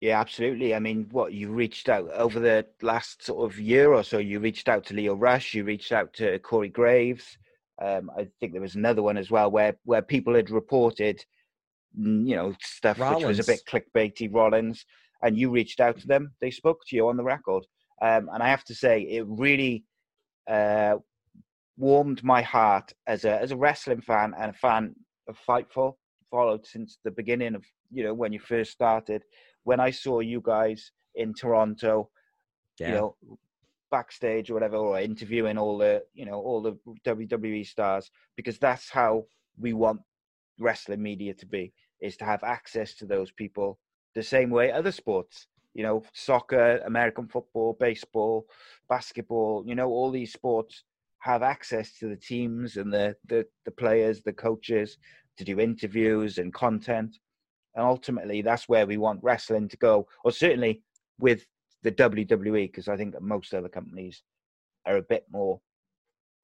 Yeah, 0.00 0.20
absolutely. 0.20 0.74
I 0.74 0.78
mean, 0.78 1.06
what 1.10 1.32
you 1.32 1.50
reached 1.50 1.88
out 1.88 2.10
over 2.10 2.38
the 2.38 2.66
last 2.82 3.24
sort 3.24 3.50
of 3.50 3.58
year 3.58 3.94
or 3.94 4.04
so, 4.04 4.18
you 4.18 4.40
reached 4.40 4.68
out 4.68 4.84
to 4.86 4.94
Lio 4.94 5.14
Rush, 5.14 5.54
you 5.54 5.64
reached 5.64 5.90
out 5.90 6.12
to 6.14 6.38
Corey 6.40 6.68
Graves. 6.68 7.38
Um, 7.82 8.10
I 8.16 8.28
think 8.40 8.52
there 8.52 8.62
was 8.62 8.74
another 8.74 9.02
one 9.02 9.16
as 9.16 9.30
well 9.30 9.50
where 9.50 9.76
where 9.84 10.02
people 10.02 10.34
had 10.34 10.50
reported, 10.50 11.22
you 11.94 12.36
know, 12.36 12.54
stuff 12.62 12.98
Rollins. 12.98 13.24
which 13.24 13.26
was 13.26 13.48
a 13.48 13.52
bit 13.52 13.60
clickbaity. 13.68 14.32
Rollins, 14.32 14.84
and 15.22 15.36
you 15.36 15.50
reached 15.50 15.80
out 15.80 15.98
to 15.98 16.06
them. 16.06 16.32
They 16.40 16.50
spoke 16.50 16.80
to 16.86 16.96
you 16.96 17.08
on 17.08 17.16
the 17.16 17.24
record, 17.24 17.64
um, 18.02 18.28
and 18.32 18.42
I 18.42 18.48
have 18.48 18.64
to 18.64 18.74
say, 18.74 19.02
it 19.02 19.24
really 19.26 19.84
uh, 20.48 20.96
warmed 21.76 22.24
my 22.24 22.42
heart 22.42 22.92
as 23.06 23.24
a 23.24 23.40
as 23.40 23.50
a 23.50 23.56
wrestling 23.56 24.00
fan 24.00 24.34
and 24.38 24.50
a 24.50 24.58
fan 24.58 24.94
of 25.28 25.38
Fightful. 25.46 25.94
Followed 26.30 26.66
since 26.66 26.98
the 27.04 27.10
beginning 27.10 27.54
of 27.54 27.64
you 27.92 28.04
know 28.04 28.14
when 28.14 28.32
you 28.32 28.40
first 28.40 28.72
started. 28.72 29.22
When 29.64 29.80
I 29.80 29.90
saw 29.90 30.20
you 30.20 30.40
guys 30.44 30.92
in 31.14 31.34
Toronto, 31.34 32.10
yeah. 32.78 32.88
you 32.88 32.94
know, 32.94 33.16
backstage 33.90 34.50
or 34.50 34.54
whatever, 34.54 34.76
or 34.76 35.00
interviewing 35.00 35.58
all 35.58 35.78
the 35.78 36.02
you 36.14 36.26
know 36.26 36.40
all 36.40 36.62
the 36.62 36.76
WWE 37.04 37.66
stars, 37.66 38.10
because 38.36 38.58
that's 38.58 38.90
how 38.90 39.24
we 39.58 39.72
want 39.72 40.00
wrestling 40.58 41.02
media 41.02 41.34
to 41.34 41.46
be: 41.46 41.72
is 42.00 42.16
to 42.18 42.24
have 42.24 42.42
access 42.42 42.94
to 42.94 43.06
those 43.06 43.30
people 43.30 43.78
the 44.14 44.22
same 44.22 44.50
way 44.50 44.72
other 44.72 44.92
sports 44.92 45.48
you 45.76 45.82
know, 45.82 46.02
soccer, 46.14 46.78
American 46.86 47.28
football, 47.28 47.76
baseball, 47.78 48.46
basketball, 48.88 49.62
you 49.66 49.74
know, 49.74 49.90
all 49.90 50.10
these 50.10 50.32
sports 50.32 50.84
have 51.18 51.42
access 51.42 51.98
to 51.98 52.08
the 52.08 52.16
teams 52.16 52.78
and 52.78 52.90
the, 52.90 53.14
the, 53.26 53.46
the 53.66 53.70
players, 53.70 54.22
the 54.22 54.32
coaches 54.32 54.96
to 55.36 55.44
do 55.44 55.60
interviews 55.60 56.38
and 56.38 56.54
content. 56.54 57.18
And 57.74 57.84
ultimately, 57.84 58.40
that's 58.40 58.70
where 58.70 58.86
we 58.86 58.96
want 58.96 59.22
wrestling 59.22 59.68
to 59.68 59.76
go, 59.76 60.08
or 60.24 60.32
certainly 60.32 60.80
with 61.18 61.44
the 61.86 61.92
WWE, 61.92 62.68
because 62.68 62.88
I 62.88 62.96
think 62.96 63.12
that 63.12 63.22
most 63.22 63.54
other 63.54 63.68
companies 63.68 64.22
are 64.86 64.96
a 64.96 65.02
bit 65.02 65.24
more 65.30 65.60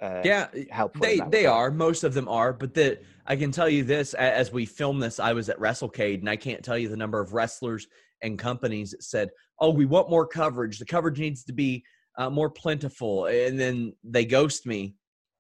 uh, 0.03 0.21
yeah, 0.25 0.49
helpful. 0.71 1.01
They 1.01 1.21
they 1.31 1.47
are. 1.47 1.71
Most 1.71 2.03
of 2.03 2.13
them 2.13 2.29
are, 2.29 2.53
but 2.53 2.75
the 2.75 2.99
I 3.27 3.37
can 3.37 3.53
tell 3.53 3.69
you 3.69 3.85
this: 3.85 4.15
as 4.15 4.53
we 4.53 4.67
film 4.67 4.99
this, 4.99 5.21
I 5.21 5.33
was 5.33 5.49
at 5.49 5.59
WrestleCade, 5.61 6.19
and 6.19 6.29
I 6.29 6.35
can't 6.35 6.65
tell 6.65 6.77
you 6.77 6.89
the 6.89 6.97
number 6.97 7.21
of 7.21 7.35
wrestlers 7.35 7.87
and 8.21 8.37
companies 8.37 8.91
that 8.91 9.05
said, 9.05 9.31
"Oh, 9.61 9.71
we 9.71 9.85
want 9.85 10.11
more 10.11 10.27
coverage. 10.27 10.81
The 10.81 10.87
coverage 10.87 11.21
needs 11.21 11.45
to 11.45 11.53
be 11.53 11.85
uh, 12.19 12.31
more 12.31 12.51
plentiful," 12.51 13.27
and 13.27 13.61
then 13.61 13.93
they 14.03 14.25
ghost 14.25 14.67
me 14.67 14.97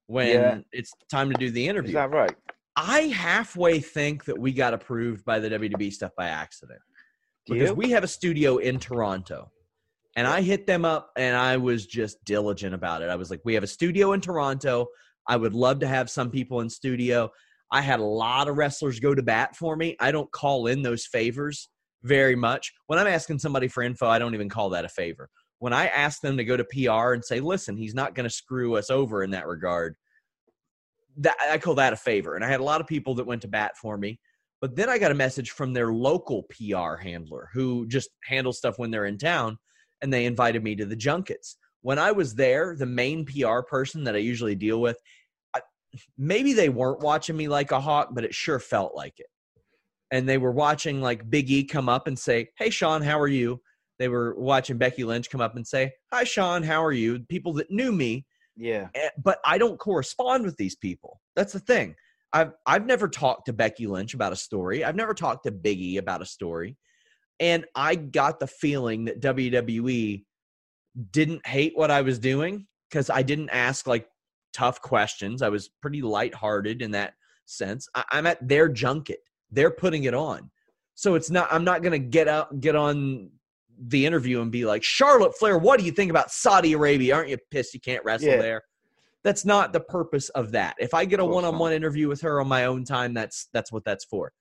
when 0.07 0.29
yeah. 0.29 0.59
it's 0.71 0.93
time 1.11 1.29
to 1.31 1.35
do 1.37 1.51
the 1.51 1.67
interview. 1.67 1.91
Is 1.91 1.95
that 1.95 2.11
right? 2.11 2.35
I 2.77 3.01
halfway 3.01 3.81
think 3.81 4.25
that 4.27 4.38
we 4.38 4.53
got 4.53 4.75
approved 4.75 5.25
by 5.25 5.41
the 5.41 5.51
WWE 5.51 5.93
stuff 5.93 6.12
by 6.17 6.29
accident 6.29 6.81
because 7.49 7.73
we 7.73 7.91
have 7.91 8.05
a 8.05 8.09
studio 8.09 8.59
in 8.59 8.79
Toronto. 8.79 9.51
And 10.16 10.27
I 10.27 10.42
hit 10.42 10.66
them 10.66 10.85
up 10.85 11.11
and 11.16 11.37
I 11.37 11.57
was 11.57 11.87
just 11.87 12.22
diligent 12.25 12.75
about 12.75 13.03
it. 13.03 13.09
I 13.09 13.16
was 13.16 13.31
like, 13.31 13.40
we 13.44 13.55
have 13.55 13.62
a 13.62 13.68
studio 13.68 14.12
in 14.12 14.20
Toronto. 14.20 14.87
I 15.27 15.37
would 15.37 15.55
love 15.55 15.79
to 15.81 15.87
have 15.87 16.11
some 16.11 16.31
people 16.31 16.61
in 16.61 16.68
studio. 16.68 17.31
I 17.70 17.81
had 17.81 18.01
a 18.01 18.05
lot 18.05 18.48
of 18.48 18.59
wrestlers 18.59 19.01
go 19.01 19.14
to 19.14 19.22
bat 19.22 19.57
for 19.57 19.77
me. 19.77 19.96
I 20.01 20.12
don't 20.12 20.31
call 20.33 20.66
in 20.66 20.83
those 20.83 21.07
favors 21.07 21.70
very 22.03 22.37
much. 22.37 22.72
When 22.87 22.98
I'm 22.98 23.07
asking 23.07 23.38
somebody 23.38 23.68
for 23.68 23.83
info, 23.83 24.07
I 24.07 24.18
don't 24.18 24.35
even 24.35 24.51
call 24.51 24.70
that 24.70 24.85
a 24.85 24.88
favor. 24.88 25.31
When 25.61 25.72
I 25.72 25.87
ask 25.87 26.20
them 26.20 26.37
to 26.37 26.44
go 26.44 26.57
to 26.57 26.64
PR 26.64 27.14
and 27.14 27.25
say, 27.25 27.40
listen, 27.40 27.77
he's 27.77 27.94
not 27.94 28.14
going 28.14 28.29
to 28.29 28.35
screw 28.35 28.77
us 28.77 28.90
over 28.90 29.22
in 29.22 29.31
that 29.31 29.46
regard, 29.46 29.94
that 31.18 31.37
I 31.51 31.59
call 31.59 31.75
that 31.77 31.92
a 31.92 31.96
favor. 31.96 32.35
And 32.35 32.44
I 32.44 32.48
had 32.48 32.61
a 32.61 32.64
lot 32.64 32.81
of 32.81 32.87
people 32.87 33.14
that 33.14 33.27
went 33.27 33.42
to 33.42 33.48
bat 33.48 33.77
for 33.81 33.96
me. 33.96 34.18
But 34.61 34.77
then 34.77 34.88
I 34.88 34.98
got 34.98 35.11
a 35.11 35.14
message 35.14 35.51
from 35.51 35.72
their 35.72 35.92
local 35.92 36.44
PR 36.44 36.96
handler 36.96 37.48
who 37.53 37.87
just 37.87 38.11
handles 38.25 38.59
stuff 38.59 38.79
when 38.79 38.90
they're 38.90 39.07
in 39.07 39.18
town, 39.18 39.59
and 40.03 40.12
they 40.12 40.27
invited 40.27 40.62
me 40.62 40.77
to 40.77 40.85
the 40.85 40.97
junkets. 40.97 41.57
When 41.81 41.99
I 41.99 42.12
was 42.12 42.35
there, 42.35 42.77
the 42.77 42.87
main 42.87 43.25
PR 43.25 43.61
person 43.61 44.05
that 44.05 44.15
I 44.15 44.19
usually 44.19 44.55
deal 44.55 44.81
with, 44.81 44.99
I, 45.55 45.61
maybe 46.19 46.53
they 46.53 46.69
weren't 46.69 47.01
watching 47.01 47.37
me 47.37 47.49
like 47.49 47.73
a 47.73 47.81
hawk, 47.81 48.11
but 48.12 48.25
it 48.25 48.35
sure 48.35 48.59
felt 48.59 48.95
like 48.95 49.19
it 49.19 49.27
and 50.12 50.29
they 50.29 50.38
were 50.38 50.53
watching 50.53 51.01
like 51.01 51.29
Big 51.29 51.51
E 51.51 51.65
come 51.65 51.88
up 51.88 52.07
and 52.07 52.17
say, 52.17 52.51
"Hey 52.57 52.71
Sean, 52.71 53.03
how 53.03 53.19
are 53.19 53.27
you?" 53.29 53.61
They 53.99 54.09
were 54.09 54.38
watching 54.38 54.79
Becky 54.79 55.05
Lynch 55.05 55.31
come 55.31 55.41
up 55.41 55.57
and 55.57 55.67
say, 55.67 55.93
"Hi 56.12 56.23
Sean, 56.23 56.62
how 56.62 56.85
are 56.85 56.93
you?" 56.93 57.21
People 57.29 57.55
that 57.55 57.71
knew 57.71 57.91
me. 57.91 58.27
Yeah. 58.55 58.88
Eh, 58.95 59.09
but 59.25 59.38
I 59.45 59.59
don't 59.59 59.79
correspond 59.79 60.45
with 60.45 60.57
these 60.57 60.77
people. 60.77 61.21
That's 61.35 61.53
the 61.53 61.61
thing. 61.61 61.97
I've 62.33 62.53
I've 62.67 62.87
never 62.87 63.09
talked 63.09 63.47
to 63.47 63.53
Becky 63.53 63.87
Lynch 63.87 64.15
about 64.15 64.33
a 64.33 64.37
story. 64.37 64.85
I've 64.85 64.97
never 64.97 65.15
talked 65.15 65.45
to 65.45 65.51
Big 65.51 65.81
E 65.81 65.97
about 65.97 66.23
a 66.23 66.27
story. 66.27 66.77
And 67.42 67.66
I 67.74 67.96
got 67.96 68.40
the 68.40 68.46
feeling 68.46 69.05
that 69.07 69.20
WWE 69.20 70.24
didn't 71.11 71.46
hate 71.46 71.72
what 71.74 71.90
I 71.90 72.00
was 72.00 72.18
doing 72.18 72.66
because 72.88 73.11
I 73.11 73.22
didn't 73.22 73.50
ask 73.50 73.87
like 73.87 74.09
tough 74.55 74.81
questions. 74.81 75.42
I 75.42 75.50
was 75.50 75.68
pretty 75.81 76.00
lighthearted 76.00 76.81
in 76.81 76.92
that 76.92 77.12
sense. 77.44 77.87
I, 77.94 78.05
I'm 78.12 78.26
at 78.26 78.48
their 78.48 78.68
junket 78.68 79.18
they're 79.52 79.70
putting 79.70 80.05
it 80.05 80.14
on. 80.14 80.50
So 80.94 81.14
it's 81.14 81.31
not 81.31 81.48
I'm 81.52 81.64
not 81.64 81.83
going 81.83 81.92
to 81.92 81.98
get 81.98 82.26
out 82.26 82.61
get 82.61 82.74
on 82.74 83.31
the 83.78 84.05
interview 84.05 84.40
and 84.40 84.50
be 84.50 84.64
like, 84.64 84.83
"Charlotte 84.83 85.37
Flair, 85.38 85.59
what 85.59 85.78
do 85.78 85.87
you 85.87 85.92
think 85.92 86.11
about 86.11 86.31
Saudi 86.31 86.72
Arabia? 86.72 87.14
Aren't 87.14 87.28
you 87.28 87.38
pissed 87.50 87.74
you 87.74 87.81
can't 87.81 88.05
wrestle 88.05 88.28
yeah. 88.28 88.38
there?" 88.38 88.62
That's 89.24 89.44
not 89.44 89.72
the 89.72 89.81
purpose 89.81 90.31
of 90.31 90.52
that. 90.52 90.74
If 90.81 90.94
I 90.94 91.05
get 91.05 91.20
a 91.20 91.24
one-on-one 91.24 91.72
interview 91.72 92.09
with 92.09 92.20
her 92.22 92.40
on 92.40 92.48
my 92.48 92.64
own 92.64 92.85
time, 92.85 93.14
that's 93.14 93.48
that's 93.52 93.70
what 93.70 93.85
that's 93.85 94.05
for. 94.05 94.33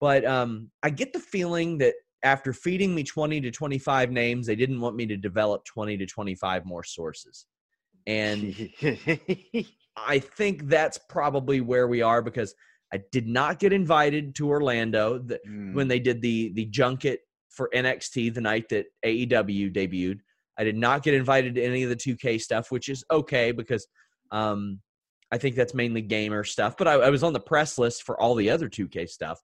But 0.00 0.24
um, 0.24 0.70
I 0.82 0.90
get 0.90 1.12
the 1.12 1.20
feeling 1.20 1.78
that 1.78 1.94
after 2.22 2.52
feeding 2.52 2.94
me 2.94 3.04
20 3.04 3.40
to 3.42 3.50
25 3.50 4.10
names, 4.10 4.46
they 4.46 4.56
didn't 4.56 4.80
want 4.80 4.96
me 4.96 5.06
to 5.06 5.16
develop 5.16 5.64
20 5.64 5.96
to 5.98 6.06
25 6.06 6.64
more 6.64 6.82
sources. 6.82 7.46
And 8.06 8.54
I 9.96 10.18
think 10.18 10.68
that's 10.68 10.98
probably 11.08 11.60
where 11.60 11.86
we 11.86 12.02
are 12.02 12.22
because 12.22 12.54
I 12.92 13.00
did 13.12 13.26
not 13.26 13.58
get 13.58 13.72
invited 13.72 14.34
to 14.36 14.48
Orlando 14.48 15.18
the, 15.18 15.38
mm. 15.46 15.74
when 15.74 15.88
they 15.88 15.98
did 15.98 16.22
the 16.22 16.52
the 16.54 16.66
junket 16.66 17.20
for 17.50 17.68
NXT 17.74 18.34
the 18.34 18.40
night 18.40 18.68
that 18.70 18.86
AEW 19.04 19.74
debuted. 19.74 20.20
I 20.58 20.64
did 20.64 20.76
not 20.76 21.02
get 21.02 21.14
invited 21.14 21.54
to 21.56 21.62
any 21.62 21.82
of 21.82 21.90
the 21.90 21.96
2K 21.96 22.40
stuff, 22.40 22.70
which 22.70 22.88
is 22.88 23.04
okay 23.10 23.52
because 23.52 23.86
um, 24.30 24.80
I 25.30 25.38
think 25.38 25.54
that's 25.54 25.74
mainly 25.74 26.02
gamer 26.02 26.44
stuff. 26.44 26.76
But 26.76 26.88
I, 26.88 26.94
I, 26.94 27.10
was 27.10 27.22
on 27.22 27.32
the 27.32 27.40
press 27.40 27.78
list 27.78 28.02
for 28.02 28.20
all 28.20 28.34
the 28.34 28.50
other 28.50 28.68
2K 28.68 29.08
stuff. 29.08 29.40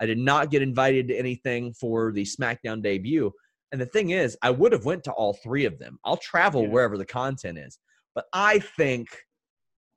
I 0.00 0.06
did 0.06 0.18
not 0.18 0.50
get 0.50 0.62
invited 0.62 1.08
to 1.08 1.18
anything 1.18 1.72
for 1.74 2.12
the 2.12 2.24
SmackDown 2.24 2.82
debut. 2.82 3.32
And 3.72 3.80
the 3.80 3.86
thing 3.86 4.10
is, 4.10 4.36
I 4.42 4.50
would 4.50 4.72
have 4.72 4.84
went 4.84 5.04
to 5.04 5.12
all 5.12 5.34
three 5.34 5.64
of 5.64 5.78
them. 5.78 5.98
I'll 6.04 6.16
travel 6.16 6.62
yeah. 6.62 6.68
wherever 6.68 6.96
the 6.96 7.04
content 7.04 7.58
is. 7.58 7.78
But 8.14 8.26
I 8.32 8.58
think– 8.58 9.08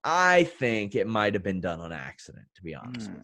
I 0.03 0.45
think 0.45 0.95
it 0.95 1.05
might 1.05 1.35
have 1.35 1.43
been 1.43 1.61
done 1.61 1.79
on 1.79 1.91
accident, 1.91 2.47
to 2.55 2.63
be 2.63 2.73
honest 2.73 3.11
mm. 3.11 3.21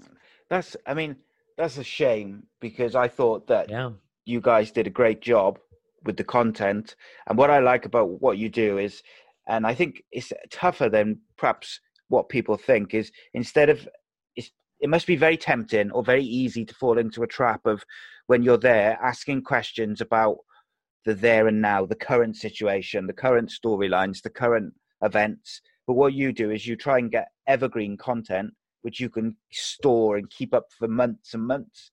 That's, 0.48 0.78
I 0.86 0.94
mean, 0.94 1.16
that's 1.58 1.80
a 1.80 1.84
shame 1.84 2.44
because 2.62 2.94
I 2.94 3.08
thought 3.08 3.48
that 3.48 3.68
yeah. 3.68 3.90
you 4.26 4.40
guys 4.40 4.70
did 4.70 4.86
a 4.86 4.92
great 4.92 5.20
job 5.20 5.58
with 6.06 6.18
the 6.18 6.24
content. 6.24 6.96
And 7.28 7.36
what 7.36 7.50
I 7.50 7.58
like 7.58 7.86
about 7.86 8.22
what 8.22 8.38
you 8.38 8.48
do 8.48 8.78
is, 8.78 9.02
and 9.48 9.66
I 9.66 9.74
think 9.74 10.04
it's 10.12 10.32
tougher 10.52 10.88
than 10.88 11.20
perhaps 11.36 11.80
what 12.10 12.30
people 12.30 12.58
think, 12.58 12.94
is 12.94 13.12
instead 13.34 13.70
of, 13.70 13.90
it 14.80 14.90
must 14.90 15.08
be 15.08 15.16
very 15.16 15.38
tempting 15.38 15.92
or 15.92 16.04
very 16.04 16.24
easy 16.24 16.66
to 16.66 16.76
fall 16.76 16.98
into 16.98 17.24
a 17.24 17.28
trap 17.28 17.66
of 17.66 17.84
when 18.28 18.44
you're 18.44 18.58
there 18.58 18.98
asking 19.02 19.42
questions 19.42 20.02
about 20.02 20.38
the 21.06 21.14
there 21.16 21.48
and 21.48 21.62
now, 21.62 21.86
the 21.86 21.96
current 21.96 22.36
situation, 22.36 23.08
the 23.08 23.14
current 23.14 23.50
storylines, 23.50 24.22
the 24.22 24.30
current 24.30 24.74
events 25.02 25.62
but 25.88 25.94
what 25.94 26.14
you 26.14 26.34
do 26.34 26.52
is 26.52 26.68
you 26.68 26.76
try 26.76 27.00
and 27.00 27.10
get 27.10 27.30
evergreen 27.48 27.98
content 27.98 28.54
which 28.82 29.00
you 29.00 29.10
can 29.10 29.36
store 29.52 30.18
and 30.18 30.30
keep 30.30 30.54
up 30.54 30.68
for 30.78 30.88
months 30.88 31.34
and 31.34 31.46
months. 31.46 31.92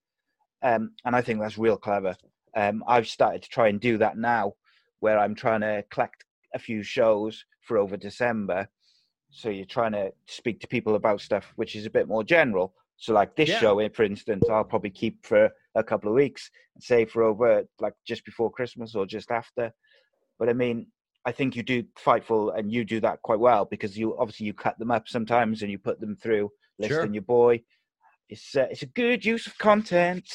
Um, 0.62 0.92
and 1.04 1.16
I 1.16 1.22
think 1.22 1.40
that's 1.40 1.58
real 1.58 1.76
clever. 1.76 2.14
Um, 2.56 2.84
I've 2.86 3.08
started 3.08 3.42
to 3.42 3.48
try 3.48 3.68
and 3.68 3.80
do 3.80 3.98
that 3.98 4.16
now, 4.16 4.52
where 5.00 5.18
I'm 5.18 5.34
trying 5.34 5.62
to 5.62 5.84
collect 5.90 6.24
a 6.54 6.58
few 6.58 6.82
shows 6.82 7.44
for 7.62 7.78
over 7.78 7.96
December. 7.96 8.68
So 9.34 9.50
you're 9.50 9.66
trying 9.66 9.92
to 9.92 10.12
speak 10.26 10.60
to 10.60 10.68
people 10.68 10.94
about 10.94 11.20
stuff 11.20 11.52
which 11.56 11.74
is 11.74 11.86
a 11.86 11.90
bit 11.90 12.06
more 12.06 12.22
general, 12.22 12.72
So 12.96 13.12
like 13.12 13.34
this 13.34 13.48
Yeah. 13.48 13.58
show, 13.58 13.88
for 13.88 14.04
instance, 14.04 14.48
I'll 14.48 14.62
probably 14.64 14.90
keep 14.90 15.26
for 15.26 15.50
a 15.74 15.82
couple 15.82 16.08
of 16.08 16.14
weeks 16.14 16.48
and 16.74 16.82
save 16.82 17.10
for 17.10 17.24
over 17.24 17.64
like 17.80 17.94
just 18.06 18.24
before 18.24 18.50
Christmas 18.50 18.94
or 18.94 19.04
just 19.06 19.32
after. 19.32 19.72
But 20.38 20.48
I 20.48 20.52
mean, 20.52 20.86
I 21.26 21.32
think 21.32 21.56
you 21.56 21.64
do 21.64 21.82
Fightful 21.98 22.56
and 22.56 22.70
you 22.72 22.84
do 22.84 23.00
that 23.00 23.22
quite 23.22 23.40
well 23.40 23.64
because 23.64 23.98
you 23.98 24.16
obviously 24.18 24.46
you 24.46 24.54
cut 24.54 24.78
them 24.78 24.92
up 24.92 25.08
sometimes 25.08 25.62
and 25.62 25.70
you 25.70 25.78
put 25.78 26.00
them 26.00 26.14
through 26.16 26.50
List 26.78 26.90
Sure. 26.92 27.04
your 27.12 27.22
boy. 27.22 27.62
It's 28.28 28.54
uh, 28.56 28.68
it's 28.70 28.82
a 28.82 28.86
good 28.86 29.24
use 29.24 29.46
of 29.48 29.58
content. 29.58 30.28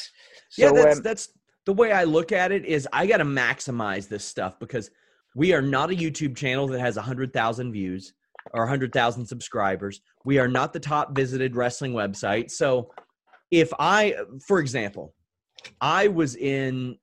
So 0.49 0.65
yeah, 0.65 0.71
that's 0.73 0.97
um, 0.97 1.03
that's 1.03 1.29
the 1.65 1.73
way 1.73 1.93
I 1.93 2.03
look 2.03 2.31
at 2.33 2.51
it. 2.51 2.65
Is 2.65 2.87
I 2.91 3.07
got 3.07 3.17
to 3.17 3.25
maximize 3.25 4.09
this 4.09 4.25
stuff 4.25 4.59
because 4.59 4.91
we 5.35 5.53
are 5.53 5.61
not 5.61 5.89
a 5.89 5.95
YouTube 5.95 6.35
channel 6.35 6.67
that 6.67 6.79
has 6.81 6.97
hundred 6.97 7.31
thousand 7.31 7.71
views 7.71 8.13
or 8.53 8.67
hundred 8.67 8.93
thousand 8.93 9.25
subscribers. 9.25 10.01
We 10.25 10.39
are 10.39 10.47
not 10.47 10.73
the 10.73 10.79
top 10.79 11.15
visited 11.15 11.55
wrestling 11.55 11.93
website. 11.93 12.51
So, 12.51 12.91
if 13.51 13.71
I, 13.79 14.15
for 14.47 14.59
example, 14.59 15.13
I 15.81 16.07
was 16.07 16.35
in 16.35 16.97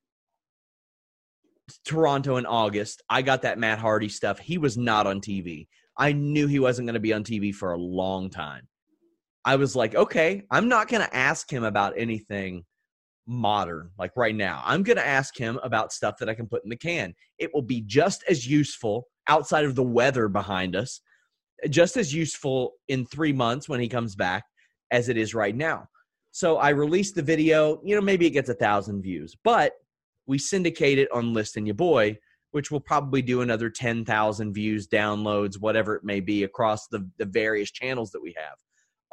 Toronto 1.85 2.37
in 2.37 2.47
August, 2.47 3.03
I 3.11 3.23
got 3.23 3.43
that 3.43 3.59
Matt 3.59 3.79
Hardy 3.79 4.09
stuff. 4.09 4.39
He 4.39 4.59
was 4.59 4.77
not 4.77 5.07
on 5.07 5.21
TV. 5.21 5.67
I 5.99 6.13
knew 6.13 6.47
he 6.47 6.59
wasn't 6.59 6.87
going 6.87 6.95
to 6.95 7.01
be 7.01 7.13
on 7.13 7.25
TV 7.25 7.55
for 7.55 7.73
a 7.73 7.79
long 7.79 8.31
time. 8.31 8.69
I 9.45 9.57
was 9.57 9.77
like, 9.77 9.95
okay, 9.95 10.43
I'm 10.51 10.69
not 10.69 10.89
going 10.89 11.03
to 11.03 11.17
ask 11.17 11.51
him 11.51 11.65
about 11.65 11.95
anything 11.97 12.65
modern 13.27 13.91
like 13.99 14.13
right 14.17 14.35
now. 14.35 14.63
I'm 14.65 14.83
going 14.83 14.97
to 14.97 15.07
ask 15.07 15.37
him 15.37 15.59
about 15.63 15.93
stuff 15.93 16.17
that 16.19 16.29
I 16.29 16.35
can 16.35 16.47
put 16.47 16.65
in 16.65 16.71
the 16.71 16.77
can. 16.77 17.15
It 17.39 17.53
will 17.55 17.63
be 17.63 17.81
just 17.81 18.25
as 18.29 18.47
useful 18.47 19.09
outside 19.29 19.65
of 19.65 19.75
the 19.75 19.83
weather 19.83 20.29
behind 20.29 20.77
us, 20.77 21.01
just 21.71 21.97
as 21.97 22.13
useful 22.13 22.73
in 22.89 23.07
three 23.07 23.33
months 23.33 23.69
when 23.69 23.81
he 23.81 23.89
comes 23.89 24.15
back 24.15 24.45
as 24.91 25.09
it 25.09 25.17
is 25.17 25.35
right 25.35 25.57
now. 25.57 25.89
So 26.31 26.59
I 26.59 26.71
released 26.71 27.15
the 27.15 27.23
video, 27.23 27.81
you 27.83 27.95
know, 27.95 28.01
maybe 28.03 28.27
it 28.27 28.31
gets 28.31 28.49
a 28.49 28.55
thousand 28.55 29.03
views, 29.03 29.35
but 29.43 29.73
we 30.27 30.39
syndicate 30.39 30.99
it 30.99 31.11
on 31.13 31.33
List 31.33 31.57
and 31.57 31.67
Your 31.67 31.75
Boy, 31.75 32.19
which 32.51 32.71
will 32.71 32.81
probably 32.81 33.23
do 33.23 33.41
another 33.41 33.71
10,000 33.71 34.53
views, 34.53 34.87
downloads, 34.87 35.61
whatever 35.61 35.95
it 35.95 36.05
may 36.05 36.21
be 36.21 36.45
across 36.45 36.89
the, 36.89 37.09
the 37.19 37.25
various 37.25 37.71
channels 37.71 38.11
that 38.11 38.23
we 38.23 38.35
have. 38.37 38.57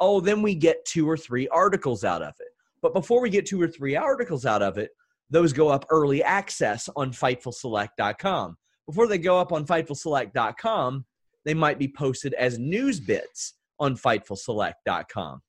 Oh, 0.00 0.20
then 0.20 0.42
we 0.42 0.54
get 0.54 0.84
two 0.84 1.08
or 1.08 1.16
three 1.16 1.48
articles 1.48 2.04
out 2.04 2.22
of 2.22 2.34
it. 2.40 2.48
But 2.82 2.92
before 2.92 3.22
we 3.22 3.30
get 3.30 3.46
two 3.46 3.60
or 3.60 3.68
three 3.68 3.96
articles 3.96 4.44
out 4.44 4.62
of 4.62 4.76
it, 4.76 4.90
those 5.30 5.52
go 5.52 5.68
up 5.68 5.86
early 5.88 6.22
access 6.22 6.88
on 6.96 7.10
FightfulSelect.com. 7.10 8.56
Before 8.86 9.06
they 9.06 9.18
go 9.18 9.38
up 9.38 9.52
on 9.52 9.64
FightfulSelect.com, 9.64 11.04
they 11.44 11.54
might 11.54 11.78
be 11.78 11.88
posted 11.88 12.34
as 12.34 12.58
news 12.58 13.00
bits 13.00 13.54
on 13.78 13.96
FightfulSelect.com. 13.96 15.40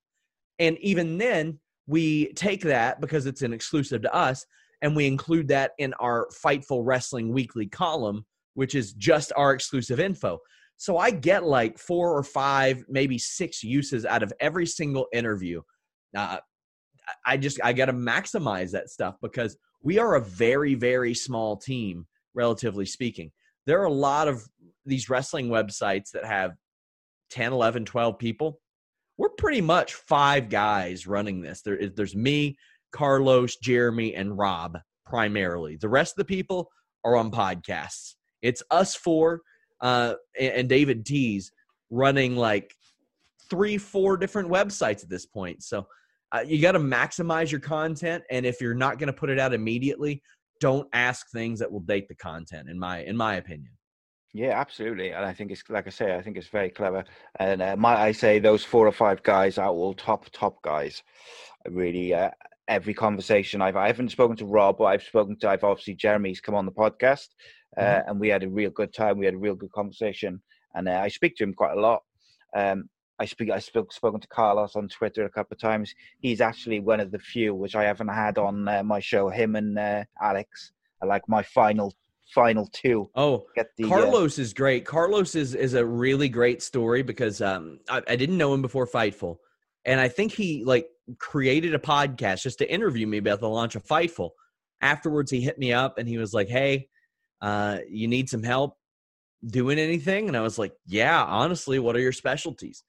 And 0.60 0.78
even 0.80 1.18
then, 1.18 1.60
we 1.88 2.34
take 2.34 2.62
that 2.62 3.00
because 3.00 3.26
it's 3.26 3.42
an 3.42 3.54
exclusive 3.54 4.02
to 4.02 4.14
us 4.14 4.46
and 4.82 4.96
we 4.96 5.08
include 5.08 5.48
that 5.50 5.72
in 5.78 5.94
our 5.96 6.28
Fightful 6.44 6.82
Wrestling 6.84 7.32
Weekly 7.32 7.68
column, 7.68 8.26
which 8.54 8.76
is 8.76 8.94
just 8.94 9.32
our 9.36 9.54
exclusive 9.54 10.00
info. 10.00 10.40
So 10.78 10.98
I 10.98 11.12
get 11.12 11.44
like 11.44 11.78
four 11.78 12.16
or 12.16 12.24
five, 12.24 12.84
maybe 12.90 13.18
six 13.18 13.64
uses 13.64 14.06
out 14.06 14.24
of 14.24 14.34
every 14.40 14.66
single 14.66 15.08
interview. 15.14 15.62
Uh, 16.16 16.38
I 17.26 17.38
just 17.38 17.60
I 17.64 17.74
got 17.74 17.86
to 17.86 17.94
maximize 17.94 18.72
that 18.72 18.90
stuff 18.90 19.16
because 19.22 19.58
we 19.82 20.00
are 20.00 20.16
a 20.16 20.22
very 20.22 20.74
very 20.74 21.14
small 21.14 21.56
team, 21.56 22.06
relatively 22.34 22.86
speaking. 22.86 23.32
There 23.66 23.80
are 23.82 23.86
a 23.86 23.94
lot 23.94 24.28
of 24.28 24.48
these 24.86 25.10
wrestling 25.10 25.50
websites 25.50 26.12
that 26.12 26.26
have 26.26 26.54
10, 27.32 27.54
11, 27.54 27.86
12 27.86 28.20
people. 28.20 28.60
We're 29.18 29.30
pretty 29.30 29.62
much 29.62 29.94
five 29.94 30.50
guys 30.50 31.08
running 31.08 31.42
this. 31.42 31.62
There 31.62 31.78
is 31.78 31.92
there's 31.96 32.16
me, 32.16 32.58
Carlos, 32.92 33.56
Jeremy, 33.58 34.14
and 34.14 34.38
Rob 34.38 34.78
primarily. 35.06 35.78
The 35.78 35.90
rest 35.90 36.14
of 36.14 36.18
the 36.18 36.26
people 36.26 36.70
are 37.04 37.16
on 37.16 37.32
podcasts. 37.32 38.16
It's 38.42 38.62
us 38.72 38.96
four 38.96 39.42
uh, 39.82 40.16
and, 40.40 40.68
David 40.68 41.06
Tees 41.06 41.52
running 41.90 42.36
like 42.36 42.74
three, 43.50 43.78
four 43.78 44.18
different 44.18 44.50
websites 44.50 45.04
at 45.04 45.10
this 45.10 45.26
point. 45.26 45.64
So 45.64 45.88
uh, 46.32 46.44
you 46.46 46.62
got 46.62 46.74
to 46.74 46.80
maximize 46.80 47.52
your 47.52 47.62
content, 47.62 48.24
and 48.30 48.46
if 48.46 48.60
you're 48.60 48.74
not 48.74 48.98
going 48.98 49.08
to 49.08 49.14
put 49.14 49.30
it 49.30 49.40
out 49.40 49.54
immediately, 49.54 50.22
don't 50.60 50.88
ask 50.94 51.30
things 51.32 51.60
that 51.60 51.72
will 51.72 51.82
date 51.82 52.08
the 52.08 52.16
content. 52.16 52.70
In 52.70 52.80
my 52.80 53.04
in 53.04 53.16
my 53.16 53.36
opinion. 53.36 53.75
Yeah, 54.38 54.60
absolutely, 54.60 55.12
and 55.12 55.24
I 55.24 55.34
think 55.34 55.50
it's 55.50 55.64
like 55.70 55.88
I 55.88 55.90
say, 55.92 56.14
I 56.14 56.22
think 56.22 56.36
it's 56.36 56.50
very 56.50 56.70
clever. 56.70 57.06
And 57.40 57.62
uh, 57.62 57.78
might 57.78 58.04
I 58.04 58.12
say, 58.12 58.38
those 58.40 58.66
four 58.66 58.86
or 58.86 58.92
five 58.92 59.24
guys 59.24 59.58
are 59.58 59.70
all 59.70 59.94
top 59.94 60.30
top 60.34 60.62
guys. 60.62 61.04
Really, 61.70 62.14
uh, 62.14 62.32
every 62.68 62.94
conversation 62.94 63.62
I've 63.62 63.78
I 63.78 63.88
haven't 63.88 64.10
spoken 64.12 64.36
to 64.38 64.46
Rob, 64.46 64.78
but 64.80 64.86
I've 64.86 65.04
spoken 65.04 65.38
to 65.40 65.50
I've 65.50 65.64
obviously 65.64 65.94
Jeremy's 65.96 66.42
come 66.42 66.54
on 66.54 66.66
the 66.66 66.74
podcast, 66.74 67.30
uh, 67.78 67.82
Mhm. 67.82 68.04
and 68.10 68.20
we 68.20 68.28
had 68.28 68.44
a 68.44 68.50
real 68.50 68.72
good 68.72 68.94
time. 68.94 69.18
We 69.18 69.26
had 69.26 69.36
a 69.36 69.46
real 69.46 69.56
good 69.56 69.72
conversation, 69.72 70.42
and 70.74 70.90
uh, 70.90 71.00
I 71.02 71.08
speak 71.08 71.38
to 71.38 71.46
him 71.46 71.54
quite 71.54 71.78
a 71.78 71.80
lot. 71.80 72.04
Um, 72.54 72.90
I 73.20 73.26
speak. 73.28 73.50
I 73.52 73.60
spoke 73.60 73.94
spoken 73.94 74.20
to 74.20 74.28
Carlos 74.28 74.76
on 74.76 74.90
Twitter 74.90 75.24
a 75.24 75.30
couple 75.30 75.56
of 75.56 75.62
times. 75.62 75.96
He's 76.20 76.42
actually 76.42 76.82
one 76.82 77.00
of 77.00 77.10
the 77.12 77.20
few 77.20 77.56
which 77.56 77.76
I 77.78 77.86
haven't 77.86 78.10
had 78.10 78.38
on 78.38 78.68
uh, 78.68 78.84
my 78.84 79.00
show. 79.00 79.30
Him 79.30 79.56
and 79.56 79.80
uh, 79.80 80.04
Alex 80.22 80.74
are 81.02 81.08
like 81.08 81.24
my 81.30 81.42
final 81.42 81.94
final 82.34 82.68
two. 82.74 83.10
Oh, 83.16 83.46
Get 83.56 83.68
the 83.78 83.86
uh, 83.86 83.88
Carlos 83.88 84.40
is 84.40 84.54
great. 84.54 84.86
Carlos 84.86 85.36
is 85.36 85.56
is 85.56 85.74
a 85.74 85.86
really 85.86 86.30
great 86.30 86.62
story 86.62 87.04
because 87.04 87.42
um 87.42 87.80
I, 87.90 88.02
I 88.08 88.16
didn't 88.16 88.38
know 88.38 88.54
him 88.54 88.62
before 88.62 88.88
Fightful, 88.88 89.38
and 89.86 90.00
I 90.00 90.08
think 90.08 90.32
he 90.32 90.64
like 90.64 90.88
created 91.20 91.76
a 91.76 91.80
podcast 91.80 92.42
just 92.42 92.58
to 92.60 92.72
interview 92.72 93.08
me 93.08 93.18
about 93.18 93.40
the 93.40 93.50
launch 93.50 93.76
of 93.76 93.86
Fightful. 93.86 94.32
Afterwards, 94.82 95.32
he 95.32 95.42
hit 95.42 95.58
me 95.58 95.74
up 95.74 95.98
and 95.98 96.08
he 96.08 96.18
was 96.18 96.34
like, 96.34 96.48
"Hey, 96.48 96.90
uh, 97.42 97.80
you 97.90 98.08
need 98.08 98.30
some 98.30 98.44
help 98.44 98.78
doing 99.46 99.80
anything?" 99.80 100.28
And 100.28 100.36
I 100.36 100.42
was 100.42 100.58
like, 100.58 100.74
"Yeah, 100.86 101.24
honestly, 101.24 101.80
what 101.80 101.96
are 101.96 102.02
your 102.02 102.12
specialties?" 102.12 102.84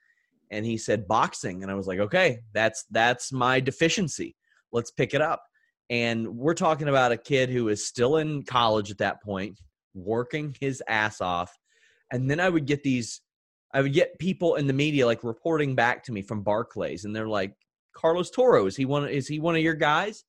And 0.50 0.64
he 0.64 0.78
said 0.78 1.08
boxing, 1.08 1.62
and 1.62 1.70
I 1.70 1.74
was 1.74 1.86
like, 1.86 1.98
"Okay, 1.98 2.40
that's 2.52 2.84
that's 2.90 3.32
my 3.32 3.60
deficiency. 3.60 4.36
Let's 4.72 4.90
pick 4.90 5.14
it 5.14 5.20
up." 5.20 5.42
And 5.90 6.26
we're 6.36 6.54
talking 6.54 6.88
about 6.88 7.12
a 7.12 7.16
kid 7.16 7.48
who 7.48 7.68
is 7.68 7.86
still 7.86 8.16
in 8.16 8.42
college 8.42 8.90
at 8.90 8.98
that 8.98 9.22
point, 9.22 9.60
working 9.94 10.56
his 10.60 10.82
ass 10.88 11.20
off. 11.20 11.56
And 12.12 12.30
then 12.30 12.40
I 12.40 12.48
would 12.48 12.66
get 12.66 12.82
these, 12.82 13.20
I 13.72 13.82
would 13.82 13.92
get 13.92 14.18
people 14.18 14.56
in 14.56 14.66
the 14.66 14.72
media 14.72 15.06
like 15.06 15.22
reporting 15.22 15.74
back 15.74 16.02
to 16.04 16.12
me 16.12 16.22
from 16.22 16.42
Barclays, 16.42 17.04
and 17.04 17.14
they're 17.14 17.28
like, 17.28 17.52
"Carlos 17.94 18.30
Toro, 18.30 18.66
is 18.66 18.76
he 18.76 18.84
one? 18.84 19.08
Is 19.08 19.28
he 19.28 19.38
one 19.38 19.56
of 19.56 19.62
your 19.62 19.74
guys?" 19.74 20.24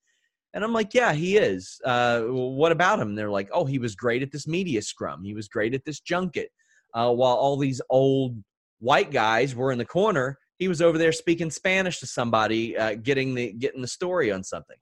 And 0.54 0.64
I'm 0.64 0.72
like, 0.72 0.94
"Yeah, 0.94 1.12
he 1.12 1.36
is." 1.36 1.80
Uh, 1.84 2.22
what 2.22 2.72
about 2.72 3.00
him? 3.00 3.08
And 3.08 3.18
they're 3.18 3.30
like, 3.30 3.48
"Oh, 3.52 3.64
he 3.64 3.78
was 3.78 3.94
great 3.94 4.22
at 4.22 4.32
this 4.32 4.46
media 4.46 4.82
scrum. 4.82 5.22
He 5.24 5.34
was 5.34 5.48
great 5.48 5.74
at 5.74 5.84
this 5.84 6.00
junket." 6.00 6.50
Uh, 6.94 7.12
while 7.12 7.36
all 7.36 7.56
these 7.56 7.80
old 7.90 8.42
white 8.80 9.10
guys 9.10 9.54
were 9.54 9.72
in 9.72 9.78
the 9.78 9.84
corner, 9.84 10.38
he 10.58 10.68
was 10.68 10.82
over 10.82 10.98
there 10.98 11.12
speaking 11.12 11.50
Spanish 11.50 12.00
to 12.00 12.06
somebody, 12.06 12.76
uh, 12.76 12.94
getting 12.96 13.34
the 13.34 13.52
getting 13.52 13.82
the 13.82 13.88
story 13.88 14.32
on 14.32 14.42
something. 14.42 14.76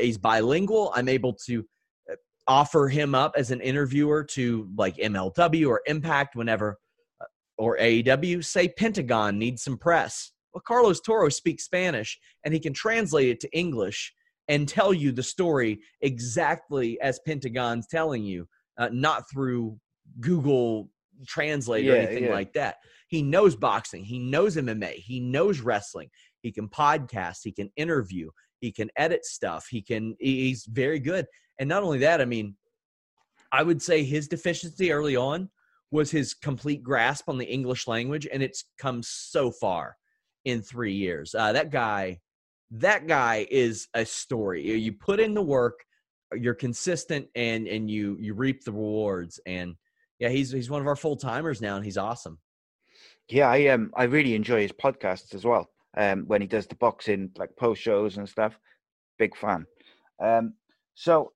He's 0.00 0.18
bilingual. 0.18 0.92
I'm 0.94 1.08
able 1.08 1.34
to 1.46 1.64
uh, 2.10 2.14
offer 2.46 2.88
him 2.88 3.14
up 3.14 3.32
as 3.36 3.50
an 3.50 3.60
interviewer 3.60 4.24
to 4.24 4.68
like 4.76 4.96
MLW 4.96 5.68
or 5.68 5.82
Impact 5.86 6.36
whenever, 6.36 6.78
uh, 7.20 7.26
or 7.58 7.78
AEW. 7.78 8.44
Say 8.44 8.68
Pentagon 8.68 9.38
needs 9.38 9.62
some 9.62 9.78
press. 9.78 10.32
Well, 10.52 10.62
Carlos 10.66 11.00
Toro 11.00 11.28
speaks 11.28 11.64
Spanish 11.64 12.18
and 12.44 12.52
he 12.52 12.60
can 12.60 12.72
translate 12.74 13.28
it 13.28 13.40
to 13.40 13.56
English 13.56 14.12
and 14.48 14.68
tell 14.68 14.92
you 14.92 15.12
the 15.12 15.22
story 15.22 15.80
exactly 16.00 17.00
as 17.00 17.20
Pentagon's 17.26 17.86
telling 17.86 18.22
you, 18.22 18.46
uh, 18.78 18.88
not 18.92 19.24
through 19.32 19.78
Google 20.20 20.90
Translate 21.26 21.88
or 21.88 21.96
anything 21.96 22.24
yeah. 22.24 22.32
like 22.32 22.52
that. 22.54 22.76
He 23.08 23.22
knows 23.22 23.54
boxing. 23.54 24.04
He 24.04 24.18
knows 24.18 24.56
MMA. 24.56 24.94
He 24.94 25.20
knows 25.20 25.60
wrestling. 25.60 26.08
He 26.40 26.50
can 26.50 26.68
podcast. 26.68 27.40
He 27.44 27.52
can 27.52 27.70
interview. 27.76 28.30
He 28.62 28.70
can 28.70 28.88
edit 28.96 29.26
stuff. 29.26 29.66
He 29.68 29.82
can. 29.82 30.14
He's 30.20 30.64
very 30.66 31.00
good. 31.00 31.26
And 31.58 31.68
not 31.68 31.82
only 31.82 31.98
that, 31.98 32.20
I 32.20 32.24
mean, 32.24 32.56
I 33.50 33.64
would 33.64 33.82
say 33.82 34.04
his 34.04 34.28
deficiency 34.28 34.92
early 34.92 35.16
on 35.16 35.50
was 35.90 36.12
his 36.12 36.32
complete 36.32 36.82
grasp 36.82 37.28
on 37.28 37.38
the 37.38 37.44
English 37.44 37.86
language, 37.88 38.26
and 38.32 38.40
it's 38.42 38.64
come 38.78 39.02
so 39.02 39.50
far 39.50 39.96
in 40.44 40.62
three 40.62 40.94
years. 40.94 41.34
Uh, 41.34 41.52
that 41.52 41.70
guy, 41.70 42.20
that 42.70 43.08
guy 43.08 43.46
is 43.50 43.88
a 43.94 44.06
story. 44.06 44.62
You- 44.62 44.92
put 44.92 45.18
in 45.18 45.34
the 45.34 45.42
work, 45.42 45.80
you're 46.32 46.54
consistent, 46.54 47.26
and 47.34 47.66
and 47.66 47.90
you 47.90 48.16
you 48.20 48.32
reap 48.34 48.64
the 48.64 48.72
rewards. 48.72 49.40
And 49.44 49.74
yeah, 50.20 50.28
he's 50.28 50.52
he's 50.52 50.70
one 50.70 50.80
of 50.80 50.86
our 50.86 50.96
full 50.96 51.16
timers 51.16 51.60
now, 51.60 51.74
and 51.74 51.84
he's 51.84 51.98
awesome. 51.98 52.38
Yeah, 53.28 53.50
I 53.50 53.66
um 53.66 53.90
I 53.96 54.04
really 54.04 54.36
enjoy 54.36 54.62
his 54.62 54.72
podcasts 54.72 55.34
as 55.34 55.44
well. 55.44 55.68
Um, 55.96 56.24
when 56.26 56.40
he 56.40 56.46
does 56.46 56.66
the 56.66 56.74
boxing 56.74 57.30
like 57.36 57.54
post 57.56 57.82
shows 57.82 58.16
and 58.16 58.28
stuff, 58.28 58.58
big 59.18 59.36
fan. 59.36 59.66
Um, 60.22 60.54
so 60.94 61.32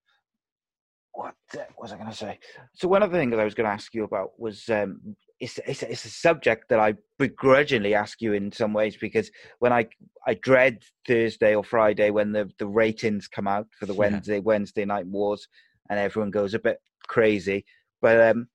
what 1.17 1.35
was 1.79 1.93
I 1.93 1.97
going 1.97 2.11
to 2.11 2.17
say? 2.17 2.39
So 2.75 2.89
one 2.89 3.03
of 3.03 3.11
the 3.11 3.19
things 3.19 3.35
I 3.35 3.45
was 3.45 3.55
going 3.55 3.67
to 3.67 3.73
ask 3.73 3.95
you 3.95 4.05
about 4.05 4.39
was 4.39 4.69
um 4.69 5.17
it's, 5.41 5.59
it's 5.67 5.83
it's 5.83 6.05
a 6.05 6.11
subject 6.11 6.69
that 6.69 6.79
I 6.79 6.95
begrudgingly 7.19 7.95
ask 7.95 8.21
you 8.21 8.35
in 8.35 8.53
some 8.53 8.73
ways 8.73 8.97
because 8.97 9.31
when 9.59 9.73
I 9.73 9.89
I 10.27 10.35
dread 10.35 10.83
Thursday 11.07 11.55
or 11.55 11.65
Friday 11.65 12.11
when 12.11 12.33
the 12.33 12.51
the 12.59 12.67
ratings 12.67 13.29
come 13.29 13.49
out 13.49 13.67
for 13.79 13.87
the 13.87 13.93
Yeah. 13.95 13.99
Wednesday 13.99 14.41
Wednesday 14.41 14.85
night 14.85 15.07
wars 15.07 15.49
and 15.89 15.99
everyone 15.99 16.31
goes 16.31 16.55
a 16.55 16.59
bit 16.59 16.79
crazy. 17.09 17.65
But 18.03 18.21
um, 18.31 18.49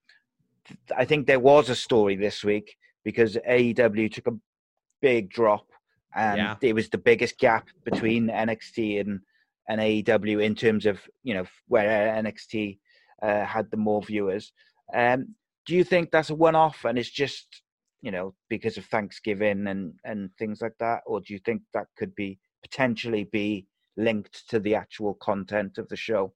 I 0.96 1.04
think 1.04 1.26
there 1.26 1.40
was 1.40 1.68
a 1.68 1.76
story 1.76 2.16
this 2.16 2.44
week 2.44 2.76
because 3.04 3.36
AEW 3.48 4.12
took 4.12 4.28
a 4.28 4.38
big 5.00 5.30
drop 5.30 5.66
and 6.14 6.38
Yeah. 6.38 6.56
it 6.60 6.74
was 6.74 6.88
the 6.88 6.98
biggest 6.98 7.38
gap 7.38 7.68
between 7.84 8.28
NXT 8.28 9.00
and 9.00 9.20
and 9.68 9.80
AEW 9.80 10.42
in 10.44 10.54
terms 10.54 10.86
of 10.86 11.00
you 11.22 11.34
know 11.34 11.44
where 11.68 12.12
NXT 12.22 12.78
uh, 13.22 13.44
had 13.44 13.70
the 13.70 13.76
more 13.76 14.02
viewers. 14.02 14.52
Um, 14.94 15.34
do 15.66 15.74
you 15.76 15.84
think 15.84 16.10
that's 16.10 16.30
a 16.30 16.34
one-off 16.34 16.84
and 16.84 16.98
it's 16.98 17.10
just 17.10 17.62
you 18.02 18.10
know 18.10 18.34
because 18.48 18.76
of 18.76 18.84
Thanksgiving 18.86 19.66
and 19.68 19.94
and 20.04 20.30
things 20.38 20.60
like 20.60 20.76
that, 20.80 21.02
or 21.06 21.20
do 21.20 21.32
you 21.32 21.38
think 21.38 21.62
that 21.74 21.86
could 21.96 22.14
be 22.14 22.38
potentially 22.62 23.24
be 23.24 23.66
linked 23.96 24.48
to 24.48 24.58
the 24.58 24.74
actual 24.74 25.14
content 25.14 25.78
of 25.78 25.88
the 25.88 25.96
show? 25.96 26.32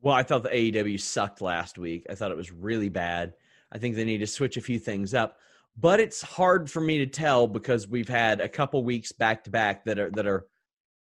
Well, 0.00 0.14
I 0.14 0.22
thought 0.22 0.42
the 0.42 0.50
AEW 0.50 1.00
sucked 1.00 1.40
last 1.40 1.78
week. 1.78 2.06
I 2.10 2.14
thought 2.14 2.30
it 2.30 2.36
was 2.36 2.52
really 2.52 2.90
bad. 2.90 3.34
I 3.72 3.78
think 3.78 3.96
they 3.96 4.04
need 4.04 4.18
to 4.18 4.26
switch 4.26 4.56
a 4.56 4.60
few 4.60 4.78
things 4.78 5.14
up. 5.14 5.38
But 5.76 6.00
it's 6.00 6.22
hard 6.22 6.70
for 6.70 6.80
me 6.80 6.98
to 6.98 7.06
tell 7.06 7.46
because 7.46 7.88
we've 7.88 8.08
had 8.08 8.40
a 8.40 8.48
couple 8.48 8.82
weeks 8.84 9.12
back 9.12 9.44
to 9.44 9.50
back 9.50 9.84
that 9.84 9.98
are 9.98 10.10
that 10.12 10.26
are 10.26 10.46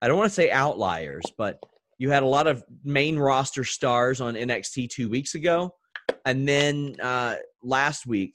I 0.01 0.09
don't 0.09 0.19
want 0.19 0.31
to 0.31 0.35
say 0.35 0.51
outliers, 0.51 1.25
but 1.39 1.59
you 1.99 2.11
had 2.11 2.23
a 2.23 2.27
lot 2.27 2.47
of 2.47 2.65
main 2.83 3.19
roster 3.19 3.65
stars 3.65 4.21
on 4.21 4.35
NXT 4.35 4.91
2 4.91 5.09
weeks 5.09 5.35
ago 5.35 5.73
and 6.25 6.49
then 6.49 6.97
uh 7.01 7.37
last 7.63 8.07
week 8.07 8.35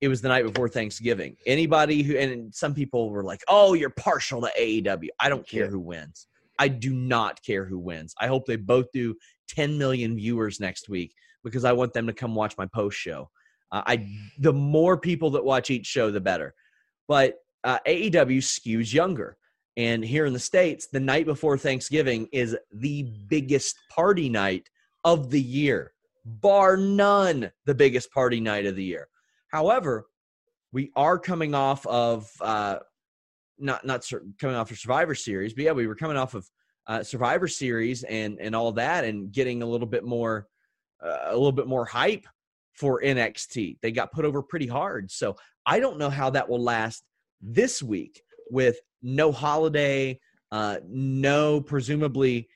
it 0.00 0.08
was 0.08 0.20
the 0.20 0.28
night 0.28 0.44
before 0.44 0.68
Thanksgiving. 0.68 1.36
Anybody 1.46 2.02
who 2.02 2.16
and 2.16 2.54
some 2.54 2.74
people 2.74 3.10
were 3.10 3.24
like, 3.24 3.40
"Oh, 3.48 3.72
you're 3.72 3.90
partial 3.90 4.42
to 4.42 4.50
AEW." 4.58 5.08
I 5.18 5.28
don't 5.30 5.48
care 5.48 5.68
who 5.68 5.80
wins. 5.80 6.26
I 6.58 6.68
do 6.68 6.92
not 6.92 7.42
care 7.42 7.64
who 7.64 7.78
wins. 7.78 8.14
I 8.20 8.26
hope 8.26 8.46
they 8.46 8.56
both 8.56 8.86
do 8.92 9.14
10 9.48 9.78
million 9.78 10.16
viewers 10.16 10.60
next 10.60 10.88
week 10.88 11.14
because 11.44 11.64
I 11.64 11.72
want 11.72 11.92
them 11.92 12.06
to 12.06 12.12
come 12.12 12.34
watch 12.34 12.56
my 12.58 12.66
post 12.66 12.98
show. 12.98 13.30
Uh, 13.72 13.82
I 13.86 14.08
the 14.38 14.52
more 14.52 14.96
people 14.96 15.30
that 15.30 15.44
watch 15.44 15.70
each 15.70 15.86
show, 15.86 16.10
the 16.10 16.20
better. 16.20 16.54
But 17.08 17.36
uh, 17.64 17.78
AEW 17.86 18.38
skews 18.38 18.92
younger, 18.92 19.36
and 19.76 20.04
here 20.04 20.26
in 20.26 20.32
the 20.32 20.38
states, 20.38 20.88
the 20.92 21.00
night 21.00 21.26
before 21.26 21.58
Thanksgiving 21.58 22.28
is 22.32 22.56
the 22.72 23.12
biggest 23.28 23.76
party 23.90 24.28
night 24.28 24.68
of 25.04 25.30
the 25.30 25.40
year, 25.40 25.92
bar 26.24 26.76
none. 26.76 27.50
The 27.64 27.74
biggest 27.74 28.10
party 28.12 28.40
night 28.40 28.66
of 28.66 28.76
the 28.76 28.84
year. 28.84 29.08
However, 29.48 30.06
we 30.72 30.90
are 30.96 31.18
coming 31.18 31.54
off 31.54 31.86
of 31.86 32.30
uh, 32.40 32.78
not 33.58 33.84
not 33.84 34.04
cer- 34.04 34.24
coming 34.38 34.56
off 34.56 34.70
of 34.70 34.78
Survivor 34.78 35.14
Series, 35.14 35.54
but 35.54 35.64
yeah, 35.64 35.72
we 35.72 35.86
were 35.86 35.94
coming 35.94 36.16
off 36.16 36.34
of 36.34 36.48
uh, 36.86 37.02
Survivor 37.02 37.48
Series 37.48 38.04
and 38.04 38.38
and 38.40 38.54
all 38.54 38.72
that, 38.72 39.04
and 39.04 39.32
getting 39.32 39.62
a 39.62 39.66
little 39.66 39.86
bit 39.86 40.04
more 40.04 40.46
uh, 41.04 41.18
a 41.26 41.34
little 41.34 41.52
bit 41.52 41.66
more 41.66 41.84
hype 41.84 42.26
for 42.76 43.00
NXT. 43.02 43.78
They 43.82 43.92
got 43.92 44.12
put 44.12 44.24
over 44.24 44.42
pretty 44.42 44.66
hard, 44.66 45.10
so 45.10 45.36
I 45.64 45.80
don't 45.80 45.98
know 45.98 46.10
how 46.10 46.30
that 46.30 46.48
will 46.48 46.62
last 46.62 47.04
this 47.40 47.82
week 47.82 48.22
with 48.50 48.78
no 49.02 49.32
holiday, 49.32 50.20
uh, 50.52 50.78
no 50.86 51.60
presumably 51.60 52.48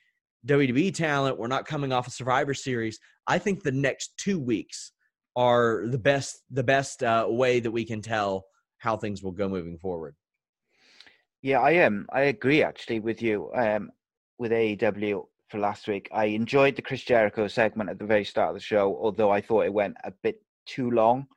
WWE 0.47 0.93
talent. 0.93 1.37
We're 1.37 1.47
not 1.47 1.65
coming 1.65 1.91
off 1.91 2.07
a 2.07 2.11
Survivor 2.11 2.53
Series. 2.53 2.99
I 3.27 3.37
think 3.37 3.63
the 3.63 3.71
next 3.71 4.13
two 4.17 4.39
weeks 4.39 4.91
are 5.35 5.83
the 5.87 5.97
best 5.97 6.41
the 6.51 6.63
best 6.63 7.03
uh, 7.03 7.25
way 7.29 7.59
that 7.59 7.71
we 7.71 7.85
can 7.85 8.01
tell 8.01 8.45
how 8.77 8.97
things 8.97 9.21
will 9.23 9.31
go 9.31 9.47
moving 9.47 9.77
forward. 9.77 10.15
Yeah, 11.41 11.59
I 11.59 11.71
am. 11.71 12.07
I 12.11 12.21
agree 12.21 12.63
actually 12.63 12.99
with 12.99 13.21
you. 13.21 13.51
Um, 13.55 13.91
with 14.41 14.51
AEW 14.51 15.23
for 15.51 15.59
last 15.59 15.87
week, 15.87 16.09
I 16.13 16.25
enjoyed 16.25 16.75
the 16.77 16.81
Chris 16.81 17.03
Jericho 17.03 17.47
segment 17.47 17.89
at 17.89 17.99
the 17.99 18.05
very 18.05 18.23
start 18.23 18.49
of 18.49 18.55
the 18.55 18.61
show, 18.61 18.97
although 19.01 19.31
I 19.31 19.41
thought 19.41 19.65
it 19.65 19.73
went 19.73 19.97
a 20.05 20.11
bit 20.23 20.41
too 20.65 20.89
long. 20.89 21.27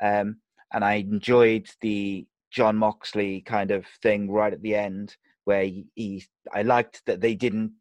Um, 0.00 0.36
and 0.72 0.84
I 0.84 0.94
enjoyed 0.94 1.68
the 1.80 2.26
Jon 2.50 2.76
Moxley 2.76 3.40
kind 3.40 3.72
of 3.72 3.84
thing 4.02 4.30
right 4.30 4.52
at 4.52 4.62
the 4.62 4.76
end, 4.76 5.16
where 5.44 5.64
he, 5.64 5.86
he 5.96 6.24
I 6.54 6.62
liked 6.62 7.02
that 7.06 7.20
they 7.20 7.34
didn't, 7.34 7.72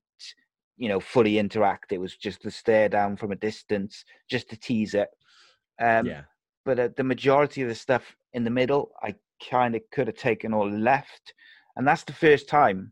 you 0.78 0.90
know, 0.90 1.00
fully 1.00 1.38
interact. 1.38 1.92
It 1.92 2.00
was 2.00 2.18
just 2.18 2.42
the 2.42 2.52
stare 2.52 2.90
down 2.90 3.16
from 3.16 3.32
a 3.32 3.36
distance, 3.36 4.04
just 4.30 4.50
to 4.50 4.58
tease 4.58 4.96
it. 4.96 5.10
Um, 5.80 6.08
yeah, 6.08 6.22
but 6.66 6.80
uh, 6.80 6.90
the 6.98 7.04
majority 7.04 7.62
of 7.62 7.70
the 7.70 7.76
stuff 7.76 8.16
in 8.34 8.44
the 8.44 8.50
middle, 8.50 8.92
I 9.04 9.16
kind 9.50 9.76
of 9.76 9.82
could 9.92 10.08
have 10.08 10.18
taken 10.18 10.52
or 10.54 10.68
left, 10.68 11.34
and 11.76 11.88
that's 11.88 12.04
the 12.04 12.14
first 12.14 12.50
time 12.50 12.92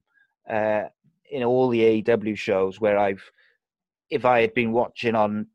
uh, 0.49 0.83
in 1.33 1.43
all 1.43 1.67
the 1.67 1.81
AEW 1.81 2.37
shows 2.37 2.79
where 2.79 2.97
I've, 2.97 3.23
if 4.11 4.23
I 4.23 4.41
had 4.41 4.53
been 4.53 4.71
watching 4.71 5.15
on 5.15 5.47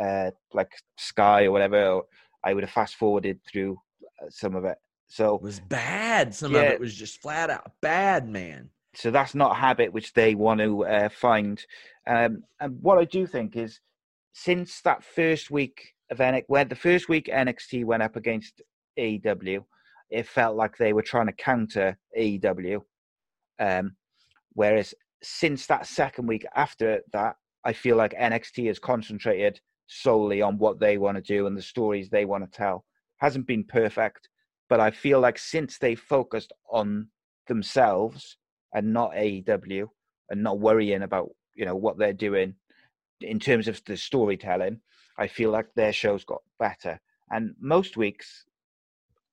uh, 0.00 0.30
like 0.54 0.72
Sky 0.96 1.44
or 1.44 1.50
whatever, 1.52 2.00
I 2.42 2.54
would 2.54 2.64
have 2.64 2.72
fast 2.72 2.94
forwarded 2.96 3.38
through 3.44 3.78
uh, 4.22 4.30
some 4.30 4.56
of 4.56 4.64
it. 4.64 4.78
So 5.08 5.34
it 5.34 5.42
was 5.42 5.60
bad. 5.60 6.34
Some 6.34 6.54
of 6.54 6.62
it 6.62 6.80
was 6.80 6.94
just 6.94 7.20
flat 7.20 7.50
out 7.50 7.72
bad, 7.82 8.28
man. 8.28 8.70
so 8.94 9.10
that's 9.10 9.34
not 9.34 9.52
a 9.52 9.60
habit 9.60 9.92
which 9.92 10.14
they 10.14 10.34
want 10.34 10.60
to 10.60 10.86
uh, 10.86 11.08
find. 11.10 11.62
Um, 12.06 12.44
and 12.60 12.80
what 12.80 12.98
I 12.98 13.04
do 13.04 13.26
think 13.26 13.56
is, 13.56 13.80
since 14.32 14.80
that 14.82 15.04
first 15.04 15.50
week 15.50 15.94
of 16.10 16.18
NXT, 16.18 16.44
where 16.46 16.64
the 16.64 16.74
first 16.74 17.08
week 17.08 17.26
NXT 17.26 17.84
went 17.84 18.02
up 18.02 18.16
against 18.16 18.62
AEW, 18.98 19.64
it 20.08 20.26
felt 20.26 20.56
like 20.56 20.78
they 20.78 20.92
were 20.92 21.02
trying 21.02 21.26
to 21.26 21.32
counter 21.32 21.98
AEW. 22.18 22.80
Um, 23.58 23.96
whereas 24.54 24.94
since 25.22 25.66
that 25.66 25.86
second 25.86 26.26
week 26.26 26.46
after 26.54 27.00
that, 27.12 27.36
I 27.64 27.72
feel 27.72 27.96
like 27.96 28.12
NXT 28.12 28.68
has 28.68 28.78
concentrated 28.78 29.60
solely 29.86 30.40
on 30.40 30.56
what 30.58 30.80
they 30.80 30.98
want 30.98 31.16
to 31.16 31.22
do 31.22 31.46
and 31.46 31.56
the 31.56 31.62
stories 31.62 32.08
they 32.08 32.24
want 32.24 32.44
to 32.44 32.56
tell. 32.56 32.84
Hasn't 33.18 33.46
been 33.46 33.64
perfect, 33.64 34.28
but 34.68 34.80
I 34.80 34.90
feel 34.90 35.20
like 35.20 35.38
since 35.38 35.78
they 35.78 35.94
focused 35.94 36.52
on 36.70 37.08
themselves 37.48 38.36
and 38.72 38.92
not 38.92 39.12
AEW 39.12 39.86
and 40.30 40.42
not 40.42 40.60
worrying 40.60 41.02
about 41.02 41.30
you 41.54 41.64
know 41.64 41.74
what 41.74 41.98
they're 41.98 42.12
doing 42.12 42.54
in 43.20 43.38
terms 43.38 43.68
of 43.68 43.82
the 43.84 43.96
storytelling, 43.96 44.80
I 45.18 45.26
feel 45.26 45.50
like 45.50 45.66
their 45.74 45.92
shows 45.92 46.24
got 46.24 46.40
better. 46.58 46.98
And 47.30 47.54
most 47.60 47.96
weeks, 47.96 48.46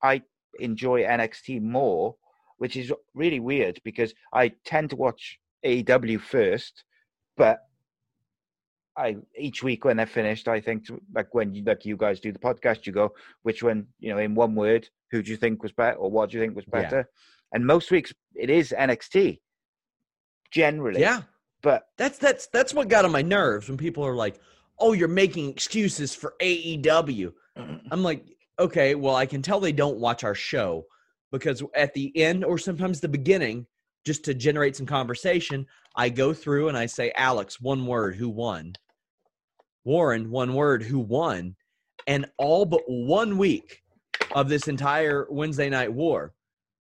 I 0.03 0.23
enjoy 0.59 1.03
NXT 1.03 1.61
more, 1.61 2.15
which 2.57 2.75
is 2.75 2.91
really 3.13 3.39
weird 3.39 3.79
because 3.83 4.13
I 4.33 4.49
tend 4.65 4.89
to 4.89 4.95
watch 4.95 5.39
AEW 5.65 6.19
first, 6.21 6.83
but 7.35 7.59
I 8.97 9.17
each 9.37 9.61
week 9.63 9.85
when 9.85 9.97
they're 9.97 10.07
finished, 10.07 10.47
I 10.47 10.59
think 10.59 10.85
like 11.13 11.33
when 11.33 11.53
you, 11.53 11.63
like 11.63 11.85
you 11.85 11.97
guys 11.97 12.19
do 12.19 12.31
the 12.31 12.39
podcast, 12.39 12.85
you 12.85 12.93
go 12.93 13.13
which 13.43 13.61
one 13.63 13.87
you 13.99 14.11
know 14.11 14.17
in 14.19 14.35
one 14.35 14.55
word, 14.55 14.89
who 15.11 15.21
do 15.21 15.31
you 15.31 15.37
think 15.37 15.61
was 15.63 15.71
better 15.71 15.97
or 15.97 16.09
what 16.09 16.29
do 16.29 16.37
you 16.37 16.43
think 16.43 16.55
was 16.55 16.65
Yeah. 16.65 16.81
better? 16.81 17.09
And 17.53 17.65
most 17.65 17.91
weeks 17.91 18.13
it 18.35 18.49
is 18.49 18.73
NXT 18.77 19.39
generally, 20.51 21.01
Yeah, 21.01 21.21
but 21.61 21.87
that's 21.97 22.17
that's 22.17 22.47
that's 22.47 22.73
what 22.73 22.87
got 22.87 23.05
on 23.05 23.11
my 23.11 23.21
nerves 23.21 23.67
when 23.67 23.77
people 23.77 24.03
are 24.03 24.15
like, 24.15 24.39
"Oh, 24.79 24.93
you're 24.93 25.07
making 25.07 25.49
excuses 25.49 26.15
for 26.15 26.33
AEW." 26.41 27.33
I'm 27.91 28.03
like, 28.03 28.25
okay, 28.59 28.95
well, 28.95 29.15
I 29.15 29.25
can 29.25 29.41
tell 29.41 29.59
they 29.59 29.71
don't 29.71 29.99
watch 29.99 30.23
our 30.23 30.35
show 30.35 30.85
because 31.31 31.63
at 31.75 31.93
the 31.93 32.15
end 32.17 32.43
or 32.43 32.57
sometimes 32.57 32.99
the 32.99 33.07
beginning, 33.09 33.67
just 34.07 34.23
to 34.23 34.33
generate 34.33 34.73
some 34.73 34.85
conversation, 34.85 35.67
I 35.97 36.07
go 36.07 36.33
through 36.33 36.69
and 36.69 36.77
I 36.77 36.85
say, 36.85 37.11
Alex, 37.15 37.59
one 37.59 37.85
word, 37.85 38.15
who 38.15 38.29
won? 38.29 38.71
Warren, 39.83 40.31
one 40.31 40.53
word, 40.53 40.81
who 40.81 40.97
won? 40.97 41.57
And 42.07 42.25
all 42.37 42.63
but 42.63 42.83
one 42.87 43.37
week 43.37 43.81
of 44.33 44.47
this 44.47 44.69
entire 44.69 45.27
Wednesday 45.29 45.69
night 45.69 45.91
war, 45.91 46.33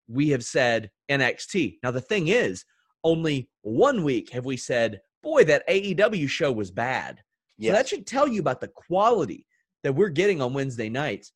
we 0.09 0.29
have 0.31 0.43
said 0.43 0.91
NXT. 1.09 1.77
Now, 1.81 1.91
the 1.91 2.01
thing 2.01 2.27
is, 2.27 2.65
only 3.05 3.49
one 3.61 4.03
week 4.03 4.29
have 4.31 4.43
we 4.43 4.57
said, 4.57 4.99
boy, 5.21 5.45
that 5.45 5.65
AEW 5.69 6.27
show 6.27 6.51
was 6.51 6.71
bad. 6.71 7.21
So 7.69 7.77
that 7.77 7.87
should 7.87 8.05
tell 8.05 8.27
you 8.27 8.41
about 8.41 8.59
the 8.59 8.67
quality 8.67 9.45
that 9.83 9.95
we're 9.95 10.09
getting 10.09 10.41
on 10.41 10.53
Wednesday 10.53 10.89
nights. 10.89 11.31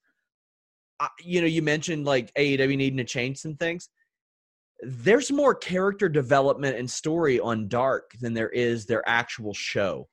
I, 0.99 1.07
you 1.21 1.39
know, 1.39 1.47
you 1.47 1.61
mentioned 1.61 2.03
like 2.03 2.33
AEW 2.33 2.75
needing 2.75 2.97
to 2.97 3.05
change 3.05 3.37
some 3.37 3.55
things. 3.55 3.87
There's 4.81 5.31
more 5.31 5.55
character 5.55 6.07
development 6.07 6.77
and 6.77 6.89
story 6.89 7.39
on 7.39 7.67
Dark 7.67 8.11
than 8.19 8.33
there 8.33 8.49
is 8.49 8.85
their 8.85 9.07
actual 9.07 9.53
show. 9.53 10.07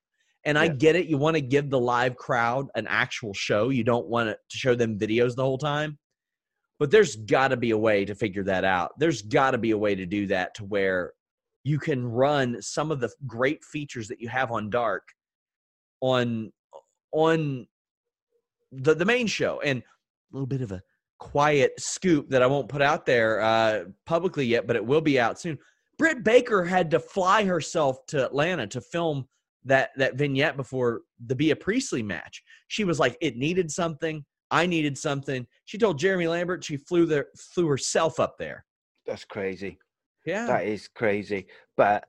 And 0.47 0.59
I 0.59 0.69
get 0.69 0.97
it. 0.97 1.07
You 1.07 1.17
want 1.17 1.37
to 1.37 1.41
give 1.41 1.71
the 1.71 1.81
live 1.81 2.17
crowd 2.17 2.69
an 2.75 2.87
actual 2.87 3.33
show. 3.33 3.71
You 3.71 3.85
don't 3.85 4.07
want 4.07 4.29
to 4.29 4.57
show 4.57 4.75
them 4.75 4.99
videos 4.99 5.35
the 5.35 5.43
whole 5.43 5.59
time. 5.59 5.99
But 6.79 6.91
there's 6.91 7.17
got 7.17 7.49
to 7.49 7.57
be 7.57 7.71
a 7.71 7.79
way 7.79 8.05
to 8.05 8.15
figure 8.15 8.45
that 8.45 8.65
out. 8.65 8.93
There's 8.99 9.23
got 9.23 9.53
to 9.53 9.59
be 9.59 9.71
a 9.71 9.79
way 9.79 9.95
to 9.95 10.05
do 10.05 10.27
that 10.27 10.55
to 10.57 10.65
where 10.65 11.13
you 11.63 11.79
can 11.79 12.05
run 12.05 12.61
some 12.61 12.91
of 12.91 13.01
the 13.01 13.11
great 13.27 13.65
features 13.65 14.09
that 14.09 14.21
you 14.21 14.29
have 14.29 14.51
on 14.51 14.71
Dark 14.71 15.03
on 16.01 16.53
on 17.13 17.67
the 18.71 18.95
the 18.95 19.05
main 19.05 19.27
show. 19.27 19.61
And 19.61 19.81
a 19.81 19.85
little 20.33 20.47
bit 20.47 20.61
of 20.61 20.73
a 20.73 20.83
quiet 21.19 21.73
scoop 21.79 22.29
that 22.31 22.43
I 22.43 22.47
won't 22.47 22.69
put 22.69 22.83
out 22.83 23.07
there 23.07 23.41
uh, 23.41 23.85
publicly 24.07 24.47
yet, 24.47 24.67
but 24.67 24.77
it 24.77 24.85
will 24.85 25.01
be 25.01 25.19
out 25.19 25.41
soon. 25.41 25.59
Britt 25.99 26.25
Baker 26.25 26.65
had 26.65 26.91
to 26.91 27.01
fly 27.01 27.45
herself 27.45 28.05
to 28.09 28.25
Atlanta 28.25 28.67
to 28.69 28.81
film 28.81 29.27
that 29.65 29.91
that 29.97 30.17
vignette 30.17 30.57
before 30.57 31.03
the 31.27 31.35
Bea 31.35 31.55
Priestley 31.55 32.03
match. 32.03 32.43
She 32.69 32.85
was 32.85 32.99
like, 32.99 33.17
it 33.21 33.37
needed 33.37 33.71
something. 33.71 34.25
I 34.51 34.67
needed 34.67 34.99
something. 34.99 35.47
She 35.65 35.79
told 35.79 35.99
Jeremy 35.99 36.29
Lambert 36.29 36.63
she 36.63 36.77
flew 36.77 37.07
there, 37.07 37.27
flew 37.55 37.67
herself 37.67 38.21
up 38.21 38.37
there. 38.39 38.65
That's 39.07 39.25
crazy. 39.25 39.79
Yeah, 40.27 40.47
That 40.47 40.67
is 40.67 40.89
crazy. 40.89 41.47
But 41.77 42.05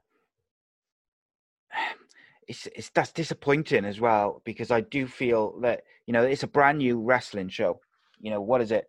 it's 2.47 2.67
it's 2.75 2.91
that's 2.93 3.11
disappointing 3.11 3.85
as 3.85 3.99
well 3.99 4.41
because 4.45 4.71
I 4.71 4.81
do 4.81 5.07
feel 5.07 5.59
that 5.61 5.83
you 6.05 6.13
know 6.13 6.23
it's 6.23 6.43
a 6.43 6.47
brand 6.47 6.79
new 6.79 7.01
wrestling 7.01 7.49
show. 7.49 7.79
You 8.19 8.31
know 8.31 8.41
what 8.41 8.61
is 8.61 8.71
it? 8.71 8.85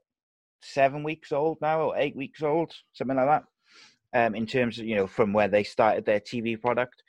Seven 0.63 1.03
weeks 1.03 1.33
old 1.33 1.59
now 1.61 1.81
or 1.83 1.97
eight 1.97 2.17
weeks 2.17 2.43
old, 2.43 2.73
something 2.93 3.17
like 3.17 3.27
that. 3.27 3.45
Um, 4.15 4.35
in 4.35 4.47
terms 4.47 4.79
of 4.79 4.87
you 4.87 4.97
know 4.97 5.07
from 5.07 5.33
where 5.33 5.49
they 5.49 5.65
started 5.65 6.05
their 6.05 6.21
TV 6.21 6.61
product, 6.61 7.03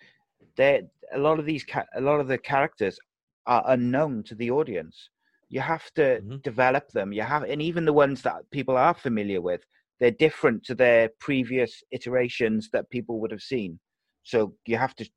they 0.56 0.84
a 1.14 1.18
lot 1.18 1.40
of 1.40 1.46
these 1.46 1.64
ca- 1.64 1.86
a 1.96 2.02
lot 2.02 2.20
of 2.20 2.28
the 2.28 2.38
characters 2.38 3.00
are 3.46 3.64
unknown 3.68 4.24
to 4.24 4.36
the 4.36 4.52
audience. 4.52 5.10
You 5.50 5.62
have 5.62 5.90
to 5.94 6.22
Mhm. 6.22 6.42
develop 6.42 6.90
them. 6.90 7.14
You 7.14 7.22
have, 7.22 7.44
and 7.44 7.62
even 7.62 7.86
the 7.86 7.94
ones 7.94 8.22
that 8.24 8.50
people 8.52 8.76
are 8.76 8.94
familiar 8.94 9.40
with, 9.42 9.66
they're 10.00 10.12
different 10.12 10.64
to 10.66 10.76
their 10.76 11.10
previous 11.20 11.84
iterations 11.92 12.70
that 12.72 12.90
people 12.90 13.20
would 13.22 13.32
have 13.32 13.42
seen. 13.42 13.80
So 14.24 14.58
you 14.66 14.78
have 14.78 14.96
to 14.96 15.10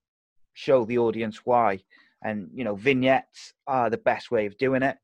show 0.54 0.84
the 0.84 0.98
audience 0.98 1.44
why. 1.44 1.80
And 2.22 2.50
you 2.54 2.64
know, 2.64 2.76
vignettes 2.76 3.54
are 3.66 3.90
the 3.90 3.98
best 3.98 4.30
way 4.30 4.46
of 4.46 4.56
doing 4.58 4.82
it. 4.82 4.98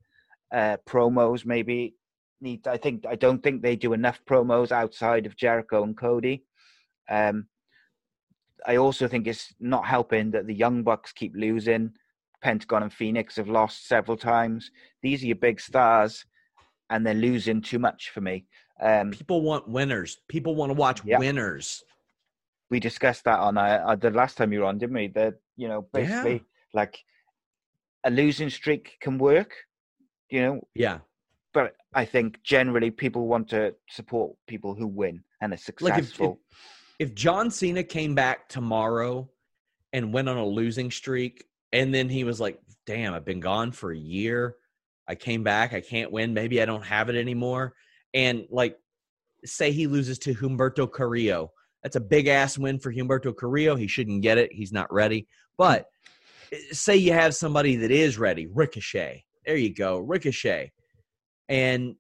Uh, 0.53 0.77
promos 0.87 1.45
maybe 1.45 1.97
need. 2.41 2.67
I 2.67 2.77
think 2.77 3.05
I 3.07 3.15
don't 3.17 3.43
think 3.43 3.63
they 3.63 3.77
do 3.77 3.93
enough 3.93 4.21
promos 4.29 4.73
outside 4.73 5.27
of 5.27 5.37
Jericho 5.37 5.83
and 5.83 5.97
Cody. 5.97 6.45
Um, 7.09 7.47
I 8.67 8.77
also 8.77 9.07
think 9.07 9.27
it's 9.27 9.55
not 9.61 9.87
helping 9.87 10.31
that 10.33 10.47
the 10.47 10.55
Young 10.55 10.83
Bucks 10.83 11.13
keep 11.13 11.33
losing. 11.37 11.93
Pentagon 12.43 12.83
and 12.83 12.93
Phoenix 12.93 13.37
have 13.37 13.49
lost 13.49 13.89
several 13.89 14.17
times. 14.17 14.71
These 15.03 15.23
are 15.23 15.27
your 15.27 15.37
big 15.37 15.61
stars, 15.61 16.25
and 16.91 17.07
they're 17.07 17.15
losing 17.15 17.61
too 17.63 17.79
much 17.79 18.11
for 18.11 18.21
me. 18.21 18.47
Um, 18.81 19.11
people 19.11 19.43
want 19.43 19.69
winners. 19.69 20.19
People 20.29 20.55
want 20.55 20.71
to 20.71 20.75
watch 20.75 21.03
Yeah. 21.05 21.19
winners. 21.19 21.83
we 22.69 22.81
discussed 22.81 23.23
that 23.25 23.39
on 23.39 23.57
uh, 23.57 23.81
uh, 23.87 23.95
the 23.95 24.11
last 24.11 24.37
time 24.37 24.53
you 24.53 24.59
were 24.61 24.67
on, 24.67 24.77
didn't 24.79 24.97
we? 24.97 25.07
That 25.09 25.35
you 25.57 25.69
know, 25.69 25.83
Yeah. 25.83 26.01
basically, 26.01 26.43
like 26.75 26.99
a 28.05 28.11
losing 28.11 28.51
streak 28.51 28.99
can 29.01 29.19
work, 29.19 29.55
you 30.29 30.43
know, 30.43 30.69
Yeah, 30.75 30.99
but 31.57 31.75
I 31.95 32.05
think 32.05 32.43
generally 32.43 32.91
people 32.91 33.27
want 33.29 33.49
to 33.49 33.75
support 33.89 34.37
people 34.47 34.75
who 34.75 34.87
win 34.87 35.23
and 35.41 35.55
are 35.55 35.57
Like 35.81 35.95
if- 35.95 35.99
if- 36.01 36.05
successful. 36.05 36.41
if 36.99 37.15
John 37.15 37.51
Cena 37.51 37.83
came 37.83 38.15
back 38.15 38.47
tomorrow 38.51 39.31
and 39.95 40.13
went 40.13 40.29
on 40.29 40.37
a 40.37 40.45
losing 40.45 40.91
streak, 40.91 41.47
and 41.73 41.95
then 41.95 42.11
he 42.11 42.25
was 42.25 42.41
like, 42.41 42.61
"Damn, 42.85 43.15
I've 43.15 43.25
been 43.25 43.41
gone 43.41 43.73
for 43.73 43.91
a 43.91 43.97
year. 43.99 44.57
I 45.09 45.15
came 45.15 45.43
back. 45.43 45.73
I 45.73 45.81
can't 45.81 46.13
win. 46.13 46.35
Maybe 46.35 46.61
I 46.61 46.67
don't 46.67 46.85
have 46.85 47.09
it 47.09 47.17
anymore." 47.17 47.75
And 48.13 48.47
like, 48.51 48.77
say 49.47 49.73
he 49.73 49.87
loses 49.87 50.19
to 50.21 50.35
Humberto 50.35 50.87
Carrillo. 50.93 51.53
That's 51.83 51.97
a 51.97 52.01
big 52.01 52.27
ass 52.27 52.59
win 52.59 52.79
for 52.79 52.93
Humberto 52.93 53.35
Carrillo. 53.35 53.77
He 53.77 53.87
shouldn't 53.87 54.21
get 54.21 54.37
it. 54.37 54.53
He's 54.53 54.73
not 54.73 54.93
ready. 54.93 55.27
But 55.57 55.87
eh, 56.53 56.59
say 56.73 56.97
you 56.97 57.15
have 57.15 57.35
somebody 57.35 57.77
that 57.77 57.91
is 57.91 58.19
ready, 58.19 58.47
Ricochet. 58.47 59.25
There 59.47 59.57
you 59.57 59.73
go, 59.73 59.99
Ricochet. 60.01 60.73
And 61.49 61.97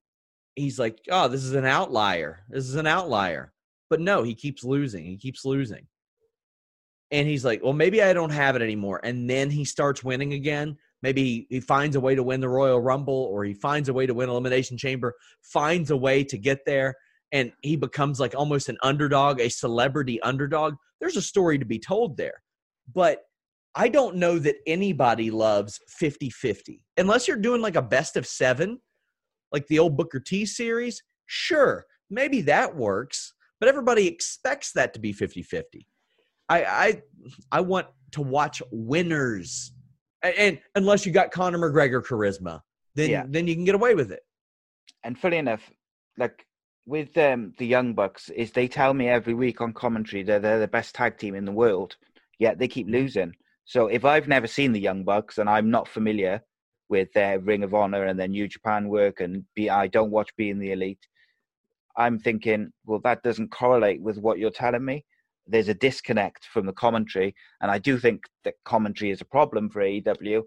he's 0.55 0.78
like, 0.78 0.99
"Oh, 1.11 1.28
this 1.28 1.44
is 1.44 1.55
an 1.55 1.64
outlier. 1.64 2.44
This 2.49 2.64
is 2.68 2.74
an 2.74 2.86
outlier." 2.86 3.53
But 3.88 4.01
no, 4.01 4.22
he 4.22 4.34
keeps 4.34 4.64
losing. 4.64 5.05
He 5.05 5.16
keeps 5.16 5.44
losing. 5.44 5.86
And 7.11 7.28
he's 7.28 7.44
like, 7.44 7.62
well, 7.62 7.72
maybe 7.72 8.03
I 8.03 8.12
don't 8.12 8.30
have 8.30 8.57
it 8.57 8.62
anymore. 8.62 9.01
And 9.05 9.30
then 9.30 9.49
he 9.49 9.64
starts 9.64 10.03
winning 10.03 10.32
again. 10.32 10.76
Maybe 11.03 11.47
he, 11.51 11.61
finds 11.61 11.94
a 11.94 12.01
way 12.01 12.14
to 12.14 12.22
win 12.22 12.40
the 12.40 12.49
Royal 12.49 12.80
Rumble 12.80 13.28
or 13.30 13.44
he 13.44 13.55
finds 13.55 13.88
a 13.88 13.92
way 13.92 14.07
to 14.07 14.14
win 14.14 14.28
Elimination 14.28 14.76
Chamber, 14.76 15.14
finds 15.42 15.90
a 15.90 15.97
way 15.97 16.24
to 16.24 16.36
get 16.36 16.61
there, 16.66 16.94
and 17.32 17.53
he 17.62 17.76
becomes 17.76 18.18
like 18.18 18.34
almost 18.34 18.68
an 18.68 18.78
underdog, 18.82 19.40
a 19.40 19.49
celebrity 19.49 20.20
underdog. 20.22 20.74
There's 21.01 21.16
a 21.16 21.22
story 21.22 21.59
to 21.59 21.64
be 21.64 21.78
told 21.78 22.16
there. 22.16 22.42
But 22.92 23.20
I 23.74 23.88
don't 23.88 24.16
know 24.16 24.38
that 24.38 24.57
anybody 24.66 25.30
loves 25.30 25.78
50 25.88 26.30
50. 26.30 26.82
Unless 26.97 27.28
you're 27.28 27.36
doing 27.36 27.61
like 27.61 27.76
a 27.76 27.82
best 27.82 28.16
of 28.16 28.26
seven, 28.26 28.80
like 29.57 29.66
the 29.68 29.78
old 29.78 29.96
Booker 29.96 30.20
T 30.20 30.46
series, 30.46 31.02
sure, 31.26 31.86
maybe 32.11 32.40
that 32.42 32.76
works 32.76 33.32
but 33.59 33.68
everybody 33.70 34.07
expects 34.07 34.72
that 34.72 34.92
to 34.94 35.00
be 35.00 35.12
50-50 35.12 35.86
i 36.48 36.64
i 36.64 37.02
i 37.50 37.61
want 37.61 37.86
to 38.12 38.22
watch 38.22 38.62
winners 38.70 39.72
and, 40.22 40.34
and 40.36 40.61
unless 40.74 41.04
you 41.07 41.12
got 41.12 41.30
conor 41.30 41.59
mcgregor 41.59 42.04
charisma 42.04 42.61
then 42.94 43.11
Yeah. 43.11 43.24
then 43.28 43.46
you 43.46 43.54
can 43.54 43.64
get 43.64 43.74
away 43.74 43.94
with 43.94 44.12
it 44.12 44.20
and 45.04 45.18
funny 45.18 45.36
enough, 45.36 45.70
like 46.18 46.44
with 46.84 47.16
um, 47.16 47.52
the 47.59 47.66
Young 47.66 47.94
Bucks, 47.94 48.28
is 48.30 48.50
they 48.50 48.66
tell 48.68 48.92
me 48.92 49.09
every 49.09 49.34
week 49.34 49.61
on 49.61 49.72
commentary 49.72 50.24
that 50.24 50.42
they're 50.42 50.59
the 50.59 50.68
best 50.68 50.94
tag 50.96 51.16
team 51.16 51.34
in 51.36 51.44
the 51.44 51.52
world, 51.52 51.96
yet 52.40 52.59
they 52.59 52.66
keep 52.66 52.88
losing. 52.88 53.32
So 53.64 53.86
if 53.86 54.04
I've 54.04 54.26
never 54.26 54.48
seen 54.48 54.72
the 54.72 54.80
Young 54.80 55.04
Bucks 55.04 55.38
and 55.38 55.48
I'm 55.48 55.70
not 55.70 55.86
familiar 55.88 56.42
with 56.89 57.12
their 57.12 57.39
Ring 57.41 57.62
of 57.62 57.74
Honor 57.74 58.05
and 58.05 58.18
their 58.18 58.28
New 58.28 58.49
Japan 58.49 58.89
work, 58.89 59.20
and 59.20 59.45
be, 59.55 59.70
I 59.70 59.87
don't 59.87 60.11
watch 60.11 60.30
Being 60.37 60.59
the 60.59 60.72
Elite, 60.72 61.07
I'm 61.97 62.18
thinking, 62.18 62.72
well, 62.84 63.01
that 63.05 63.22
doesn't 63.22 63.51
correlate 63.51 64.01
with 64.03 64.18
what 64.18 64.39
you're 64.39 64.51
telling 64.51 64.84
me. 64.84 65.05
There's 65.47 65.68
a 65.68 65.74
disconnect 65.74 66.47
from 66.47 66.66
the 66.66 66.72
commentary, 66.72 67.34
and 67.61 67.70
I 67.70 67.78
do 67.78 67.99
think 67.99 68.24
that 68.45 68.55
commentary 68.64 69.11
is 69.11 69.20
a 69.20 69.26
problem 69.26 69.70
for 69.70 69.80
AEW. 69.80 70.43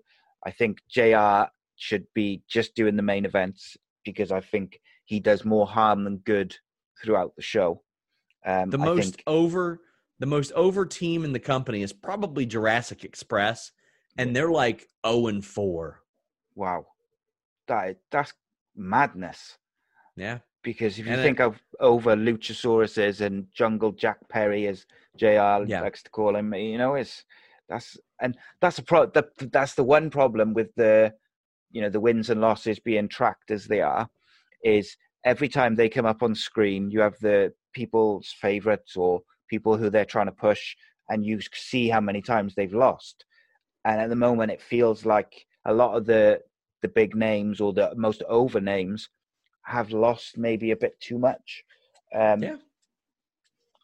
I 0.45 0.51
think 0.51 0.79
JR 0.89 1.49
should 1.75 2.05
be 2.13 2.41
just 2.49 2.75
doing 2.75 2.95
the 2.95 3.01
main 3.01 3.25
events 3.25 3.77
because 4.03 4.31
I 4.31 4.41
think 4.41 4.79
he 5.05 5.19
does 5.19 5.45
more 5.45 5.65
harm 5.65 6.03
than 6.03 6.17
good 6.17 6.55
throughout 7.01 7.35
the 7.35 7.41
show. 7.41 7.81
Um, 8.45 8.69
the 8.69 8.77
most 8.77 9.15
think, 9.15 9.23
over 9.27 9.81
the 10.19 10.25
most 10.25 10.51
over 10.53 10.85
team 10.85 11.23
in 11.23 11.33
the 11.33 11.39
company 11.39 11.81
is 11.81 11.93
probably 11.93 12.45
jurassic 12.45 13.03
express 13.03 13.71
and 14.17 14.35
they're 14.35 14.51
like 14.51 14.87
0 15.05 15.27
and 15.27 15.45
4 15.45 16.01
wow, 16.59 16.85
that 17.67 17.97
that's 18.11 18.33
madness. 18.75 19.57
yeah 20.15 20.39
Because 20.63 20.99
if 20.99 21.05
you 21.05 21.13
And 21.13 21.21
it- 21.21 21.23
think 21.23 21.39
of 21.39 21.61
over 21.79 22.15
Luchasauruses 22.15 23.21
and 23.21 23.47
Jungle 23.59 23.93
Jack 23.93 24.17
Perry, 24.27 24.67
as 24.67 24.85
JR 25.17 25.65
Yeah. 25.65 25.81
likes 25.81 26.03
to 26.03 26.09
call 26.11 26.35
him, 26.35 26.53
you 26.53 26.77
know, 26.77 26.95
it's 26.95 27.23
that's 27.69 27.97
and 28.21 28.37
that's 28.61 28.79
a 28.79 28.83
pro. 28.83 29.05
That, 29.05 29.27
that's 29.51 29.75
the 29.75 29.83
one 29.97 30.09
problem 30.09 30.53
with 30.53 30.69
the, 30.75 31.13
you 31.71 31.81
know, 31.81 31.89
the 31.89 31.99
wins 32.07 32.29
and 32.29 32.41
losses 32.41 32.79
being 32.79 33.07
tracked 33.07 33.51
as 33.51 33.65
they 33.67 33.81
are, 33.81 34.09
is 34.63 34.97
every 35.23 35.47
time 35.47 35.75
they 35.75 35.87
come 35.89 36.05
up 36.05 36.21
on 36.23 36.35
screen, 36.35 36.91
you 36.91 36.99
have 36.99 37.17
the 37.21 37.53
people's 37.73 38.27
favorites 38.41 38.97
or 38.97 39.21
people 39.49 39.77
who 39.77 39.89
they're 39.89 40.13
trying 40.13 40.25
to 40.25 40.41
push, 40.47 40.75
and 41.09 41.25
you 41.25 41.39
see 41.53 41.87
how 41.89 42.01
many 42.01 42.21
times 42.21 42.53
they've 42.55 42.73
lost. 42.73 43.25
And 43.85 44.01
at 44.01 44.09
the 44.09 44.15
moment, 44.27 44.51
it 44.51 44.61
feels 44.61 45.05
like 45.05 45.45
a 45.65 45.73
lot 45.73 45.95
of 45.95 46.05
the 46.05 46.41
the 46.81 46.87
big 46.87 47.15
names 47.15 47.59
or 47.61 47.73
the 47.73 47.93
most 47.95 48.23
over 48.27 48.59
names 48.61 49.09
have 49.63 49.91
lost 49.91 50.37
maybe 50.37 50.71
a 50.71 50.75
bit 50.75 50.99
too 50.99 51.19
much. 51.19 51.63
Um, 52.13 52.43
Yeah. 52.43 52.57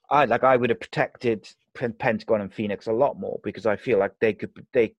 I 0.10 0.26
like 0.26 0.44
I 0.44 0.56
would 0.56 0.70
have 0.70 0.80
protected 0.80 1.48
Pentagon 1.74 2.42
and 2.42 2.54
Phoenix 2.54 2.88
a 2.88 2.94
lot 2.94 3.20
more 3.20 3.40
because 3.44 3.66
I 3.66 3.76
feel 3.76 3.98
like 3.98 4.14
they 4.20 4.34
could 4.34 4.52
they 4.72 4.96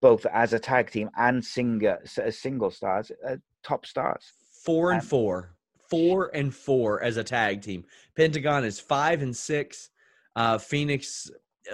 both 0.00 0.24
as 0.26 0.52
a 0.52 0.58
tag 0.58 0.90
team 0.90 1.10
and 1.16 1.44
singer 1.44 1.98
as 2.18 2.38
single 2.38 2.70
stars, 2.70 3.10
uh, 3.26 3.36
top 3.62 3.86
stars. 3.86 4.32
4 4.64 4.92
and 4.92 5.00
Um, 5.00 5.06
4 5.06 5.56
4 5.88 6.30
and 6.34 6.54
4 6.54 7.02
as 7.02 7.16
a 7.16 7.24
tag 7.24 7.62
team 7.62 7.84
pentagon 8.14 8.64
is 8.64 8.78
5 8.78 9.22
and 9.22 9.34
6 9.34 9.90
uh 10.36 10.58
phoenix 10.58 11.30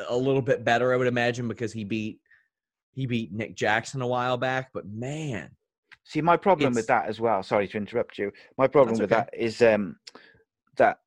a 0.08 0.16
little 0.16 0.40
bit 0.40 0.64
better 0.64 0.92
i 0.92 0.96
would 0.96 1.08
imagine 1.08 1.48
because 1.48 1.72
he 1.72 1.82
beat 1.84 2.20
he 2.96 3.06
beat 3.06 3.32
nick 3.32 3.54
jackson 3.54 4.02
a 4.02 4.06
while 4.06 4.36
back 4.36 4.70
but 4.72 4.84
man 4.86 5.48
See, 6.08 6.20
my 6.20 6.36
problem 6.36 6.72
with 6.72 6.86
that 6.86 7.08
as 7.08 7.18
well. 7.18 7.42
Sorry 7.42 7.66
to 7.66 7.76
interrupt 7.76 8.16
you. 8.16 8.30
My 8.56 8.68
problem 8.68 8.96
with 8.96 9.12
okay. 9.12 9.22
that 9.22 9.30
is 9.36 9.60
um, 9.60 9.96
that 10.76 11.00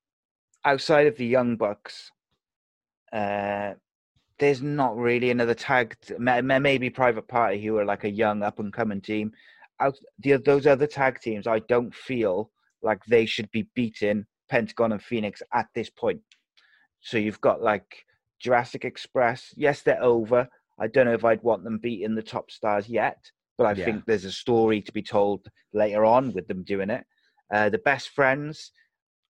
outside 0.66 1.08
of 1.08 1.16
the 1.16 1.26
Young 1.26 1.56
Bucks, 1.56 2.12
uh, 3.14 3.76
there's 4.40 4.62
not 4.62 4.98
really 4.98 5.32
another 5.32 5.54
tag. 5.54 5.96
t- 6.06 6.16
ma- 6.20 6.42
ma- 6.42 6.60
Maybe 6.60 6.90
Private 6.90 7.30
Party, 7.30 7.64
who 7.64 7.78
are 7.78 7.86
like 7.86 8.04
a 8.04 8.10
young 8.10 8.44
up 8.44 8.60
and 8.60 8.74
coming 8.74 9.00
team. 9.00 9.32
Out 9.80 9.98
the, 10.20 10.36
those 10.36 10.68
other 10.68 10.88
tag 10.88 11.22
teams, 11.22 11.48
I 11.48 11.60
don't 11.60 11.96
feel 11.96 12.52
like 12.82 13.00
they 13.06 13.26
should 13.26 13.50
be 13.52 13.70
beating 13.76 14.26
Pentagon 14.50 14.92
and 14.92 15.02
Phoenix 15.02 15.42
at 15.54 15.68
this 15.74 15.90
point. 15.90 16.20
So 17.00 17.18
you've 17.18 17.40
got 17.40 17.62
like 17.62 18.04
Jurassic 18.42 18.84
Express. 18.84 19.54
Yes, 19.56 19.82
they're 19.82 20.04
over. 20.04 20.50
I 20.80 20.88
don't 20.88 21.06
know 21.06 21.14
if 21.14 21.26
I'd 21.26 21.44
want 21.44 21.64
them 21.64 21.78
beating 21.78 22.16
the 22.16 22.24
top 22.24 22.52
stars 22.52 22.88
yet, 22.88 23.32
but 23.58 23.66
I 23.68 23.74
Yeah. 23.74 23.86
think 23.86 24.06
there's 24.06 24.26
a 24.26 24.32
story 24.32 24.82
to 24.82 24.92
be 24.92 25.02
told 25.04 25.48
later 25.74 26.06
on 26.06 26.34
with 26.34 26.48
them 26.48 26.64
doing 26.64 26.90
it. 26.90 27.06
Uh, 27.54 27.70
the 27.70 27.80
best 27.80 28.10
friends, 28.10 28.72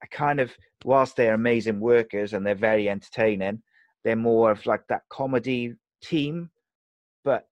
I 0.03 0.07
kind 0.07 0.39
of, 0.39 0.55
whilst 0.83 1.15
they're 1.15 1.33
amazing 1.33 1.79
workers 1.79 2.33
and 2.33 2.45
they're 2.45 2.55
very 2.55 2.89
entertaining, 2.89 3.63
they're 4.03 4.15
more 4.15 4.51
of 4.51 4.65
like 4.65 4.85
that 4.87 5.03
comedy 5.09 5.73
team. 6.01 6.51
But 7.23 7.47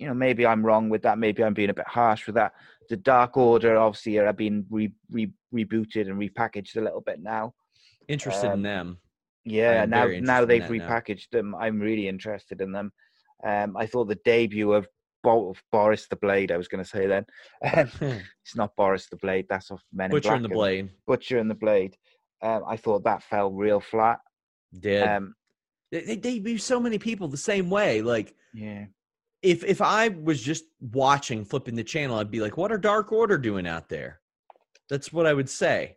you 0.00 0.06
know, 0.08 0.14
maybe 0.14 0.44
I'm 0.44 0.64
wrong 0.64 0.88
with 0.88 1.02
that. 1.02 1.18
Maybe 1.18 1.44
I'm 1.44 1.54
being 1.54 1.70
a 1.70 1.74
bit 1.74 1.86
harsh 1.86 2.26
with 2.26 2.34
that. 2.34 2.52
The 2.88 2.96
Dark 2.96 3.36
Order 3.36 3.76
obviously 3.76 4.18
are 4.18 4.32
being 4.32 4.66
re, 4.70 4.92
re, 5.10 5.30
rebooted 5.54 6.08
and 6.10 6.18
repackaged 6.18 6.76
a 6.76 6.80
little 6.80 7.00
bit 7.00 7.20
now. 7.20 7.54
Interested 8.08 8.46
in 8.46 8.52
Um, 8.52 8.62
them. 8.62 8.98
Yeah, 9.44 9.84
now 9.84 10.06
now 10.20 10.44
they've 10.44 10.62
that 10.62 10.70
now. 10.70 10.86
repackaged 10.88 11.30
them. 11.30 11.54
I'm 11.54 11.78
really 11.78 12.08
interested 12.08 12.60
in 12.60 12.72
them. 12.72 12.92
Um, 13.44 13.76
I 13.76 13.86
thought 13.86 14.08
the 14.08 14.18
debut 14.24 14.72
of, 14.72 14.88
Bo- 15.22 15.50
of 15.50 15.62
Boris 15.72 16.06
the 16.08 16.16
Blade. 16.16 16.52
I 16.52 16.56
was 16.56 16.68
going 16.68 16.82
to 16.82 16.88
say 16.88 17.06
then. 17.06 17.24
Um, 17.72 17.90
it's 18.00 18.56
not 18.56 18.76
Boris 18.76 19.08
the 19.08 19.16
Blade. 19.16 19.46
That's 19.48 19.70
off 19.70 19.82
Men 19.92 20.06
in 20.06 20.10
Butcher 20.12 20.28
Black. 20.28 20.36
and 20.36 20.44
the 20.44 20.48
Blade 20.48 20.90
Butcher 21.06 21.38
and 21.38 21.50
the 21.50 21.54
Blade. 21.54 21.96
Um, 22.42 22.62
I 22.68 22.76
thought 22.76 23.04
that 23.04 23.22
fell 23.22 23.50
real 23.50 23.80
flat. 23.80 24.18
did. 24.78 25.02
Um, 25.02 25.34
they, 25.90 26.04
they 26.04 26.16
debut 26.16 26.58
so 26.58 26.80
many 26.80 26.98
people 26.98 27.28
the 27.28 27.36
same 27.36 27.70
way. 27.70 28.02
Like 28.02 28.34
yeah, 28.52 28.86
if 29.42 29.64
if 29.64 29.80
I 29.80 30.08
was 30.08 30.42
just 30.42 30.64
watching, 30.80 31.44
flipping 31.44 31.74
the 31.74 31.84
channel, 31.84 32.18
I'd 32.18 32.30
be 32.30 32.40
like, 32.40 32.56
"What 32.56 32.72
are 32.72 32.78
Dark 32.78 33.12
Order 33.12 33.38
doing 33.38 33.66
out 33.66 33.88
there?" 33.88 34.20
That's 34.90 35.12
what 35.12 35.26
I 35.26 35.32
would 35.32 35.48
say. 35.48 35.96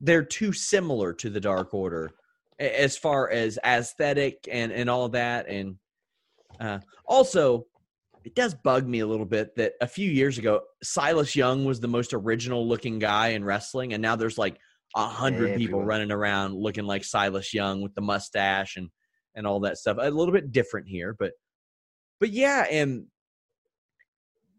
They're 0.00 0.24
too 0.24 0.52
similar 0.52 1.12
to 1.14 1.28
the 1.28 1.40
Dark 1.40 1.74
Order 1.74 2.10
as 2.58 2.96
far 2.96 3.30
as 3.30 3.58
aesthetic 3.64 4.48
and 4.50 4.72
and 4.72 4.88
all 4.88 5.08
that. 5.10 5.48
And 5.48 5.76
uh, 6.60 6.78
also, 7.06 7.66
it 8.24 8.34
does 8.34 8.54
bug 8.54 8.86
me 8.86 9.00
a 9.00 9.06
little 9.06 9.26
bit 9.26 9.54
that 9.56 9.74
a 9.80 9.86
few 9.86 10.10
years 10.10 10.38
ago, 10.38 10.60
Silas 10.82 11.34
Young 11.34 11.64
was 11.64 11.80
the 11.80 11.88
most 11.88 12.12
original 12.12 12.66
looking 12.66 12.98
guy 12.98 13.28
in 13.28 13.44
wrestling, 13.44 13.92
and 13.92 14.02
now 14.02 14.16
there's 14.16 14.38
like 14.38 14.58
a 14.96 15.06
hundred 15.06 15.56
people 15.56 15.84
running 15.84 16.10
around 16.10 16.54
looking 16.54 16.84
like 16.84 17.04
Silas 17.04 17.52
Young 17.54 17.80
with 17.80 17.94
the 17.94 18.00
mustache 18.00 18.76
and 18.76 18.88
and 19.34 19.46
all 19.46 19.60
that 19.60 19.78
stuff. 19.78 19.98
A 20.00 20.10
little 20.10 20.32
bit 20.32 20.52
different 20.52 20.88
here, 20.88 21.14
but 21.18 21.32
but 22.20 22.30
yeah, 22.30 22.66
and 22.70 23.06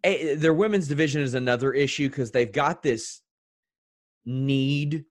eh, 0.04 0.36
their 0.36 0.54
women's 0.54 0.88
division 0.88 1.22
is 1.22 1.34
another 1.34 1.74
issue 1.74 2.10
because 2.10 2.32
they've 2.32 2.52
got 2.52 2.82
this 2.82 3.22
need, 4.26 5.06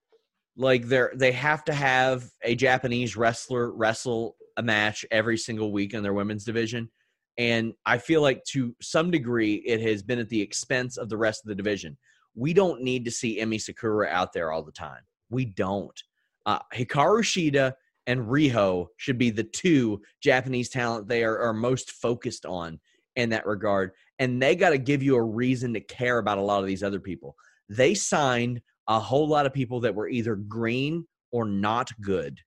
like 0.56 0.86
they're 0.86 1.12
they 1.14 1.32
have 1.32 1.64
to 1.64 1.74
have 1.74 2.24
a 2.42 2.54
Japanese 2.54 3.16
wrestler 3.16 3.70
wrestle 3.72 4.36
a 4.58 4.62
match 4.62 5.06
every 5.10 5.38
single 5.38 5.72
week 5.72 5.94
in 5.94 6.02
their 6.02 6.12
women's 6.12 6.44
division, 6.44 6.90
and 7.38 7.72
I 7.86 7.98
feel 7.98 8.20
like 8.20 8.44
to 8.46 8.74
some 8.82 9.10
degree 9.10 9.62
it 9.64 9.80
has 9.80 10.02
been 10.02 10.18
at 10.18 10.28
the 10.28 10.42
expense 10.42 10.96
of 10.96 11.08
the 11.08 11.16
rest 11.16 11.44
of 11.44 11.48
the 11.48 11.54
division. 11.54 11.96
We 12.34 12.52
don't 12.52 12.82
need 12.82 13.04
to 13.04 13.10
see 13.10 13.40
Emi 13.40 13.60
Sakura 13.60 14.08
out 14.08 14.32
there 14.32 14.52
all 14.52 14.62
the 14.62 14.72
time. 14.72 15.02
We 15.30 15.44
don't. 15.44 16.02
Uh, 16.44 16.58
Hikaru 16.74 17.22
Shida 17.22 17.72
and 18.06 18.20
Riho 18.20 18.88
should 18.96 19.18
be 19.18 19.30
the 19.30 19.44
two 19.44 20.02
Japanese 20.20 20.68
talent 20.68 21.06
they 21.06 21.22
are, 21.22 21.38
are 21.38 21.52
most 21.52 21.92
focused 21.92 22.44
on 22.44 22.80
in 23.16 23.30
that 23.30 23.46
regard. 23.46 23.92
And 24.18 24.42
they 24.42 24.56
got 24.56 24.70
to 24.70 24.78
give 24.78 25.02
you 25.02 25.14
a 25.16 25.22
reason 25.22 25.72
to 25.74 25.80
care 25.80 26.18
about 26.18 26.38
a 26.38 26.42
lot 26.42 26.60
of 26.60 26.66
these 26.66 26.82
other 26.82 27.00
people. 27.00 27.36
They 27.68 27.94
signed 27.94 28.60
a 28.88 28.98
whole 28.98 29.28
lot 29.28 29.46
of 29.46 29.52
people 29.52 29.80
that 29.80 29.94
were 29.94 30.08
either 30.08 30.34
green 30.34 31.06
or 31.30 31.44
not 31.44 31.90
good 32.00 32.40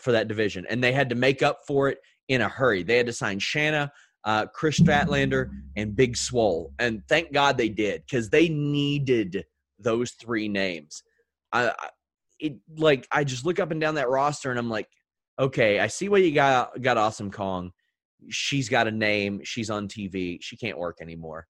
for 0.00 0.12
that 0.12 0.28
division. 0.28 0.66
And 0.68 0.82
they 0.82 0.92
had 0.92 1.08
to 1.10 1.14
make 1.14 1.42
up 1.42 1.60
for 1.66 1.88
it 1.88 1.98
in 2.28 2.40
a 2.40 2.48
hurry. 2.48 2.82
They 2.82 2.96
had 2.96 3.06
to 3.06 3.12
sign 3.12 3.38
Shanna, 3.38 3.90
uh, 4.24 4.46
Kris 4.46 4.80
Statlander, 4.80 5.50
and 5.76 5.96
Big 5.96 6.16
Swole. 6.16 6.72
And 6.78 7.02
thank 7.08 7.32
God 7.32 7.56
they 7.56 7.68
did 7.68 8.02
because 8.02 8.30
they 8.30 8.48
needed 8.48 9.44
those 9.78 10.12
three 10.12 10.48
names. 10.48 11.02
I, 11.52 11.68
I 11.68 11.88
it 12.38 12.56
like 12.76 13.06
I 13.10 13.24
just 13.24 13.46
look 13.46 13.58
up 13.58 13.70
and 13.70 13.80
down 13.80 13.94
that 13.94 14.10
roster 14.10 14.50
and 14.50 14.58
I'm 14.58 14.68
like, 14.68 14.88
okay, 15.38 15.80
I 15.80 15.86
see 15.86 16.08
what 16.08 16.22
you 16.22 16.32
got 16.32 16.80
got 16.82 16.98
Awesome 16.98 17.30
Kong. 17.30 17.70
She's 18.28 18.68
got 18.68 18.88
a 18.88 18.90
name. 18.90 19.40
She's 19.44 19.70
on 19.70 19.88
TV. 19.88 20.38
She 20.40 20.56
can't 20.56 20.78
work 20.78 20.98
anymore. 21.00 21.46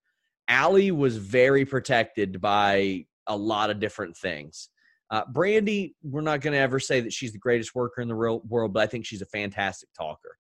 Allie 0.49 0.93
was 0.93 1.17
very 1.17 1.65
protected 1.65 2.41
by 2.41 3.05
a 3.27 3.37
lot 3.37 3.71
of 3.71 3.81
different 3.81 4.17
things. 4.17 4.69
Uh, 5.11 5.25
Brandi, 5.33 5.95
we're 6.03 6.21
not 6.21 6.41
going 6.41 6.53
to 6.53 6.59
ever 6.59 6.81
say 6.81 7.01
that 7.01 7.13
she's 7.13 7.33
the 7.33 7.39
greatest 7.39 7.75
worker 7.75 8.01
in 8.01 8.09
the 8.09 8.15
real 8.15 8.41
world, 8.49 8.73
but 8.73 8.83
I 8.83 8.87
think 8.87 9.07
she's 9.07 9.23
a 9.23 9.27
fantastic 9.27 9.89
talker. 9.97 10.37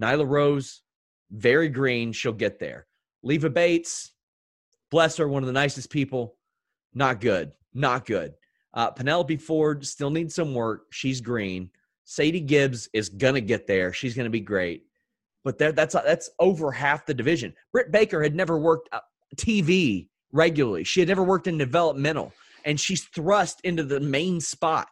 Nyla 0.00 0.28
Rose, 0.28 0.82
very 1.30 1.68
green. 1.68 2.12
She'll 2.12 2.32
get 2.32 2.58
there. 2.58 2.86
Leva 3.22 3.48
Bates, 3.48 4.12
bless 4.90 5.16
her, 5.16 5.28
one 5.28 5.42
of 5.42 5.46
the 5.46 5.52
nicest 5.52 5.90
people. 5.90 6.36
Not 6.94 7.20
good. 7.20 7.52
Not 7.72 8.04
good. 8.04 8.34
Uh, 8.74 8.90
Penelope 8.90 9.36
Ford 9.36 9.86
still 9.86 10.10
needs 10.10 10.34
some 10.34 10.54
work. 10.54 10.86
She's 10.90 11.20
green. 11.20 11.70
Sadie 12.04 12.40
Gibbs 12.40 12.88
is 12.92 13.08
gonna 13.08 13.40
get 13.40 13.66
there. 13.66 13.92
She's 13.92 14.14
gonna 14.14 14.30
be 14.30 14.40
great. 14.40 14.84
But 15.44 15.58
that's 15.58 15.94
that's 15.94 16.30
over 16.38 16.70
half 16.70 17.04
the 17.06 17.14
division. 17.14 17.54
Britt 17.72 17.90
Baker 17.90 18.22
had 18.22 18.34
never 18.34 18.58
worked 18.58 18.88
uh, 18.92 19.00
TV 19.36 20.08
regularly. 20.32 20.84
She 20.84 21.00
had 21.00 21.08
never 21.08 21.22
worked 21.22 21.46
in 21.46 21.58
developmental, 21.58 22.32
and 22.64 22.78
she's 22.78 23.04
thrust 23.04 23.60
into 23.64 23.82
the 23.84 24.00
main 24.00 24.40
spot. 24.40 24.88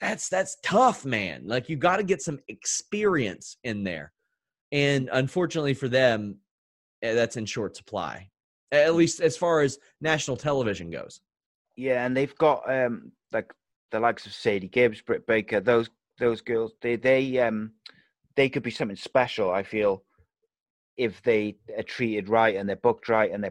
That's 0.00 0.28
that's 0.28 0.56
tough, 0.62 1.04
man. 1.04 1.42
Like 1.46 1.68
you 1.68 1.76
got 1.76 1.96
to 1.96 2.02
get 2.02 2.22
some 2.22 2.38
experience 2.48 3.56
in 3.64 3.84
there, 3.84 4.12
and 4.72 5.08
unfortunately 5.12 5.74
for 5.74 5.88
them, 5.88 6.36
eh, 7.02 7.14
that's 7.14 7.36
in 7.36 7.46
short 7.46 7.76
supply. 7.76 8.30
At 8.72 8.94
least 8.94 9.20
as 9.20 9.36
far 9.36 9.60
as 9.60 9.78
national 10.00 10.36
television 10.36 10.90
goes. 10.90 11.20
yeah, 11.76 12.04
and 12.04 12.16
they've 12.16 12.36
got 12.36 12.70
um 12.70 13.12
like 13.32 13.52
the 13.92 14.00
likes 14.00 14.26
of 14.26 14.34
Sadie 14.34 14.68
Gibbs, 14.68 15.00
Britt 15.00 15.26
Baker, 15.26 15.60
those 15.60 15.88
those 16.18 16.40
girls. 16.40 16.72
They 16.82 16.96
they 16.96 17.38
um 17.38 17.72
they 18.36 18.48
could 18.48 18.62
be 18.62 18.70
something 18.70 18.96
special. 18.96 19.50
I 19.50 19.62
feel 19.62 20.02
if 20.96 21.22
they 21.22 21.56
are 21.76 21.82
treated 21.82 22.28
right 22.28 22.56
and 22.56 22.68
they're 22.68 22.76
booked 22.76 23.08
right 23.08 23.30
and 23.32 23.42
they 23.42 23.50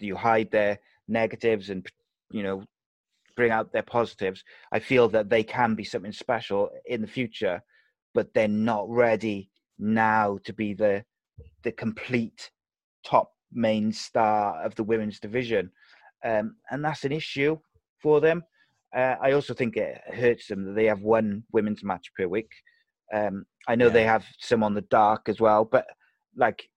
you 0.00 0.16
hide 0.16 0.50
their 0.50 0.78
negatives 1.08 1.70
and 1.70 1.86
you 2.34 2.42
know 2.42 2.64
bring 3.36 3.50
out 3.50 3.72
their 3.72 3.82
positives. 3.82 4.44
I 4.72 4.78
feel 4.78 5.08
that 5.08 5.28
they 5.28 5.42
can 5.42 5.74
be 5.74 5.84
something 5.84 6.12
special 6.12 6.70
in 6.86 7.00
the 7.00 7.06
future, 7.06 7.60
but 8.12 8.32
they're 8.34 8.48
not 8.48 8.88
ready 8.88 9.50
now 9.78 10.38
to 10.44 10.52
be 10.52 10.74
the 10.74 11.04
the 11.62 11.72
complete 11.72 12.50
top 13.04 13.30
main 13.52 13.92
star 13.92 14.62
of 14.64 14.74
the 14.74 14.84
women's 14.84 15.20
division, 15.20 15.70
um, 16.24 16.56
and 16.70 16.84
that's 16.84 17.04
an 17.04 17.12
issue 17.12 17.56
for 18.02 18.20
them. 18.20 18.42
Uh, 18.94 19.16
I 19.20 19.32
also 19.32 19.54
think 19.54 19.76
it 19.76 20.00
hurts 20.12 20.48
them 20.48 20.64
that 20.64 20.74
they 20.74 20.86
have 20.86 21.02
one 21.02 21.44
women's 21.52 21.82
match 21.82 22.12
per 22.16 22.26
week. 22.28 22.50
Um, 23.12 23.44
I 23.68 23.74
know 23.76 23.88
they 23.88 24.04
have 24.04 24.24
some 24.38 24.62
on 24.62 24.74
the 24.74 24.82
dark 24.82 25.28
as 25.28 25.40
well, 25.40 25.64
but 25.64 25.86
like 26.36 26.68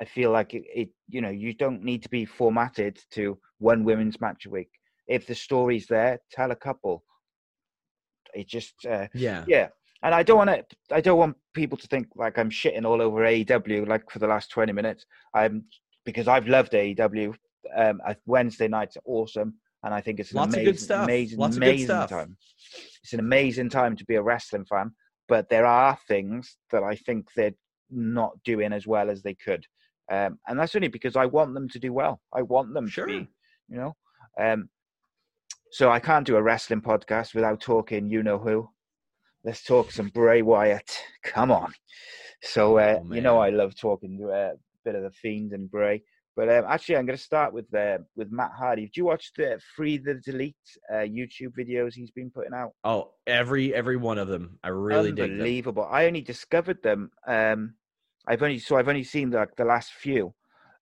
I 0.00 0.04
feel 0.04 0.30
like 0.30 0.54
it, 0.54 0.64
it, 0.74 0.88
you 1.08 1.20
know, 1.20 1.30
you 1.30 1.54
don't 1.54 1.82
need 1.82 2.02
to 2.02 2.08
be 2.08 2.24
formatted 2.24 2.98
to 3.12 3.38
one 3.58 3.84
women's 3.84 4.20
match 4.20 4.46
a 4.46 4.50
week. 4.50 4.68
If 5.06 5.26
the 5.26 5.34
story's 5.34 5.86
there, 5.86 6.18
tell 6.30 6.50
a 6.50 6.56
couple. 6.56 7.02
It 8.34 8.48
just, 8.48 8.74
uh, 8.86 9.08
Yeah. 9.14 9.44
yeah. 9.46 9.68
And 10.02 10.14
I 10.14 10.22
don't 10.22 10.36
want 10.36 10.50
to, 10.50 10.64
I 10.94 11.00
don't 11.00 11.18
want 11.18 11.36
people 11.54 11.78
to 11.78 11.86
think 11.86 12.08
like 12.14 12.38
I'm 12.38 12.50
shitting 12.50 12.84
all 12.84 13.00
over 13.00 13.20
AEW 13.22 13.88
like 13.88 14.10
for 14.10 14.18
the 14.18 14.26
last 14.26 14.50
20 14.50 14.72
minutes. 14.72 15.06
I'm 15.34 15.64
because 16.04 16.28
I've 16.28 16.46
loved 16.46 16.72
AEW. 16.72 17.34
Um, 17.74 18.00
Wednesday 18.26 18.68
nights 18.68 18.96
are 18.96 19.02
awesome, 19.06 19.54
and 19.82 19.92
I 19.92 20.00
think 20.00 20.20
it's 20.20 20.30
an 20.30 20.36
Lots 20.36 20.54
of 20.54 20.60
amazing, 20.60 20.72
good 20.72 20.80
stuff. 20.80 21.04
amazing, 21.04 21.38
Lots 21.38 21.56
of 21.56 21.62
amazing 21.62 22.06
time. 22.06 22.36
It's 23.02 23.12
an 23.12 23.18
amazing 23.20 23.70
time 23.70 23.96
to 23.96 24.04
be 24.04 24.14
a 24.14 24.22
wrestling 24.22 24.66
fan, 24.66 24.92
but 25.26 25.48
there 25.48 25.66
are 25.66 25.98
things 26.06 26.58
that 26.70 26.84
I 26.84 26.94
think 26.94 27.26
they're 27.34 27.54
not 27.90 28.32
doing 28.44 28.72
as 28.72 28.86
well 28.86 29.10
as 29.10 29.22
they 29.22 29.34
could, 29.34 29.66
um, 30.10 30.38
and 30.46 30.58
that's 30.58 30.74
only 30.76 30.88
because 30.88 31.16
I 31.16 31.26
want 31.26 31.54
them 31.54 31.68
to 31.70 31.78
do 31.78 31.92
well. 31.92 32.20
I 32.32 32.42
want 32.42 32.72
them 32.74 32.88
Sure. 32.88 33.06
to 33.06 33.20
be, 33.20 33.28
you 33.68 33.76
know. 33.76 33.96
Um, 34.40 34.68
so 35.72 35.90
I 35.90 35.98
can't 36.00 36.26
do 36.26 36.36
a 36.36 36.42
wrestling 36.42 36.80
podcast 36.80 37.34
without 37.34 37.60
talking. 37.60 38.08
You 38.10 38.22
know 38.22 38.38
who? 38.38 38.68
Let's 39.44 39.62
talk 39.64 39.90
some 39.90 40.08
Bray 40.08 40.42
Wyatt. 40.42 40.90
Come 41.24 41.50
on. 41.50 41.72
So 42.42 42.78
uh, 42.78 43.00
Oh, 43.02 43.14
you 43.14 43.20
know 43.20 43.38
I 43.38 43.50
love 43.50 43.74
talking 43.76 44.18
to 44.18 44.30
uh, 44.30 44.52
a 44.54 44.56
bit 44.84 44.94
of 44.94 45.02
the 45.02 45.10
Fiend 45.10 45.52
and 45.52 45.70
Bray. 45.70 46.02
But 46.36 46.50
um, 46.50 46.66
actually, 46.68 46.96
I'm 46.98 47.06
going 47.06 47.16
to 47.16 47.22
start 47.22 47.54
with 47.54 47.72
uh, 47.74 47.98
with 48.14 48.30
Matt 48.30 48.50
Hardy. 48.56 48.82
Did 48.82 48.96
you 48.98 49.06
watch 49.06 49.32
the 49.36 49.58
Free 49.74 49.96
the 49.96 50.14
Delete 50.14 50.54
uh, 50.92 50.96
YouTube 50.98 51.52
videos 51.58 51.94
he's 51.94 52.10
been 52.10 52.30
putting 52.30 52.52
out? 52.52 52.72
Oh, 52.84 53.12
every 53.26 53.74
every 53.74 53.96
one 53.96 54.18
of 54.18 54.28
them. 54.28 54.58
I 54.62 54.68
really. 54.68 55.10
Unbelievable. 55.10 55.88
I 55.90 56.04
only 56.06 56.20
discovered 56.20 56.82
them. 56.82 57.10
Um, 57.26 57.74
I've 58.26 58.42
only 58.42 58.58
so 58.58 58.76
I've 58.76 58.88
only 58.88 59.04
seen 59.04 59.30
like 59.30 59.56
the 59.56 59.64
last 59.64 59.92
few, 59.92 60.34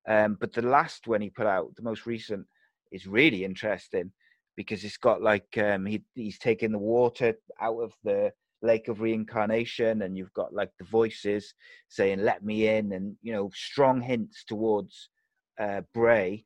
um, 0.09 0.37
but 0.41 0.53
the 0.53 0.63
last 0.63 1.07
one 1.07 1.21
he 1.21 1.31
put 1.31 1.47
out, 1.47 1.75
the 1.77 1.83
most 1.83 2.07
recent, 2.07 2.47
is 2.91 3.07
really 3.07 3.45
interesting 3.45 4.13
because 4.57 4.85
it's 4.85 4.97
got 4.97 5.23
like 5.23 5.59
um, 5.59 5.87
he 5.87 6.03
he's 6.15 6.39
taking 6.39 6.73
the 6.73 6.79
water 6.79 7.35
out 7.61 7.79
of 7.79 7.93
the 8.03 8.33
lake 8.63 8.89
of 8.89 9.01
reincarnation, 9.01 10.03
and 10.03 10.17
you've 10.17 10.33
got 10.33 10.55
like 10.55 10.71
the 10.79 10.85
voices 10.85 11.55
saying 11.89 12.21
"Let 12.21 12.45
me 12.45 12.69
in," 12.69 12.93
and 12.93 13.17
you 13.23 13.33
know 13.33 13.51
strong 13.55 14.01
hints 14.01 14.45
towards 14.45 15.11
uh, 15.59 15.83
Bray, 15.93 16.45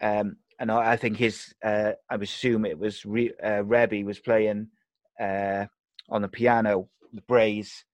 um, 0.00 0.36
and 0.58 0.70
I, 0.70 0.92
I 0.92 0.96
think 0.96 1.18
his 1.18 1.54
uh, 1.62 1.92
I 2.08 2.14
assume 2.14 2.64
it 2.64 2.78
was 2.78 3.04
Re, 3.04 3.32
uh, 3.42 3.62
was 3.66 4.18
playing 4.18 4.68
uh, 5.20 5.66
on 6.08 6.22
the 6.22 6.28
piano 6.28 6.88
the 7.12 7.22
Bray's 7.22 7.84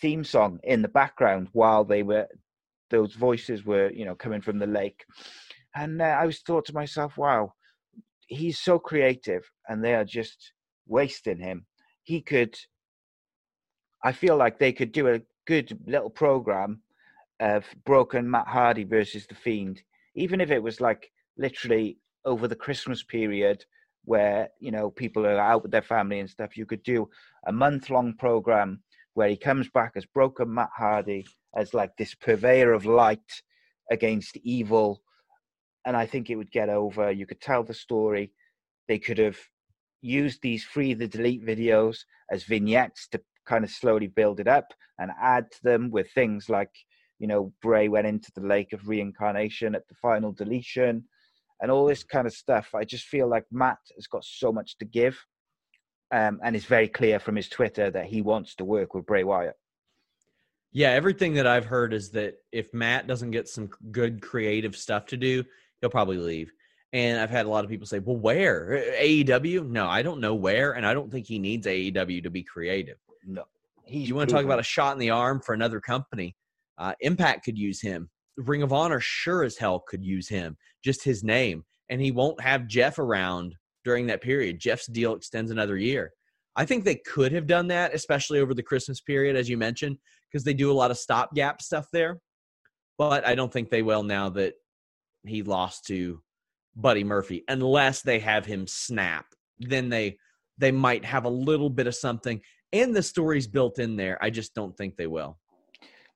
theme 0.00 0.24
song 0.24 0.58
in 0.62 0.82
the 0.82 0.88
background 0.88 1.48
while 1.52 1.84
they 1.84 2.02
were 2.02 2.26
those 2.90 3.14
voices 3.14 3.64
were 3.64 3.90
you 3.92 4.04
know 4.04 4.14
coming 4.14 4.40
from 4.40 4.58
the 4.58 4.66
lake, 4.66 5.04
and 5.74 6.02
uh, 6.02 6.04
I 6.04 6.26
was 6.26 6.40
thought 6.40 6.66
to 6.66 6.74
myself, 6.74 7.16
wow, 7.16 7.54
he's 8.26 8.58
so 8.58 8.78
creative, 8.78 9.48
and 9.68 9.84
they 9.84 9.94
are 9.94 10.04
just 10.04 10.52
wasting 10.86 11.38
him. 11.38 11.66
He 12.02 12.20
could. 12.20 12.56
I 14.02 14.12
feel 14.12 14.36
like 14.36 14.58
they 14.58 14.72
could 14.72 14.92
do 14.92 15.08
a 15.08 15.20
good 15.46 15.78
little 15.86 16.10
program 16.10 16.80
of 17.38 17.64
Broken 17.84 18.30
Matt 18.30 18.48
Hardy 18.48 18.84
versus 18.84 19.26
the 19.26 19.34
Fiend, 19.34 19.82
even 20.14 20.40
if 20.40 20.50
it 20.50 20.62
was 20.62 20.80
like 20.80 21.10
literally 21.36 21.98
over 22.24 22.48
the 22.48 22.56
Christmas 22.56 23.02
period 23.02 23.64
where 24.04 24.48
you 24.58 24.70
know 24.70 24.90
people 24.90 25.26
are 25.26 25.38
out 25.38 25.62
with 25.62 25.70
their 25.70 25.82
family 25.82 26.20
and 26.20 26.30
stuff. 26.30 26.56
You 26.56 26.66
could 26.66 26.82
do 26.82 27.08
a 27.46 27.52
month 27.52 27.90
long 27.90 28.14
program 28.14 28.82
where 29.14 29.28
he 29.28 29.36
comes 29.36 29.68
back 29.68 29.92
as 29.96 30.06
Broken 30.06 30.52
Matt 30.54 30.70
Hardy 30.76 31.26
as 31.56 31.74
like 31.74 31.90
this 31.96 32.14
purveyor 32.14 32.72
of 32.72 32.86
light 32.86 33.42
against 33.90 34.36
evil, 34.38 35.02
and 35.86 35.96
I 35.96 36.06
think 36.06 36.30
it 36.30 36.36
would 36.36 36.52
get 36.52 36.68
over. 36.68 37.10
You 37.10 37.26
could 37.26 37.40
tell 37.40 37.64
the 37.64 37.74
story. 37.74 38.32
They 38.88 38.98
could 38.98 39.18
have 39.18 39.38
used 40.02 40.40
these 40.42 40.64
free 40.64 40.94
the 40.94 41.08
delete 41.08 41.44
videos 41.44 41.98
as 42.30 42.44
vignettes 42.44 43.08
to 43.08 43.20
kind 43.46 43.64
of 43.64 43.70
slowly 43.70 44.06
build 44.06 44.40
it 44.40 44.48
up 44.48 44.72
and 44.98 45.10
add 45.20 45.50
to 45.50 45.62
them 45.62 45.90
with 45.90 46.10
things 46.12 46.48
like 46.48 46.70
you 47.18 47.26
know 47.26 47.52
bray 47.60 47.88
went 47.88 48.06
into 48.06 48.30
the 48.34 48.46
lake 48.46 48.72
of 48.72 48.88
reincarnation 48.88 49.74
at 49.74 49.86
the 49.88 49.94
final 49.94 50.32
deletion 50.32 51.04
and 51.60 51.70
all 51.70 51.86
this 51.86 52.02
kind 52.02 52.26
of 52.26 52.32
stuff 52.32 52.70
i 52.74 52.84
just 52.84 53.04
feel 53.04 53.28
like 53.28 53.44
matt 53.50 53.78
has 53.96 54.06
got 54.06 54.24
so 54.24 54.52
much 54.52 54.78
to 54.78 54.84
give 54.84 55.18
um, 56.12 56.40
and 56.42 56.56
it's 56.56 56.64
very 56.64 56.88
clear 56.88 57.18
from 57.18 57.36
his 57.36 57.48
twitter 57.48 57.90
that 57.90 58.06
he 58.06 58.22
wants 58.22 58.54
to 58.54 58.64
work 58.64 58.94
with 58.94 59.06
bray 59.06 59.24
wyatt 59.24 59.56
yeah 60.72 60.90
everything 60.90 61.34
that 61.34 61.46
i've 61.46 61.66
heard 61.66 61.92
is 61.92 62.10
that 62.10 62.34
if 62.52 62.72
matt 62.74 63.06
doesn't 63.06 63.30
get 63.30 63.48
some 63.48 63.68
good 63.90 64.20
creative 64.20 64.76
stuff 64.76 65.06
to 65.06 65.16
do 65.16 65.44
he'll 65.80 65.90
probably 65.90 66.18
leave 66.18 66.52
and 66.92 67.20
I've 67.20 67.30
had 67.30 67.46
a 67.46 67.48
lot 67.48 67.64
of 67.64 67.70
people 67.70 67.86
say, 67.86 68.00
well, 68.00 68.16
where? 68.16 68.84
AEW? 69.00 69.68
No, 69.68 69.86
I 69.86 70.02
don't 70.02 70.20
know 70.20 70.34
where. 70.34 70.72
And 70.72 70.84
I 70.84 70.92
don't 70.92 71.10
think 71.10 71.26
he 71.26 71.38
needs 71.38 71.66
AEW 71.66 72.22
to 72.24 72.30
be 72.30 72.42
creative. 72.42 72.96
No. 73.24 73.44
He's 73.84 74.08
you 74.08 74.14
want 74.14 74.28
to 74.28 74.34
talk 74.34 74.44
about 74.44 74.58
a 74.58 74.64
shot 74.64 74.92
in 74.92 74.98
the 74.98 75.10
arm 75.10 75.40
for 75.40 75.52
another 75.52 75.80
company? 75.80 76.36
Uh, 76.78 76.94
Impact 77.00 77.44
could 77.44 77.58
use 77.58 77.80
him. 77.80 78.08
Ring 78.36 78.62
of 78.62 78.72
Honor 78.72 79.00
sure 79.00 79.44
as 79.44 79.56
hell 79.56 79.84
could 79.86 80.04
use 80.04 80.28
him. 80.28 80.56
Just 80.84 81.04
his 81.04 81.22
name. 81.22 81.64
And 81.88 82.00
he 82.00 82.10
won't 82.10 82.40
have 82.40 82.66
Jeff 82.66 82.98
around 82.98 83.54
during 83.84 84.06
that 84.06 84.22
period. 84.22 84.58
Jeff's 84.58 84.86
deal 84.86 85.14
extends 85.14 85.50
another 85.50 85.76
year. 85.76 86.12
I 86.56 86.64
think 86.64 86.84
they 86.84 86.96
could 86.96 87.32
have 87.32 87.46
done 87.46 87.68
that, 87.68 87.94
especially 87.94 88.40
over 88.40 88.54
the 88.54 88.62
Christmas 88.62 89.00
period, 89.00 89.36
as 89.36 89.48
you 89.48 89.56
mentioned, 89.56 89.98
because 90.30 90.44
they 90.44 90.54
do 90.54 90.70
a 90.70 90.74
lot 90.74 90.90
of 90.90 90.98
stopgap 90.98 91.62
stuff 91.62 91.86
there. 91.92 92.20
But 92.98 93.26
I 93.26 93.34
don't 93.34 93.52
think 93.52 93.70
they 93.70 93.82
will 93.82 94.02
now 94.02 94.28
that 94.30 94.54
he 95.24 95.42
lost 95.42 95.86
to 95.86 96.20
Buddy 96.76 97.04
Murphy, 97.04 97.44
unless 97.48 98.02
they 98.02 98.18
have 98.18 98.46
him 98.46 98.66
snap. 98.66 99.26
Then 99.58 99.88
they 99.88 100.18
they 100.58 100.72
might 100.72 101.04
have 101.04 101.24
a 101.24 101.30
little 101.30 101.70
bit 101.70 101.86
of 101.86 101.94
something, 101.94 102.40
and 102.72 102.94
the 102.94 103.02
story's 103.02 103.46
built 103.46 103.78
in 103.78 103.96
there. 103.96 104.18
I 104.22 104.30
just 104.30 104.54
don't 104.54 104.76
think 104.76 104.96
they 104.96 105.06
will. 105.06 105.38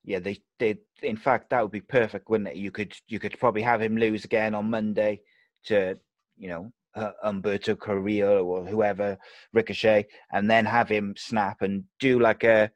Yeah, 0.03 0.19
they 0.19 0.37
they. 0.59 0.77
In 1.01 1.17
fact, 1.17 1.49
that 1.49 1.61
would 1.61 1.71
be 1.71 1.81
perfect, 1.81 2.29
wouldn't 2.29 2.49
it? 2.49 2.55
You 2.55 2.71
could 2.71 2.93
you 3.07 3.19
could 3.19 3.37
probably 3.39 3.63
have 3.63 3.81
him 3.81 3.97
lose 3.97 4.25
again 4.25 4.53
on 4.53 4.69
Monday 4.69 5.21
to 5.65 5.97
you 6.37 6.49
know 6.49 6.71
uh, 6.95 7.11
Humberto 7.23 7.77
Carrillo 7.77 8.43
or 8.43 8.65
whoever 8.65 9.17
Ricochet, 9.53 10.05
and 10.31 10.49
then 10.49 10.65
have 10.65 10.89
him 10.89 11.13
snap 11.17 11.61
and 11.61 11.83
do 11.99 12.19
like 12.19 12.43
a 12.43 12.71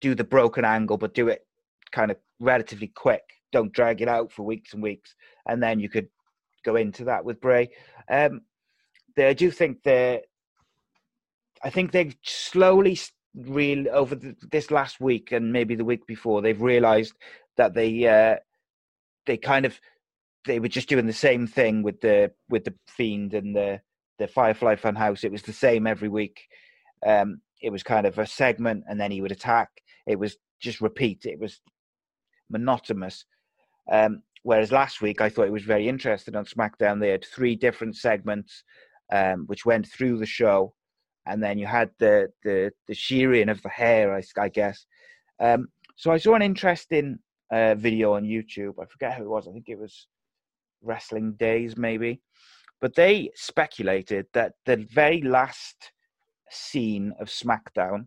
do 0.00 0.14
the 0.14 0.24
broken 0.24 0.64
angle, 0.64 0.96
but 0.96 1.14
do 1.14 1.28
it 1.28 1.46
kind 1.90 2.10
of 2.10 2.16
relatively 2.38 2.88
quick. 2.88 3.22
Don't 3.50 3.72
drag 3.72 4.00
it 4.00 4.08
out 4.08 4.30
for 4.30 4.44
weeks 4.44 4.74
and 4.74 4.82
weeks, 4.82 5.14
and 5.46 5.62
then 5.62 5.80
you 5.80 5.88
could 5.88 6.08
go 6.64 6.76
into 6.76 7.04
that 7.04 7.24
with 7.24 7.40
Bray. 7.40 7.70
Um, 8.10 8.42
they, 9.16 9.28
I 9.28 9.32
do 9.32 9.50
think 9.50 9.82
they 9.82 10.22
I 11.62 11.70
think 11.70 11.92
they've 11.92 12.14
slowly 12.22 12.98
real 13.34 13.86
over 13.90 14.14
the, 14.14 14.34
this 14.50 14.70
last 14.70 15.00
week 15.00 15.32
and 15.32 15.52
maybe 15.52 15.74
the 15.74 15.84
week 15.84 16.06
before 16.06 16.42
they've 16.42 16.60
realised 16.60 17.14
that 17.56 17.74
they 17.74 18.06
uh, 18.06 18.36
they 19.26 19.36
kind 19.36 19.64
of 19.66 19.78
they 20.48 20.58
were 20.58 20.68
just 20.68 20.88
doing 20.88 21.06
the 21.06 21.12
same 21.12 21.46
thing 21.46 21.82
with 21.82 22.00
the 22.00 22.32
with 22.48 22.64
the 22.64 22.74
fiend 22.88 23.34
and 23.34 23.54
the 23.54 23.80
the 24.18 24.26
Firefly 24.26 24.74
Funhouse. 24.74 25.24
It 25.24 25.32
was 25.32 25.42
the 25.42 25.52
same 25.52 25.86
every 25.86 26.08
week. 26.08 26.40
Um, 27.06 27.40
it 27.62 27.70
was 27.70 27.82
kind 27.82 28.06
of 28.06 28.18
a 28.18 28.26
segment, 28.26 28.84
and 28.88 29.00
then 29.00 29.12
he 29.12 29.20
would 29.20 29.32
attack. 29.32 29.70
It 30.06 30.18
was 30.18 30.36
just 30.60 30.80
repeat. 30.80 31.24
It 31.24 31.38
was 31.38 31.60
monotonous. 32.50 33.24
Um, 33.90 34.22
Whereas 34.42 34.72
last 34.72 35.02
week, 35.02 35.20
I 35.20 35.28
thought 35.28 35.46
it 35.46 35.52
was 35.52 35.64
very 35.64 35.88
interesting 35.88 36.36
on 36.36 36.44
SmackDown. 36.44 37.00
They 37.00 37.10
had 37.10 37.24
three 37.24 37.56
different 37.56 37.96
segments 37.96 38.62
um, 39.12 39.44
which 39.46 39.66
went 39.66 39.86
through 39.86 40.18
the 40.18 40.26
show, 40.26 40.74
and 41.26 41.42
then 41.42 41.58
you 41.58 41.66
had 41.66 41.90
the 41.98 42.28
the 42.44 42.70
the 42.86 42.94
shearing 42.94 43.48
of 43.48 43.60
the 43.62 43.68
hair, 43.68 44.14
I, 44.14 44.22
I 44.40 44.48
guess. 44.48 44.86
Um, 45.40 45.68
so 45.96 46.12
I 46.12 46.18
saw 46.18 46.34
an 46.34 46.42
interesting 46.42 47.18
uh, 47.50 47.74
video 47.74 48.14
on 48.14 48.24
YouTube. 48.24 48.74
I 48.80 48.86
forget 48.86 49.16
who 49.16 49.24
it 49.24 49.28
was. 49.28 49.48
I 49.48 49.52
think 49.52 49.68
it 49.68 49.78
was 49.78 50.06
Wrestling 50.82 51.32
Days, 51.32 51.76
maybe. 51.76 52.20
But 52.80 52.94
they 52.94 53.30
speculated 53.34 54.26
that 54.34 54.52
the 54.64 54.76
very 54.76 55.22
last 55.22 55.92
scene 56.50 57.12
of 57.20 57.28
SmackDown, 57.28 58.06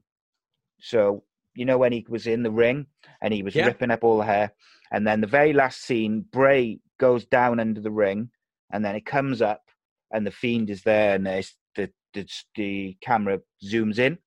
so 0.79 1.23
you 1.53 1.65
know 1.65 1.77
when 1.77 1.91
he 1.91 2.05
was 2.07 2.25
in 2.27 2.43
the 2.43 2.51
ring 2.51 2.87
and 3.21 3.33
he 3.33 3.43
was 3.43 3.53
yeah. 3.53 3.65
ripping 3.65 3.91
up 3.91 4.03
all 4.03 4.17
the 4.17 4.23
hair, 4.23 4.53
and 4.91 5.05
then 5.05 5.21
the 5.21 5.27
very 5.27 5.53
last 5.53 5.81
scene, 5.81 6.25
Bray 6.31 6.79
goes 6.99 7.25
down 7.25 7.59
under 7.59 7.81
the 7.81 7.91
ring, 7.91 8.29
and 8.71 8.83
then 8.83 8.95
it 8.95 9.05
comes 9.05 9.41
up, 9.41 9.63
and 10.11 10.25
the 10.25 10.31
fiend 10.31 10.69
is 10.69 10.83
there, 10.83 11.15
and 11.15 11.25
the 11.25 11.91
the, 12.13 12.27
the 12.55 12.97
camera 13.01 13.39
zooms 13.63 13.99
in 13.99 14.17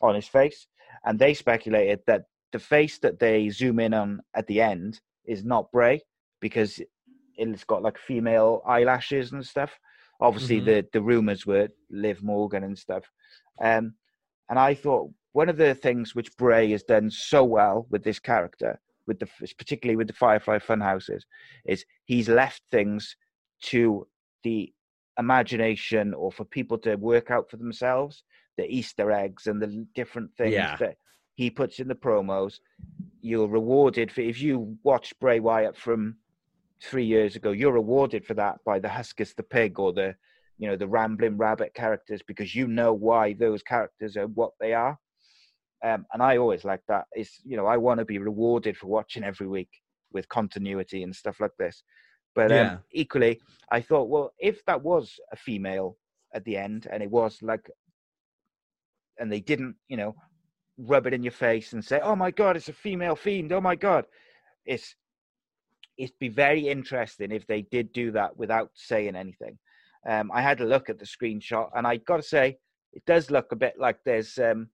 on 0.00 0.14
his 0.14 0.28
face, 0.28 0.66
and 1.04 1.18
they 1.18 1.34
speculated 1.34 2.00
that 2.06 2.24
the 2.52 2.58
face 2.58 2.98
that 2.98 3.18
they 3.18 3.48
zoom 3.50 3.78
in 3.80 3.94
on 3.94 4.20
at 4.34 4.46
the 4.46 4.60
end 4.60 5.00
is 5.24 5.44
not 5.44 5.70
Bray 5.70 6.02
because 6.40 6.80
it's 7.40 7.64
got 7.64 7.82
like 7.82 7.98
female 7.98 8.62
eyelashes 8.66 9.32
and 9.32 9.44
stuff. 9.44 9.78
Obviously, 10.20 10.56
mm-hmm. 10.56 10.66
the 10.66 10.86
the 10.92 11.02
rumors 11.02 11.46
were 11.46 11.68
Liv 11.90 12.22
Morgan 12.22 12.64
and 12.64 12.78
stuff. 12.78 13.04
Um, 13.60 13.94
and 14.48 14.58
I 14.58 14.74
thought 14.74 15.10
one 15.32 15.48
of 15.48 15.56
the 15.56 15.74
things 15.74 16.14
which 16.14 16.36
Bray 16.36 16.70
has 16.72 16.82
done 16.82 17.10
so 17.10 17.44
well 17.44 17.86
with 17.90 18.02
this 18.02 18.18
character 18.18 18.80
with 19.06 19.18
the 19.18 19.28
particularly 19.58 19.96
with 19.96 20.06
the 20.06 20.12
Firefly 20.12 20.58
Funhouses 20.58 21.22
is 21.66 21.84
he's 22.04 22.28
left 22.28 22.62
things 22.70 23.16
to 23.62 24.06
the 24.44 24.72
imagination 25.18 26.14
or 26.14 26.30
for 26.30 26.44
people 26.44 26.78
to 26.78 26.96
work 26.96 27.30
out 27.30 27.50
for 27.50 27.56
themselves 27.56 28.22
the 28.56 28.66
Easter 28.66 29.10
eggs 29.10 29.46
and 29.46 29.60
the 29.60 29.86
different 29.94 30.30
things 30.36 30.52
yeah. 30.52 30.76
that 30.76 30.96
he 31.34 31.50
puts 31.50 31.80
in 31.80 31.88
the 31.88 31.94
promos. 31.94 32.58
You're 33.22 33.48
rewarded 33.48 34.12
for 34.12 34.20
if 34.20 34.40
you 34.40 34.76
watch 34.82 35.18
Bray 35.18 35.40
Wyatt 35.40 35.76
from 35.76 36.16
three 36.82 37.04
years 37.04 37.36
ago. 37.36 37.52
You're 37.52 37.76
awarded 37.76 38.24
for 38.24 38.34
that 38.34 38.56
by 38.64 38.78
the 38.78 38.88
Huskus 38.88 39.34
the 39.34 39.42
pig 39.42 39.78
or 39.78 39.92
the 39.92 40.14
you 40.58 40.68
know 40.68 40.76
the 40.76 40.88
rambling 40.88 41.38
rabbit 41.38 41.72
characters 41.74 42.20
because 42.26 42.54
you 42.54 42.66
know 42.66 42.92
why 42.92 43.32
those 43.34 43.62
characters 43.62 44.16
are 44.16 44.26
what 44.26 44.52
they 44.60 44.74
are. 44.74 44.98
Um, 45.82 46.04
and 46.12 46.22
I 46.22 46.36
always 46.36 46.64
like 46.64 46.82
that. 46.88 47.04
It's 47.12 47.40
you 47.44 47.56
know 47.56 47.66
I 47.66 47.76
want 47.76 47.98
to 47.98 48.04
be 48.04 48.18
rewarded 48.18 48.76
for 48.76 48.86
watching 48.86 49.24
every 49.24 49.46
week 49.46 49.70
with 50.12 50.28
continuity 50.28 51.02
and 51.02 51.14
stuff 51.14 51.40
like 51.40 51.56
this. 51.58 51.82
But 52.34 52.52
um, 52.52 52.56
yeah. 52.56 52.76
equally, 52.92 53.40
I 53.72 53.80
thought, 53.80 54.08
well, 54.08 54.32
if 54.38 54.64
that 54.66 54.82
was 54.82 55.18
a 55.32 55.36
female 55.36 55.96
at 56.34 56.44
the 56.44 56.56
end, 56.56 56.86
and 56.90 57.02
it 57.02 57.10
was 57.10 57.38
like, 57.42 57.68
and 59.18 59.32
they 59.32 59.40
didn't, 59.40 59.74
you 59.88 59.96
know, 59.96 60.14
rub 60.78 61.06
it 61.06 61.14
in 61.14 61.22
your 61.22 61.32
face 61.32 61.72
and 61.72 61.84
say, 61.84 62.00
"Oh 62.02 62.16
my 62.16 62.30
God, 62.30 62.56
it's 62.56 62.68
a 62.68 62.72
female 62.72 63.16
fiend." 63.16 63.52
Oh 63.52 63.60
my 63.60 63.74
God, 63.74 64.04
it's 64.64 64.94
it'd 66.00 66.18
be 66.18 66.28
very 66.28 66.68
interesting 66.68 67.30
if 67.30 67.46
they 67.46 67.62
did 67.62 67.92
do 67.92 68.10
that 68.12 68.36
without 68.36 68.70
saying 68.74 69.14
anything. 69.14 69.58
Um, 70.08 70.30
I 70.32 70.40
had 70.40 70.60
a 70.60 70.64
look 70.64 70.88
at 70.88 70.98
the 70.98 71.04
screenshot, 71.04 71.68
and 71.76 71.86
I 71.86 71.98
got 71.98 72.16
to 72.16 72.22
say, 72.22 72.56
it 72.94 73.04
does 73.04 73.30
look 73.30 73.52
a 73.52 73.56
bit 73.56 73.74
like 73.78 73.98
there's 74.04 74.38
um, 74.38 74.68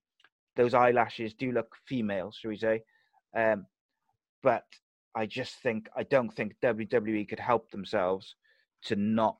those 0.55 0.73
eyelashes 0.73 1.35
do 1.35 1.51
look 1.51 1.75
female, 1.87 2.31
shall 2.31 2.51
we 2.51 2.57
say? 2.57 2.83
Um, 3.37 3.67
but 4.43 4.65
I 5.17 5.27
just 5.27 5.57
think 5.63 5.89
I 5.97 6.05
don't 6.05 6.33
think 6.33 6.55
WWE 6.63 7.29
could 7.29 7.41
help 7.41 7.71
themselves 7.73 8.37
to 8.85 8.95
not 8.95 9.37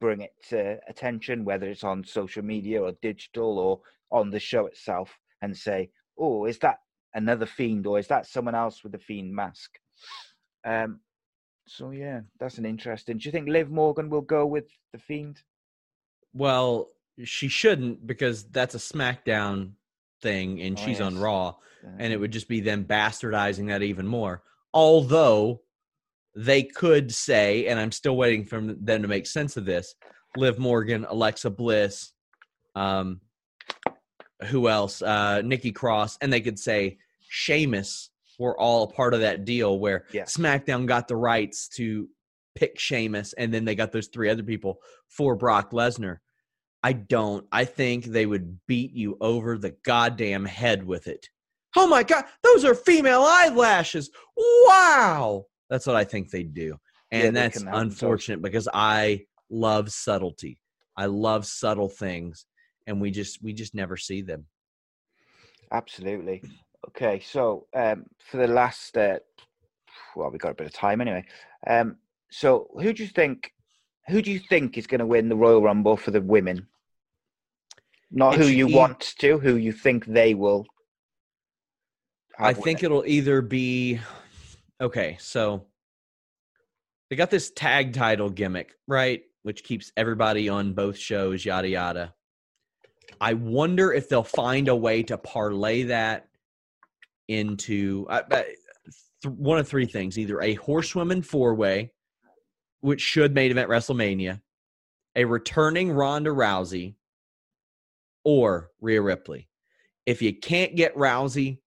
bring 0.00 0.20
it 0.20 0.34
to 0.50 0.78
attention, 0.88 1.44
whether 1.44 1.68
it's 1.68 1.84
on 1.84 2.04
social 2.04 2.44
media 2.44 2.80
or 2.80 2.92
digital 3.02 3.58
or 3.58 3.80
on 4.12 4.30
the 4.30 4.38
show 4.40 4.66
itself, 4.66 5.18
and 5.42 5.56
say, 5.56 5.90
"Oh, 6.16 6.44
is 6.44 6.58
that 6.60 6.78
another 7.12 7.46
fiend, 7.46 7.88
or 7.88 7.98
is 7.98 8.06
that 8.06 8.26
someone 8.26 8.54
else 8.54 8.84
with 8.84 8.94
a 8.94 8.98
fiend 9.00 9.34
mask?" 9.34 9.80
Um, 10.64 11.00
So 11.66 11.90
yeah, 11.90 12.20
that's 12.38 12.58
an 12.58 12.66
interesting. 12.66 13.18
Do 13.18 13.26
you 13.28 13.32
think 13.32 13.48
Liv 13.48 13.70
Morgan 13.70 14.10
will 14.10 14.20
go 14.20 14.46
with 14.46 14.66
the 14.92 14.98
Fiend? 14.98 15.40
Well, 16.32 16.90
she 17.22 17.48
shouldn't 17.48 18.06
because 18.06 18.44
that's 18.44 18.74
a 18.74 18.78
SmackDown 18.78 19.72
thing, 20.20 20.60
and 20.60 20.78
Oh, 20.78 20.82
she's 20.84 21.00
on 21.00 21.14
yes. 21.14 21.22
Raw, 21.22 21.54
and 21.98 22.12
it 22.12 22.18
would 22.18 22.32
just 22.32 22.48
be 22.48 22.60
them 22.60 22.84
bastardizing 22.84 23.68
that 23.68 23.82
even 23.82 24.06
more. 24.06 24.42
Although 24.72 25.62
they 26.34 26.62
could 26.64 27.12
say, 27.14 27.66
and 27.66 27.78
I'm 27.78 27.92
still 27.92 28.16
waiting 28.16 28.44
for 28.44 28.60
them 28.60 29.02
to 29.02 29.08
make 29.08 29.26
sense 29.26 29.56
of 29.56 29.64
this: 29.64 29.94
Liv 30.36 30.58
Morgan, 30.58 31.06
Alexa 31.08 31.50
Bliss, 31.50 32.12
um, 32.74 33.20
who 34.46 34.68
else? 34.68 35.00
Uh, 35.00 35.40
Nikki 35.42 35.72
Cross, 35.72 36.18
and 36.20 36.32
they 36.32 36.40
could 36.40 36.58
say 36.58 36.98
Sheamus 37.28 38.10
were 38.38 38.58
all 38.58 38.84
a 38.84 38.92
part 38.92 39.14
of 39.14 39.20
that 39.20 39.44
deal 39.44 39.78
where 39.78 40.06
Yeah. 40.12 40.24
SmackDown 40.24 40.86
got 40.86 41.08
the 41.08 41.16
rights 41.16 41.68
to 41.76 42.08
pick 42.54 42.78
Sheamus, 42.78 43.32
and 43.34 43.52
then 43.52 43.64
they 43.64 43.74
got 43.74 43.92
those 43.92 44.08
three 44.08 44.28
other 44.28 44.42
people 44.42 44.78
for 45.08 45.34
Brock 45.36 45.72
Lesnar. 45.72 46.18
I 46.82 46.92
don't. 46.92 47.46
I 47.50 47.64
think 47.64 48.04
they 48.04 48.26
would 48.26 48.58
beat 48.66 48.92
you 48.92 49.16
over 49.20 49.56
the 49.56 49.74
goddamn 49.84 50.44
head 50.44 50.84
with 50.84 51.06
it. 51.06 51.28
Oh 51.76 51.86
my 51.86 52.02
god, 52.02 52.24
those 52.42 52.64
are 52.64 52.74
female 52.74 53.22
eyelashes. 53.22 54.10
Wow. 54.36 55.46
That's 55.70 55.86
what 55.86 55.96
I 55.96 56.04
think 56.04 56.30
they 56.30 56.42
do. 56.42 56.76
And 57.10 57.34
they 57.34 57.40
that's 57.40 57.62
unfortunate 57.62 58.42
because 58.42 58.68
I 58.72 59.22
love 59.50 59.90
subtlety. 59.90 60.58
I 60.96 61.06
love 61.06 61.46
subtle 61.46 61.88
things 61.88 62.46
and 62.86 63.00
we 63.00 63.10
just 63.10 63.42
we 63.42 63.52
just 63.52 63.74
never 63.74 63.96
see 63.96 64.22
them. 64.22 64.46
Absolutely. 65.72 66.42
Okay, 66.88 67.20
so 67.20 67.66
um, 67.74 68.04
for 68.18 68.36
the 68.36 68.46
last, 68.46 68.96
uh, 68.96 69.18
well, 70.14 70.30
we 70.30 70.38
got 70.38 70.52
a 70.52 70.54
bit 70.54 70.66
of 70.66 70.72
time 70.72 71.00
anyway. 71.00 71.24
Um, 71.66 71.96
so 72.30 72.68
who 72.74 72.92
do 72.92 73.02
you 73.02 73.08
think? 73.08 73.52
Who 74.08 74.20
do 74.20 74.30
you 74.30 74.38
think 74.38 74.76
is 74.76 74.86
going 74.86 74.98
to 74.98 75.06
win 75.06 75.28
the 75.28 75.36
Royal 75.36 75.62
Rumble 75.62 75.96
for 75.96 76.10
the 76.10 76.20
women? 76.20 76.66
Not 78.10 78.34
who 78.36 78.46
you 78.46 78.68
e- 78.68 78.74
want 78.74 79.14
to, 79.18 79.38
who 79.38 79.56
you 79.56 79.72
think 79.72 80.04
they 80.04 80.34
will. 80.34 80.66
I 82.38 82.52
think 82.52 82.82
it. 82.82 82.86
it'll 82.86 83.04
either 83.06 83.40
be 83.40 84.00
okay, 84.80 85.16
so 85.20 85.66
they 87.08 87.16
got 87.16 87.30
this 87.30 87.50
tag 87.50 87.94
title 87.94 88.28
gimmick, 88.28 88.74
right? 88.86 89.22
Which 89.42 89.64
keeps 89.64 89.92
everybody 89.96 90.48
on 90.48 90.74
both 90.74 90.98
shows, 90.98 91.44
yada 91.44 91.68
yada. 91.68 92.14
I 93.20 93.34
wonder 93.34 93.92
if 93.92 94.08
they'll 94.08 94.22
find 94.22 94.68
a 94.68 94.76
way 94.76 95.02
to 95.04 95.16
parlay 95.16 95.84
that 95.84 96.28
into 97.28 98.06
uh, 98.08 98.22
uh, 98.30 98.42
th- 98.42 99.34
one 99.34 99.58
of 99.58 99.68
three 99.68 99.86
things: 99.86 100.18
either 100.18 100.40
a 100.40 100.54
horsewoman 100.54 101.22
four 101.22 101.54
way, 101.54 101.92
which 102.80 103.00
should 103.00 103.34
main 103.34 103.50
event 103.50 103.70
WrestleMania, 103.70 104.40
a 105.16 105.24
returning 105.24 105.90
Ronda 105.90 106.30
Rousey, 106.30 106.94
or 108.24 108.70
Rhea 108.80 109.02
Ripley. 109.02 109.48
If 110.06 110.20
you 110.20 110.34
can't 110.34 110.76
get 110.76 110.94
Rousey, 110.96 111.58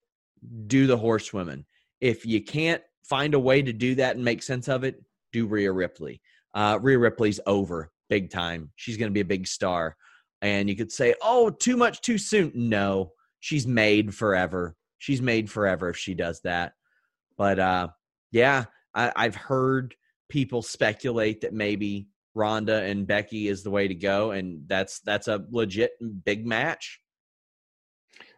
do 0.68 0.88
the 0.88 0.97
horsewomen. 0.97 1.66
If 2.01 2.26
you 2.26 2.43
can't 2.43 2.84
find 3.03 3.34
a 3.34 3.39
way 3.39 3.62
to 3.62 3.74
do 3.74 3.95
that 3.95 4.16
and 4.16 4.24
make 4.24 4.43
sense 4.43 4.68
of 4.68 4.84
it, 4.84 5.03
do 5.32 5.47
Rhea 5.47 5.72
Ripley. 5.72 6.22
Uh, 6.53 6.78
Rhea 6.82 6.99
Ripley's 6.99 7.39
over 7.45 7.91
big 8.10 8.30
time. 8.30 8.72
She's 8.76 8.97
going 8.97 9.10
to 9.10 9.14
be 9.14 9.22
a 9.22 9.26
big 9.26 9.47
star. 9.47 9.95
And 10.41 10.70
you 10.70 10.76
could 10.76 10.91
say, 10.91 11.16
oh, 11.22 11.49
too 11.49 11.78
much 11.78 12.01
too 12.01 12.18
soon. 12.18 12.51
No, 12.53 13.12
she's 13.39 13.66
made 13.66 14.14
forever. 14.14 14.76
She's 14.98 15.22
made 15.22 15.50
forever 15.50 15.89
if 15.89 15.98
she 15.98 16.14
does 16.14 16.41
that. 16.41 16.74
But 17.38 17.60
uh, 17.60 17.88
yeah, 18.32 18.66
I, 18.93 19.12
I've 19.16 19.36
heard 19.36 19.95
people 20.30 20.62
speculate 20.62 21.41
that 21.41 21.54
maybe 21.54 22.08
Ronda 22.34 22.84
and 22.84 23.08
Becky 23.08 23.48
is 23.48 23.64
the 23.64 23.72
way 23.72 23.88
to 23.88 23.95
go, 23.95 24.32
and 24.32 24.64
that's 24.68 25.00
that's 25.00 25.28
a 25.28 25.45
legit 25.50 25.91
big 26.26 26.45
match. 26.45 27.02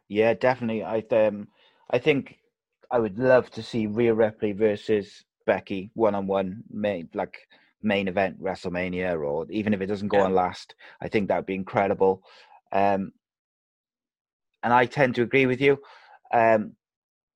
Yeah, 0.07 0.33
definitely. 0.33 0.83
I 0.83 1.03
um, 1.11 1.47
I 1.89 1.99
think 1.99 2.39
I 2.91 2.99
would 2.99 3.19
love 3.19 3.49
to 3.51 3.63
see 3.63 3.87
Rhea 3.87 4.13
Ripley 4.13 4.51
versus 4.53 5.23
Becky 5.45 5.91
one 5.93 6.15
on 6.15 6.27
one, 6.27 6.63
main 6.69 7.09
like 7.13 7.47
main 7.81 8.07
event 8.07 8.41
WrestleMania, 8.41 9.17
or 9.19 9.45
even 9.51 9.73
if 9.73 9.81
it 9.81 9.85
doesn't 9.87 10.07
go 10.09 10.17
Yeah. 10.17 10.25
on 10.25 10.33
last, 10.33 10.75
I 11.01 11.07
think 11.07 11.27
that 11.27 11.37
would 11.37 11.45
be 11.45 11.55
incredible. 11.55 12.23
Um, 12.71 13.13
and 14.63 14.73
I 14.73 14.85
tend 14.85 15.15
to 15.15 15.21
agree 15.23 15.45
with 15.45 15.61
you. 15.61 15.79
Um, 16.33 16.75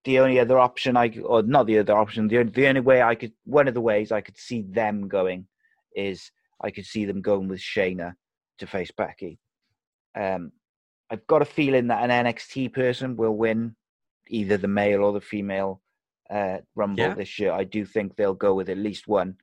the 0.05 0.19
only 0.19 0.39
other 0.39 0.59
option 0.59 0.97
I, 0.97 1.09
c- 1.09 1.21
or 1.21 1.43
not 1.43 1.65
the 1.65 1.79
other 1.79 1.95
option, 1.97 2.27
the, 2.27 2.43
the 2.43 2.67
only 2.67 2.81
way 2.81 3.01
I 3.01 3.15
could, 3.15 3.31
one 3.45 3.67
of 3.67 3.73
the 3.73 3.81
ways 3.81 4.11
I 4.11 4.21
could 4.21 4.37
see 4.37 4.61
them 4.61 5.07
going 5.07 5.47
is 5.95 6.31
I 6.61 6.71
could 6.71 6.85
see 6.85 7.05
them 7.05 7.21
going 7.21 7.47
with 7.47 7.59
Shayna 7.59 8.15
to 8.59 8.67
face 8.67 8.91
Becky. 8.91 9.39
Um, 10.15 10.51
I've 11.09 11.25
got 11.27 11.41
a 11.41 11.45
feeling 11.45 11.87
that 11.87 12.07
an 12.09 12.25
NXT 12.25 12.73
person 12.73 13.15
will 13.15 13.35
win 13.37 13.75
either 14.27 14.57
the 14.57 14.67
male 14.67 15.03
or 15.03 15.13
the 15.13 15.21
female 15.21 15.81
uh, 16.29 16.57
Rumble 16.75 17.03
Yeah. 17.03 17.13
this 17.13 17.39
year. 17.39 17.51
I 17.51 17.63
do 17.63 17.85
think 17.85 18.15
they'll 18.15 18.33
go 18.33 18.53
with 18.53 18.69
at 18.69 18.77
least 18.77 19.07
one. 19.07 19.35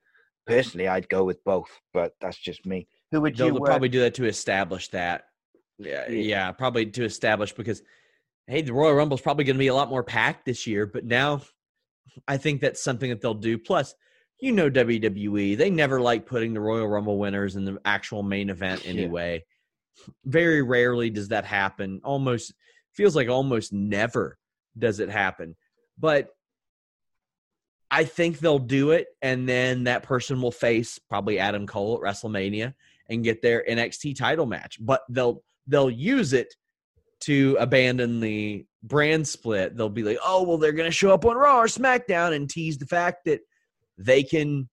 Personally, 0.46 0.88
I'd 0.88 1.08
go 1.08 1.24
with 1.24 1.42
both, 1.44 1.70
but 1.94 2.12
that's 2.20 2.38
just 2.38 2.66
me. 2.66 2.88
Who 3.12 3.20
would 3.20 3.36
They'll 3.36 3.48
you 3.48 3.56
uh, 3.56 3.60
probably 3.66 3.88
do 3.88 4.00
that 4.00 4.14
to 4.14 4.24
establish 4.26 4.88
that. 4.88 5.26
Yeah, 5.78 6.08
Yeah. 6.08 6.20
yeah, 6.20 6.52
probably 6.52 6.86
to 6.86 7.04
establish 7.04 7.52
because 7.52 7.82
hey, 8.50 8.62
the 8.62 8.72
Royal 8.72 8.94
Rumble's 8.94 9.20
probably 9.20 9.44
going 9.44 9.56
to 9.56 9.60
be 9.60 9.68
a 9.68 9.74
lot 9.74 9.88
more 9.90 10.02
packed 10.02 10.44
this 10.44 10.66
year, 10.66 10.86
but 10.86 11.04
now 11.04 11.42
I 12.26 12.36
think 12.36 12.60
that's 12.60 12.82
something 12.82 13.10
that 13.10 13.20
they'll 13.20 13.34
do. 13.34 13.56
Plus, 13.58 13.94
you 14.40 14.52
know 14.52 14.70
WWE, 14.70 15.56
they 15.56 15.70
never 15.70 16.00
like 16.00 16.26
putting 16.26 16.54
the 16.54 16.60
Royal 16.60 16.88
Rumble 16.88 17.18
winners 17.18 17.56
in 17.56 17.64
the 17.64 17.78
actual 17.84 18.22
main 18.22 18.50
event 18.50 18.84
Yeah. 18.84 18.90
anyway. 18.90 19.44
Very 20.24 20.62
rarely 20.62 21.10
does 21.10 21.28
that 21.28 21.44
happen. 21.44 22.00
Almost 22.04 22.54
feels 22.94 23.14
like 23.14 23.28
almost 23.28 23.72
never 23.72 24.38
does 24.78 24.98
it 24.98 25.10
happen. 25.10 25.56
But 25.98 26.30
I 27.90 28.04
think 28.04 28.38
they'll 28.38 28.58
do 28.58 28.92
it, 28.92 29.08
and 29.20 29.48
then 29.48 29.84
that 29.84 30.04
person 30.04 30.40
will 30.40 30.52
face 30.52 30.98
probably 30.98 31.38
Adam 31.38 31.66
Cole 31.66 31.96
at 31.96 32.00
WrestleMania 32.02 32.74
and 33.08 33.24
get 33.24 33.42
their 33.42 33.64
NXT 33.68 34.16
title 34.16 34.46
match. 34.46 34.78
But 34.80 35.02
they'll 35.10 35.42
they'll 35.66 35.90
use 35.90 36.32
it 36.32 36.54
to 37.20 37.56
abandon 37.60 38.20
the 38.20 38.64
brand 38.82 39.26
split. 39.26 39.76
They'll 39.76 39.88
be 39.88 40.02
like, 40.02 40.18
oh 40.24 40.42
well, 40.42 40.58
they're 40.58 40.72
gonna 40.72 40.90
show 40.90 41.12
up 41.12 41.24
on 41.24 41.36
Raw 41.36 41.60
or 41.60 41.66
SmackDown 41.66 42.34
and 42.34 42.48
tease 42.48 42.78
the 42.78 42.86
fact 42.86 43.24
that 43.26 43.40
they 43.98 44.22
can 44.22 44.68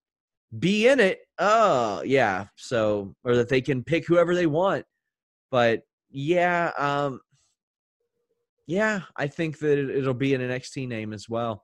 be 0.57 0.87
in 0.87 0.99
it. 0.99 1.19
Oh 1.39 2.01
yeah, 2.03 2.47
so 2.55 3.15
or 3.23 3.35
that 3.35 3.49
they 3.49 3.61
can 3.61 3.83
pick 3.83 4.07
whoever 4.07 4.33
they 4.33 4.47
want. 4.47 4.85
But 5.51 5.81
yeah, 6.09 6.71
um, 6.77 7.19
yeah, 8.65 9.01
I 9.15 9.27
think 9.27 9.59
that 9.59 9.77
it- 9.77 9.89
it'll 9.89 10.13
be 10.13 10.33
an 10.33 10.41
NXT 10.41 10.87
name 10.87 11.13
as 11.13 11.29
well. 11.29 11.63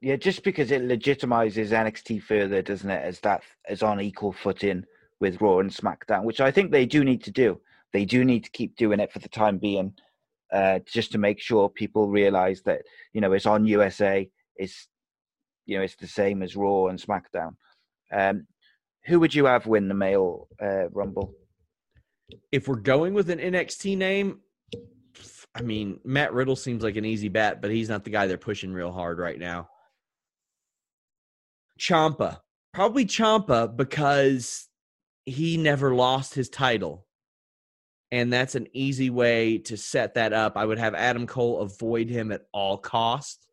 Yeah, 0.00 0.16
just 0.16 0.42
because 0.42 0.70
it 0.70 0.82
legitimizes 0.82 1.70
NXT 1.70 2.22
further, 2.22 2.60
doesn't 2.60 2.90
it? 2.90 3.04
As 3.04 3.20
that 3.20 3.42
is 3.68 3.82
on 3.82 4.00
equal 4.00 4.32
footing 4.32 4.84
with 5.20 5.40
Raw 5.40 5.58
and 5.60 5.70
SmackDown, 5.70 6.24
which 6.24 6.40
I 6.40 6.50
think 6.50 6.72
they 6.72 6.86
do 6.86 7.04
need 7.04 7.22
to 7.24 7.30
do. 7.30 7.60
They 7.92 8.04
do 8.04 8.24
need 8.24 8.44
to 8.44 8.50
keep 8.50 8.76
doing 8.76 9.00
it 9.00 9.12
for 9.12 9.18
the 9.18 9.28
time 9.28 9.58
being, 9.58 9.94
uh, 10.52 10.80
just 10.86 11.12
to 11.12 11.18
make 11.18 11.40
sure 11.40 11.68
people 11.68 12.08
realize 12.08 12.62
that 12.62 12.82
you 13.12 13.20
know 13.20 13.32
it's 13.32 13.46
on 13.46 13.66
USA. 13.66 14.28
It's 14.56 14.88
you 15.66 15.76
know 15.76 15.84
it's 15.84 15.96
the 15.96 16.08
same 16.08 16.42
as 16.42 16.56
Raw 16.56 16.86
and 16.86 17.00
SmackDown. 17.00 17.56
Um, 18.12 18.46
who 19.04 19.20
would 19.20 19.34
you 19.34 19.46
have 19.46 19.66
win 19.66 19.88
the 19.88 19.94
male 19.94 20.48
uh, 20.60 20.88
Rumble? 20.90 21.34
if 22.50 22.68
we're 22.68 22.76
going 22.76 23.14
with 23.14 23.30
an 23.30 23.38
NXT 23.38 23.96
name, 23.96 24.40
I 25.54 25.62
mean, 25.62 26.00
Matt 26.04 26.32
Riddle 26.32 26.56
seems 26.56 26.82
like 26.82 26.96
an 26.96 27.04
easy 27.04 27.28
bet, 27.28 27.60
but 27.60 27.70
he's 27.70 27.88
not 27.88 28.04
the 28.04 28.10
guy 28.10 28.26
they're 28.26 28.38
pushing 28.38 28.72
real 28.72 28.92
hard 28.92 29.18
right 29.18 29.38
now. 29.38 29.68
Ciampa, 31.78 32.38
probably 32.72 33.04
Ciampa 33.04 33.74
because 33.76 34.68
he 35.24 35.56
never 35.56 35.94
lost 35.94 36.34
his 36.34 36.48
title. 36.48 37.06
And 38.12 38.32
that's 38.32 38.54
an 38.54 38.68
easy 38.72 39.10
way 39.10 39.58
to 39.58 39.76
set 39.76 40.14
that 40.14 40.32
up. 40.32 40.56
I 40.56 40.64
would 40.64 40.78
have 40.78 40.94
Adam 40.94 41.26
Cole 41.26 41.60
avoid 41.60 42.08
him 42.08 42.30
at 42.30 42.42
all 42.52 42.78
costs. 42.78 43.48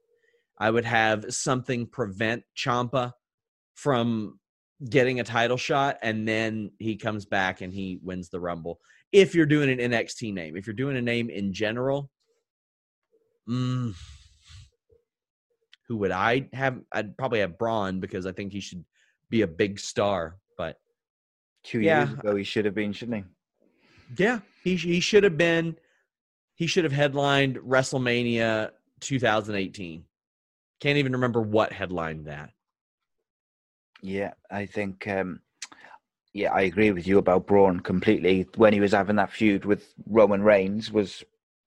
I 0.59 0.69
would 0.69 0.85
have 0.85 1.33
something 1.33 1.87
prevent 1.87 2.43
Ciampa 2.55 3.13
from 3.75 4.37
getting 4.89 5.19
a 5.19 5.23
title 5.23 5.57
shot 5.57 5.97
and 6.01 6.27
then 6.27 6.71
he 6.79 6.95
comes 6.95 7.25
back 7.25 7.61
and 7.61 7.73
he 7.73 7.99
wins 8.01 8.29
the 8.29 8.39
rumble 8.39 8.79
if 9.11 9.35
you're 9.35 9.45
doing 9.45 9.69
an 9.69 9.91
nxt 9.91 10.33
name 10.33 10.55
if 10.55 10.65
you're 10.65 10.73
doing 10.73 10.95
a 10.95 11.01
name 11.01 11.29
in 11.29 11.51
general 11.51 12.09
mm, 13.49 13.93
who 15.89 15.97
would 15.97 16.11
i 16.11 16.47
have 16.53 16.79
i'd 16.93 17.17
probably 17.17 17.41
have 17.41 17.57
braun 17.57 17.99
because 17.99 18.25
i 18.25 18.31
think 18.31 18.53
he 18.53 18.61
should 18.61 18.85
be 19.29 19.41
a 19.41 19.47
big 19.47 19.77
star 19.77 20.37
but 20.57 20.77
Two 21.63 21.81
Yeah. 21.81 22.05
years 22.05 22.13
ago, 22.13 22.35
he 22.35 22.43
should 22.43 22.65
have 22.65 22.73
been, 22.73 22.93
shouldn't 22.93 23.17
he? 23.17 23.23
Yeah 24.17 24.39
he, 24.63 24.75
he 24.75 24.99
should 24.99 25.23
have 25.23 25.37
been 25.37 25.77
he 26.55 26.67
should 26.67 26.83
have 26.83 26.93
headlined 26.93 27.57
wrestlemania 27.57 28.71
2018 29.01 30.03
can't 30.81 30.97
even 30.97 31.11
remember 31.11 31.41
what 31.41 31.71
headlined 31.71 32.25
that 32.25 32.51
Yeah, 34.01 34.33
I 34.49 34.65
think. 34.65 35.07
Um, 35.07 35.41
yeah, 36.33 36.53
I 36.53 36.61
agree 36.61 36.91
with 36.91 37.07
you 37.07 37.17
about 37.17 37.47
Braun 37.47 37.79
completely. 37.79 38.47
When 38.55 38.73
he 38.73 38.79
was 38.79 38.91
having 38.91 39.15
that 39.17 39.31
feud 39.31 39.65
with 39.65 39.93
Roman 40.07 40.41
Reigns, 40.41 40.91
was 40.91 41.23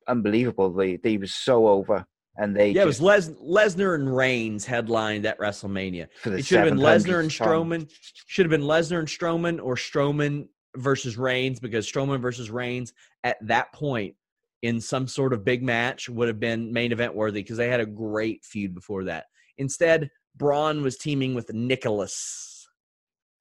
unbelievable. 0.09 0.73
They, 0.73 0.99
he 1.03 1.19
was 1.19 1.35
so 1.35 1.67
over, 1.69 2.05
and 2.37 2.57
they 2.57 2.71
yeah, 2.71 2.83
it 2.83 2.87
was 2.87 3.03
Les, 3.03 3.29
Lesnar 3.31 3.95
and 3.95 4.15
Reigns 4.15 4.65
headlined 4.65 5.27
at 5.27 5.39
WrestleMania. 5.39 6.07
it 6.25 6.47
should 6.47 6.61
have 6.61 6.69
been 6.69 6.79
Lesnar 6.79 7.21
and 7.21 7.31
Strowman. 7.31 7.91
Should 8.27 8.47
have 8.47 8.51
been 8.51 8.67
Lesnar 8.67 9.01
and 9.01 9.09
Strowman 9.09 9.63
or 9.63 9.75
Strowman 9.75 10.49
versus 10.77 11.17
Reigns 11.19 11.61
because 11.61 11.91
Strowman 11.91 12.21
versus 12.21 12.51
Reigns 12.51 12.93
at 13.25 13.37
that 13.47 13.73
point 13.73 14.15
in 14.63 14.81
some 14.81 15.07
sort 15.09 15.33
of 15.33 15.45
big 15.45 15.63
match 15.63 16.09
would 16.09 16.29
have 16.29 16.41
been 16.41 16.73
main 16.73 16.93
event 16.93 17.15
worthy 17.15 17.43
because 17.43 17.57
they 17.57 17.69
had 17.69 17.81
a 17.81 17.87
great 17.87 18.45
feud 18.45 18.75
before 18.75 19.05
that. 19.05 19.27
Instead, 19.59 20.09
Braun 20.37 20.83
was 20.83 20.97
teaming 20.97 21.35
with 21.35 21.53
Nicholas. 21.53 22.67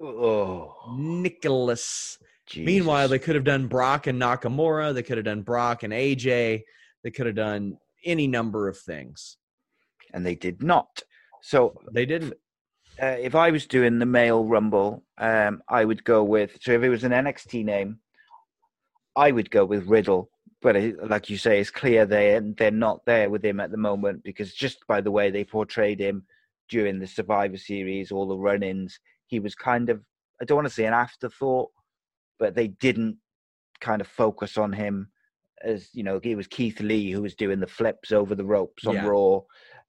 Oh, 0.01 0.75
Nicholas. 0.97 2.17
Jesus. 2.47 2.65
Meanwhile, 2.65 3.07
they 3.07 3.19
could 3.19 3.35
have 3.35 3.43
done 3.43 3.67
Brock 3.67 4.07
and 4.07 4.19
Nakamura. 4.19 4.93
They 4.93 5.03
could 5.03 5.17
have 5.17 5.25
done 5.25 5.41
Brock 5.41 5.83
and 5.83 5.93
AJ. 5.93 6.63
They 7.03 7.11
could 7.11 7.27
have 7.27 7.35
done 7.35 7.77
any 8.03 8.27
number 8.27 8.67
of 8.67 8.77
things. 8.77 9.37
And 10.13 10.25
they 10.25 10.35
did 10.35 10.63
not. 10.63 11.03
So 11.41 11.79
they 11.93 12.05
didn't. 12.05 12.33
Uh, 13.01 13.17
if 13.19 13.33
I 13.33 13.49
was 13.49 13.65
doing 13.65 13.97
the 13.97 14.05
male 14.05 14.45
rumble, 14.45 15.03
um, 15.17 15.63
I 15.67 15.85
would 15.85 16.03
go 16.03 16.23
with. 16.23 16.57
So 16.61 16.73
if 16.73 16.83
it 16.83 16.89
was 16.89 17.03
an 17.03 17.11
NXT 17.11 17.65
name, 17.65 17.99
I 19.15 19.31
would 19.31 19.49
go 19.49 19.65
with 19.65 19.87
Riddle. 19.87 20.29
But 20.61 20.75
it, 20.75 21.09
like 21.09 21.27
you 21.27 21.37
say, 21.37 21.59
it's 21.59 21.71
clear 21.71 22.05
they 22.05 22.39
they're 22.57 22.69
not 22.69 23.03
there 23.05 23.31
with 23.31 23.43
him 23.43 23.59
at 23.59 23.71
the 23.71 23.77
moment 23.77 24.23
because 24.23 24.53
just 24.53 24.85
by 24.87 25.01
the 25.01 25.09
way 25.09 25.31
they 25.31 25.43
portrayed 25.43 25.99
him 25.99 26.23
during 26.69 26.99
the 26.99 27.07
Survivor 27.07 27.57
Series, 27.57 28.11
all 28.11 28.27
the 28.27 28.37
run-ins, 28.37 28.99
he 29.25 29.39
was 29.39 29.55
kind 29.55 29.89
of 29.89 30.03
I 30.39 30.45
don't 30.45 30.57
want 30.57 30.67
to 30.67 30.73
say 30.73 30.85
an 30.85 30.93
afterthought, 30.93 31.71
but 32.37 32.53
they 32.53 32.67
didn't 32.67 33.17
kind 33.79 34.01
of 34.01 34.07
focus 34.07 34.57
on 34.57 34.71
him 34.71 35.09
as 35.63 35.89
you 35.93 36.03
know 36.03 36.19
it 36.21 36.35
was 36.35 36.47
Keith 36.47 36.79
Lee 36.79 37.11
who 37.11 37.21
was 37.21 37.35
doing 37.35 37.59
the 37.59 37.67
flips 37.67 38.11
over 38.11 38.35
the 38.35 38.45
ropes 38.45 38.85
on 38.85 38.95
yeah. 38.95 39.07
Raw, 39.07 39.41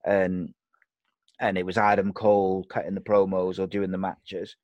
and 0.04 0.54
and 1.41 1.59
it 1.59 1.66
was 1.66 1.78
Adam 1.78 2.12
Cole 2.12 2.64
cutting 2.68 2.95
the 2.95 3.01
promos 3.01 3.59
or 3.59 3.66
doing 3.66 3.91
the 3.91 3.99
matches. 3.99 4.57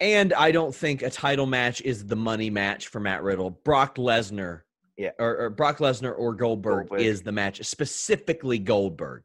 And 0.00 0.34
I 0.34 0.50
don't 0.50 0.74
think 0.74 1.02
a 1.02 1.10
title 1.10 1.46
match 1.46 1.80
is 1.82 2.06
the 2.06 2.16
money 2.16 2.50
match 2.50 2.88
for 2.88 3.00
Matt 3.00 3.22
Riddle. 3.22 3.50
Brock 3.64 3.96
Lesnar, 3.96 4.62
yeah, 4.98 5.10
or, 5.18 5.38
or 5.38 5.50
Brock 5.50 5.78
Lesnar 5.78 6.14
or 6.16 6.34
Goldberg, 6.34 6.88
Goldberg 6.88 7.06
is 7.06 7.22
the 7.22 7.32
match. 7.32 7.64
Specifically, 7.64 8.58
Goldberg. 8.58 9.22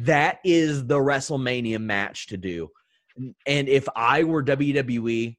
That 0.00 0.40
is 0.44 0.86
the 0.86 0.98
WrestleMania 0.98 1.80
match 1.80 2.26
to 2.28 2.36
do. 2.36 2.70
And 3.46 3.68
if 3.68 3.88
I 3.94 4.24
were 4.24 4.42
WWE, 4.42 5.36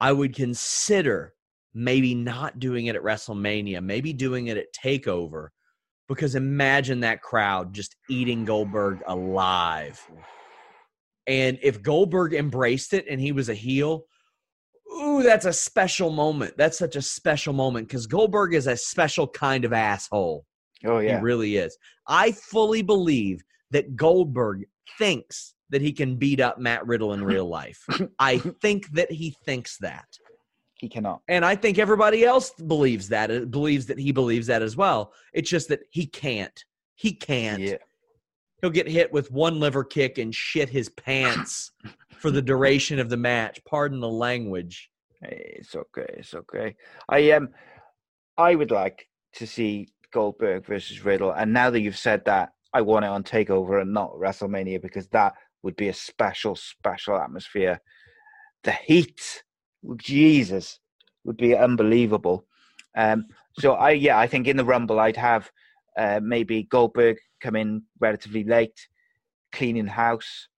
I 0.00 0.12
would 0.12 0.34
consider 0.34 1.34
maybe 1.74 2.14
not 2.14 2.58
doing 2.58 2.86
it 2.86 2.96
at 2.96 3.02
WrestleMania, 3.02 3.82
maybe 3.82 4.12
doing 4.12 4.46
it 4.46 4.56
at 4.56 4.72
Takeover, 4.72 5.48
because 6.08 6.34
imagine 6.34 7.00
that 7.00 7.22
crowd 7.22 7.72
just 7.74 7.96
eating 8.08 8.44
Goldberg 8.44 9.00
alive. 9.06 10.00
And 11.26 11.58
if 11.62 11.82
Goldberg 11.82 12.32
embraced 12.32 12.94
it 12.94 13.04
and 13.08 13.20
he 13.20 13.32
was 13.32 13.50
a 13.50 13.54
heel, 13.54 14.04
ooh, 14.96 15.22
that's 15.22 15.44
a 15.44 15.52
special 15.52 16.10
moment. 16.10 16.54
That's 16.56 16.78
such 16.78 16.96
a 16.96 17.02
special 17.02 17.52
moment 17.52 17.88
because 17.88 18.06
Goldberg 18.06 18.54
is 18.54 18.66
a 18.66 18.76
special 18.76 19.28
kind 19.28 19.64
of 19.64 19.72
asshole. 19.72 20.44
Oh, 20.86 20.98
yeah. 20.98 21.18
He 21.18 21.22
really 21.22 21.56
is. 21.56 21.76
I 22.06 22.32
fully 22.32 22.82
believe 22.82 23.42
that 23.70 23.96
Goldberg 23.96 24.64
thinks 24.98 25.54
that 25.70 25.82
he 25.82 25.92
can 25.92 26.16
beat 26.16 26.40
up 26.40 26.58
Matt 26.58 26.86
Riddle 26.86 27.12
in 27.12 27.22
real 27.22 27.46
life. 27.46 27.84
I 28.18 28.38
think 28.38 28.90
that 28.92 29.12
he 29.12 29.36
thinks 29.44 29.76
that. 29.80 30.06
He 30.78 30.88
cannot. 30.88 31.22
And 31.28 31.44
I 31.44 31.56
think 31.56 31.78
everybody 31.78 32.24
else 32.24 32.50
believes 32.50 33.08
that, 33.08 33.30
It 33.30 33.50
believes 33.50 33.86
that 33.86 33.98
he 33.98 34.12
believes 34.12 34.46
that 34.46 34.62
as 34.62 34.76
well. 34.76 35.12
It's 35.32 35.50
just 35.50 35.68
that 35.68 35.80
he 35.90 36.06
can't. 36.06 36.64
He 36.94 37.12
can't. 37.12 37.60
Yeah. 37.60 37.76
He'll 38.60 38.70
get 38.70 38.88
hit 38.88 39.12
with 39.12 39.30
one 39.30 39.60
liver 39.60 39.84
kick 39.84 40.18
and 40.18 40.34
shit 40.34 40.68
his 40.68 40.88
pants 40.88 41.72
for 42.18 42.30
the 42.30 42.42
duration 42.42 42.98
of 42.98 43.08
the 43.08 43.16
match. 43.16 43.60
Pardon 43.64 44.00
the 44.00 44.08
language. 44.08 44.90
It's 45.22 45.74
okay. 45.74 46.14
It's 46.16 46.34
okay. 46.34 46.76
I 47.08 47.32
um, 47.32 47.48
I 48.36 48.54
would 48.54 48.70
like 48.70 49.08
to 49.34 49.46
see 49.46 49.88
Goldberg 50.12 50.64
versus 50.64 51.04
Riddle, 51.04 51.32
and 51.32 51.52
now 51.52 51.70
that 51.70 51.80
you've 51.80 51.98
said 51.98 52.24
that, 52.26 52.50
I 52.72 52.82
want 52.82 53.04
it 53.04 53.08
on 53.08 53.24
Takeover 53.24 53.80
and 53.82 53.92
not 53.92 54.12
WrestleMania 54.12 54.80
because 54.80 55.08
that 55.08 55.34
would 55.62 55.76
be 55.76 55.88
a 55.88 55.94
special, 55.94 56.54
special 56.54 57.16
atmosphere. 57.16 57.80
The 58.62 58.72
heat 58.72 59.42
Jesus, 59.96 60.80
would 61.24 61.36
be 61.36 61.56
unbelievable. 61.56 62.46
Um, 62.96 63.26
so 63.58 63.74
I, 63.74 63.90
yeah, 63.90 64.18
I 64.18 64.26
think 64.26 64.46
in 64.46 64.56
the 64.56 64.64
Rumble 64.64 64.98
I'd 64.98 65.16
have 65.16 65.50
uh, 65.96 66.20
maybe 66.22 66.64
Goldberg 66.64 67.18
come 67.40 67.56
in 67.56 67.82
relatively 68.00 68.44
late, 68.44 68.88
cleaning 69.52 69.86
house, 69.86 70.48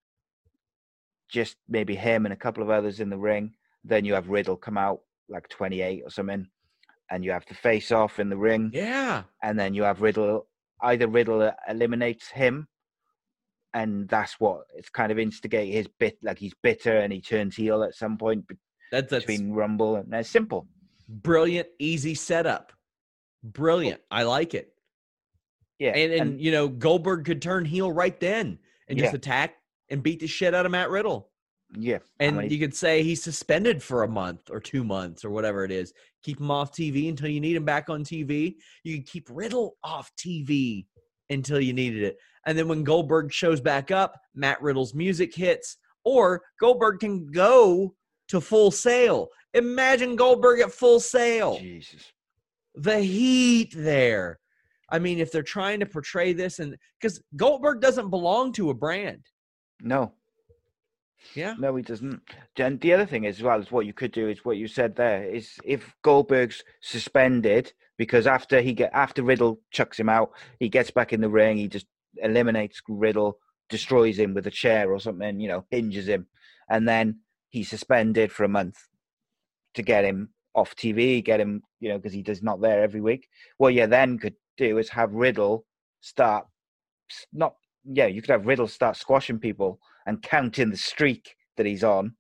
just 1.29 1.57
maybe 1.69 1.95
him 1.95 2.27
and 2.27 2.33
a 2.33 2.37
couple 2.37 2.63
of 2.63 2.71
others 2.71 3.01
in 3.01 3.11
the 3.11 3.19
ring. 3.19 3.53
Then 3.85 4.05
you 4.05 4.15
have 4.15 4.29
Riddle 4.29 4.57
come 4.57 4.77
out 4.77 5.01
like 5.29 5.49
28 5.49 6.03
or 6.05 6.11
something, 6.11 6.47
and 7.11 7.25
you 7.25 7.31
have 7.31 7.47
the 7.47 7.55
face 7.55 7.93
off 7.93 8.19
in 8.19 8.29
the 8.29 8.37
ring. 8.37 8.71
Yeah. 8.75 9.23
And 9.43 9.59
then 9.59 9.75
you 9.75 9.83
have 9.85 10.03
Riddle, 10.03 10.47
either 10.83 11.09
Riddle 11.09 11.53
eliminates 11.69 12.29
him, 12.29 12.69
and 13.73 14.09
that's 14.09 14.39
what 14.41 14.63
it's 14.75 14.91
kind 14.91 15.13
of 15.13 15.19
instigate 15.19 15.73
his 15.73 15.87
bit, 15.99 16.19
like 16.23 16.39
he's 16.39 16.55
bitter 16.63 16.99
and 16.99 17.13
he 17.13 17.21
turns 17.21 17.57
heel 17.57 17.83
at 17.83 17.95
some 17.95 18.19
point 18.19 18.45
that's, 18.91 19.11
that's 19.11 19.25
between 19.25 19.53
Rumble 19.53 19.97
and 19.97 20.13
that's 20.13 20.29
simple. 20.29 20.67
Brilliant, 21.09 21.69
easy 21.79 22.15
setup. 22.15 22.73
Brilliant. 23.43 24.01
I 24.11 24.25
like 24.25 24.55
it. 24.55 24.73
Yeah. 25.79 25.93
And, 25.97 26.13
and, 26.13 26.31
and 26.33 26.41
you 26.41 26.53
know, 26.53 26.69
Goldberg 26.69 27.25
could 27.25 27.41
turn 27.41 27.65
heel 27.65 27.91
right 27.91 28.19
then 28.21 28.59
and 28.89 28.99
just 28.99 29.13
yeah. 29.13 29.17
attack 29.17 29.55
and 29.89 30.03
beat 30.03 30.21
the 30.21 30.27
shit 30.27 30.55
out 30.55 30.67
of 30.67 30.73
Matt 30.73 30.91
Riddle. 30.91 31.31
Yeah. 31.77 31.99
And 32.19 32.37
many... 32.37 32.49
you 32.49 32.59
could 32.59 32.75
say 32.75 33.03
he's 33.03 33.23
suspended 33.23 33.83
for 33.83 34.03
a 34.03 34.09
month 34.09 34.51
or 34.51 34.61
two 34.61 34.85
months 34.85 35.25
or 35.25 35.31
whatever 35.31 35.65
it 35.65 35.71
is. 35.71 35.93
Keep 36.23 36.41
him 36.41 36.51
off 36.51 36.73
TV 36.73 37.09
until 37.09 37.29
you 37.29 37.41
need 37.41 37.57
him 37.57 37.65
back 37.65 37.89
on 37.89 38.05
TV. 38.05 38.57
You 38.85 39.03
keep 39.03 39.29
Riddle 39.31 39.77
off 39.83 40.11
TV 40.19 40.87
until 41.31 41.61
you 41.61 41.73
needed 41.73 42.03
it. 42.03 42.17
And 42.47 42.59
then 42.59 42.69
when 42.69 42.85
Goldberg 42.85 43.33
shows 43.33 43.61
back 43.61 43.91
up, 43.91 44.21
Matt 44.35 44.61
Riddle's 44.61 44.95
music 44.95 45.35
hits, 45.35 45.77
or 46.05 46.43
Goldberg 46.59 47.01
can 47.01 47.31
go 47.31 47.95
to 48.31 48.41
Full 48.41 48.71
Sail. 48.71 49.29
Imagine 49.55 50.17
Goldberg 50.17 50.61
at 50.61 50.73
Full 50.73 51.01
Sail. 51.01 51.59
Jesus. 51.59 52.13
The 52.75 53.01
heat 53.01 53.75
there. 53.77 54.39
I 54.89 54.99
mean, 54.99 55.19
if 55.19 55.31
they're 55.31 55.43
trying 55.43 55.81
to 55.81 55.87
portray 55.87 56.33
this, 56.33 56.59
and 56.59 56.77
because 57.01 57.21
Goldberg 57.37 57.81
doesn't 57.81 58.11
belong 58.11 58.53
to 58.55 58.71
a 58.71 58.75
brand. 58.75 59.23
No. 59.81 60.13
Yeah. 61.35 61.55
No, 61.59 61.75
he 61.77 61.83
doesn't. 61.83 62.21
And 62.57 62.81
the 62.81 62.93
other 62.93 63.07
thing 63.07 63.27
as 63.27 63.43
well 63.43 63.61
is 63.61 63.71
what 63.71 63.87
you 63.87 63.93
could 63.93 64.13
do 64.13 64.29
is 64.29 64.45
what 64.45 64.57
you 64.57 64.67
said 64.69 64.97
there 64.97 65.25
is 65.25 65.59
if 65.65 65.95
Goldberg's 66.03 66.65
suspended 66.81 67.73
because 67.99 68.27
after 68.27 68.61
he 68.61 68.73
get 68.73 68.91
after 68.95 69.23
Riddle 69.23 69.61
chucks 69.71 69.99
him 69.99 70.09
out, 70.09 70.31
he 70.59 70.69
gets 70.69 70.91
back 70.91 71.13
in 71.13 71.21
the 71.21 71.29
ring, 71.29 71.59
he 71.59 71.69
just 71.69 71.87
eliminates 72.17 72.81
Riddle, 72.89 73.39
destroys 73.69 74.19
him 74.19 74.35
with 74.35 74.47
a 74.47 74.51
chair 74.51 74.93
or 74.93 74.99
something, 74.99 75.39
you 75.39 75.49
know, 75.49 75.65
hinges 75.71 76.09
him, 76.09 76.27
and 76.69 76.89
then 76.89 77.19
he's 77.51 77.69
suspended 77.69 78.33
for 78.33 78.45
a 78.45 78.49
month 78.49 78.79
to 79.75 79.83
get 79.83 80.05
him 80.05 80.31
off 80.55 80.75
TV, 80.75 81.23
get 81.23 81.41
him, 81.41 81.63
you 81.81 81.89
know, 81.89 81.99
because 81.99 82.13
he 82.13 82.23
does 82.23 82.43
not 82.43 82.61
there 82.61 82.83
every 82.83 83.01
week. 83.01 83.29
What 83.59 83.75
you 83.75 83.87
then 83.87 84.19
could 84.19 84.35
do 84.57 84.79
is 84.79 84.89
have 84.91 85.13
Riddle 85.13 85.67
start, 86.01 86.47
not, 87.33 87.55
yeah, 87.85 88.07
you 88.07 88.21
could 88.23 88.31
have 88.31 88.47
Riddle 88.47 88.69
start 88.69 88.97
squashing 88.97 89.39
people 89.39 89.79
and 90.07 90.23
counting 90.23 90.71
the 90.71 90.77
streak 90.77 91.35
that 91.57 91.67
he's 91.67 91.85
on 91.85 92.15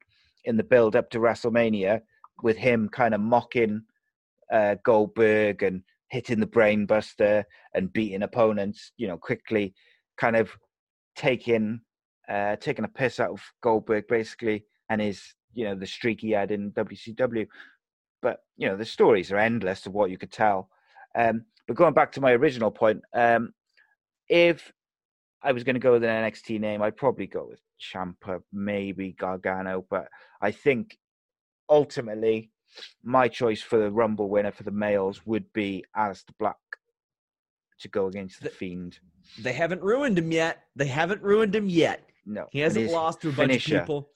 in 0.44 0.56
the 0.56 0.64
build 0.64 0.96
up 0.96 1.10
to 1.10 1.18
WrestleMania 1.18 2.00
with 2.42 2.56
him 2.56 2.88
kind 2.88 3.14
of 3.14 3.20
mocking 3.20 3.82
uh, 4.52 4.76
Goldberg 4.84 5.62
and 5.62 5.82
hitting 6.08 6.40
the 6.40 6.46
brainbuster 6.46 7.44
and 7.74 7.92
beating 7.92 8.22
opponents, 8.22 8.92
you 8.96 9.06
know, 9.06 9.16
quickly, 9.16 9.74
kind 10.16 10.36
of 10.36 10.50
taking 11.16 11.80
uh, 12.28 12.54
taking 12.56 12.84
a 12.84 12.88
piss 12.88 13.18
out 13.18 13.30
of 13.30 13.40
Goldberg 13.60 14.04
basically 14.08 14.64
and 14.90 15.00
his 15.00 15.34
you 15.54 15.64
know 15.64 15.74
the 15.74 15.86
streak 15.86 16.20
he 16.20 16.32
had 16.32 16.50
in 16.50 16.72
WCW. 16.72 17.46
But 18.20 18.40
you 18.58 18.68
know 18.68 18.76
the 18.76 18.84
stories 18.84 19.32
are 19.32 19.38
endless 19.38 19.86
of 19.86 19.94
what 19.94 20.10
you 20.10 20.18
could 20.18 20.32
tell. 20.32 20.68
Um, 21.14 21.46
but 21.66 21.76
going 21.76 21.94
back 21.94 22.12
to 22.12 22.20
my 22.20 22.32
original 22.32 22.70
point, 22.70 23.00
um, 23.14 23.54
if 24.28 24.70
I 25.42 25.52
was 25.52 25.64
going 25.64 25.74
to 25.74 25.80
go 25.80 25.92
with 25.92 26.04
an 26.04 26.10
NXT 26.24 26.60
name, 26.60 26.82
I'd 26.82 26.96
probably 26.96 27.26
go 27.26 27.46
with 27.48 27.60
Ciampa, 27.80 28.42
maybe 28.52 29.12
Gargano. 29.12 29.86
But 29.88 30.08
I 30.42 30.50
think 30.50 30.98
ultimately 31.68 32.50
my 33.02 33.28
choice 33.28 33.62
for 33.62 33.78
the 33.78 33.90
Rumble 33.90 34.28
winner 34.28 34.52
for 34.52 34.64
the 34.64 34.70
males 34.70 35.24
would 35.24 35.50
be 35.52 35.84
Aleister 35.96 36.32
Black 36.38 36.56
to 37.80 37.88
go 37.88 38.06
against 38.06 38.40
the, 38.40 38.48
the 38.48 38.54
Fiend. 38.54 38.98
They 39.40 39.52
haven't 39.52 39.82
ruined 39.82 40.18
him 40.18 40.30
yet. 40.30 40.64
They 40.76 40.86
haven't 40.86 41.22
ruined 41.22 41.54
him 41.54 41.68
yet. 41.68 42.02
No, 42.26 42.46
he 42.50 42.60
hasn't 42.60 42.90
lost 42.90 43.22
to 43.22 43.28
a 43.28 43.32
bunch 43.32 43.50
finisher. 43.50 43.78
of 43.78 43.82
people 43.82 44.10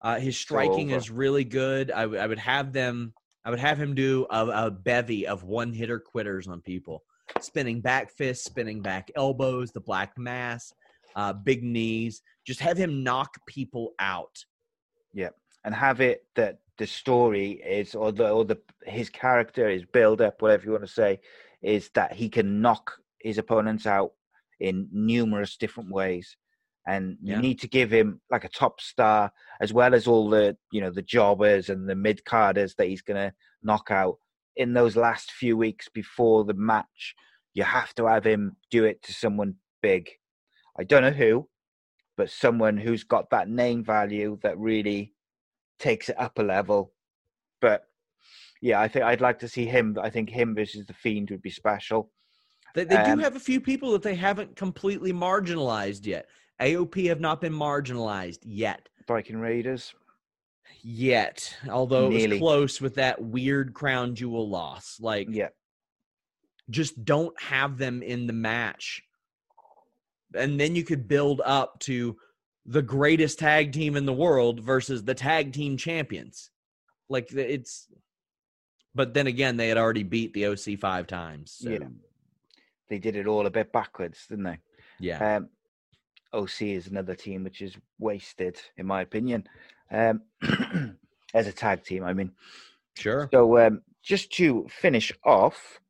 Uh, 0.00 0.18
his 0.18 0.36
striking 0.36 0.90
is 0.90 1.10
really 1.10 1.44
good. 1.44 1.90
I 1.90 2.06
would- 2.06 2.28
would 2.28 2.38
have 2.38 2.72
them. 2.72 3.14
I 3.44 3.50
would 3.50 3.58
have 3.58 3.78
him 3.78 3.94
do 3.94 4.26
a, 4.30 4.66
a 4.66 4.70
bevy 4.70 5.26
of 5.26 5.42
one 5.44 5.72
hitter 5.72 5.98
quitters 5.98 6.48
on 6.48 6.60
people, 6.60 7.02
spinning 7.40 7.80
back 7.80 8.10
fists, 8.10 8.44
spinning 8.44 8.82
back 8.82 9.10
elbows, 9.16 9.72
the 9.72 9.80
black 9.80 10.18
mass, 10.18 10.72
uh, 11.16 11.32
big 11.32 11.62
knees. 11.64 12.22
Just 12.44 12.60
have 12.60 12.76
him 12.76 13.02
knock 13.02 13.38
people 13.46 13.94
out. 13.98 14.44
Yeah, 15.14 15.30
and 15.64 15.74
have 15.74 16.00
it 16.00 16.26
that 16.34 16.58
the 16.76 16.86
story 16.86 17.52
is 17.52 17.94
or 17.94 18.12
the 18.12 18.30
or 18.30 18.44
the 18.44 18.60
his 18.84 19.08
character 19.10 19.68
is 19.68 19.84
build 19.84 20.20
up 20.20 20.40
whatever 20.42 20.64
you 20.64 20.72
want 20.72 20.84
to 20.84 20.88
say 20.88 21.20
is 21.62 21.90
that 21.94 22.12
he 22.12 22.28
can 22.28 22.60
knock 22.60 22.98
his 23.20 23.38
opponents 23.38 23.86
out 23.86 24.12
in 24.60 24.88
numerous 24.92 25.56
different 25.56 25.90
ways 25.90 26.36
and 26.88 27.16
you 27.22 27.34
Yeah. 27.34 27.40
need 27.40 27.60
to 27.60 27.68
give 27.68 27.90
him 27.90 28.20
like 28.30 28.44
a 28.44 28.48
top 28.48 28.80
star 28.80 29.30
as 29.60 29.72
well 29.72 29.94
as 29.94 30.06
all 30.06 30.28
the 30.28 30.56
you 30.72 30.80
know 30.80 30.90
the 30.90 31.02
jobbers 31.02 31.68
and 31.68 31.88
the 31.88 31.94
mid 31.94 32.24
carders 32.24 32.74
that 32.76 32.88
he's 32.88 33.02
going 33.02 33.16
to 33.16 33.32
knock 33.62 33.90
out 33.90 34.16
in 34.56 34.72
those 34.72 34.96
last 34.96 35.30
few 35.30 35.56
weeks 35.56 35.88
before 35.88 36.44
the 36.44 36.54
match 36.54 37.14
you 37.54 37.62
have 37.62 37.94
to 37.94 38.06
have 38.06 38.24
him 38.26 38.56
do 38.70 38.84
it 38.84 39.02
to 39.02 39.12
someone 39.12 39.54
big 39.82 40.08
i 40.78 40.82
don't 40.84 41.02
know 41.02 41.10
who 41.10 41.48
but 42.18 42.28
someone 42.30 42.76
who's 42.76 43.04
got 43.04 43.30
that 43.30 43.48
name 43.48 43.84
value 43.84 44.38
that 44.42 44.58
really 44.58 45.14
takes 45.78 46.08
it 46.08 46.18
up 46.18 46.38
a 46.38 46.42
level. 46.42 46.92
But 47.60 47.84
yeah, 48.60 48.80
I 48.80 48.88
think 48.88 49.04
I'd 49.04 49.20
like 49.20 49.38
to 49.38 49.48
see 49.48 49.66
him. 49.66 49.96
I 50.02 50.10
think 50.10 50.28
him 50.28 50.54
versus 50.54 50.84
the 50.84 50.94
Fiend 50.94 51.30
would 51.30 51.42
be 51.42 51.50
special. 51.50 52.10
They, 52.74 52.84
they 52.84 52.96
Um, 52.96 53.16
do 53.16 53.22
have 53.22 53.36
a 53.36 53.40
few 53.40 53.60
people 53.60 53.92
that 53.92 54.02
they 54.02 54.16
haven't 54.16 54.56
completely 54.56 55.12
marginalized 55.12 56.06
yet. 56.06 56.26
AOP 56.60 57.08
have 57.08 57.20
not 57.20 57.40
been 57.40 57.52
marginalized 57.52 58.40
yet. 58.42 58.88
Viking 59.06 59.38
Raiders. 59.38 59.94
Yet, 60.82 61.56
although 61.70 62.10
it 62.10 62.30
was 62.30 62.38
close 62.38 62.80
with 62.80 62.96
that 62.96 63.20
weird 63.22 63.74
crown 63.74 64.14
jewel 64.14 64.48
loss. 64.48 64.98
Like, 65.00 65.28
Yeah, 65.30 65.48
just 66.70 67.04
don't 67.04 67.40
have 67.40 67.78
them 67.78 68.02
in 68.02 68.26
the 68.26 68.32
match. 68.32 69.02
And 70.34 70.60
then 70.60 70.76
you 70.76 70.84
could 70.84 71.08
build 71.08 71.40
up 71.44 71.80
to 71.80 72.16
the 72.66 72.82
greatest 72.82 73.38
tag 73.38 73.72
team 73.72 73.96
in 73.96 74.04
the 74.04 74.12
world 74.12 74.60
versus 74.60 75.02
the 75.02 75.14
tag 75.14 75.52
team 75.52 75.76
champions. 75.76 76.50
Like 77.08 77.32
it's 77.32 77.88
but 78.94 79.14
then 79.14 79.26
again 79.26 79.56
they 79.56 79.68
had 79.68 79.78
already 79.78 80.02
beat 80.02 80.34
the 80.34 80.46
OC 80.46 80.78
5 80.78 81.06
times. 81.06 81.56
So, 81.58 81.70
yeah. 81.70 81.78
They 82.90 82.98
did 82.98 83.16
it 83.16 83.26
all 83.26 83.46
a 83.46 83.50
bit 83.50 83.72
backwards, 83.72 84.26
didn't 84.28 84.44
they? 84.44 84.58
yeah. 85.00 85.36
Um, 85.36 85.48
OC 86.32 86.62
is 86.62 86.86
another 86.86 87.14
team 87.14 87.44
which 87.44 87.62
is 87.62 87.76
wasted, 87.98 88.60
in 88.76 88.86
my 88.86 89.02
opinion, 89.02 89.46
um, 89.90 90.22
as 91.34 91.46
a 91.46 91.52
tag 91.52 91.84
team. 91.84 92.04
I 92.04 92.12
mean, 92.12 92.32
Sure. 92.96 93.28
so 93.32 93.58
um, 93.58 93.82
just 94.02 94.32
to 94.32 94.66
finish 94.68 95.12
off, 95.24 95.80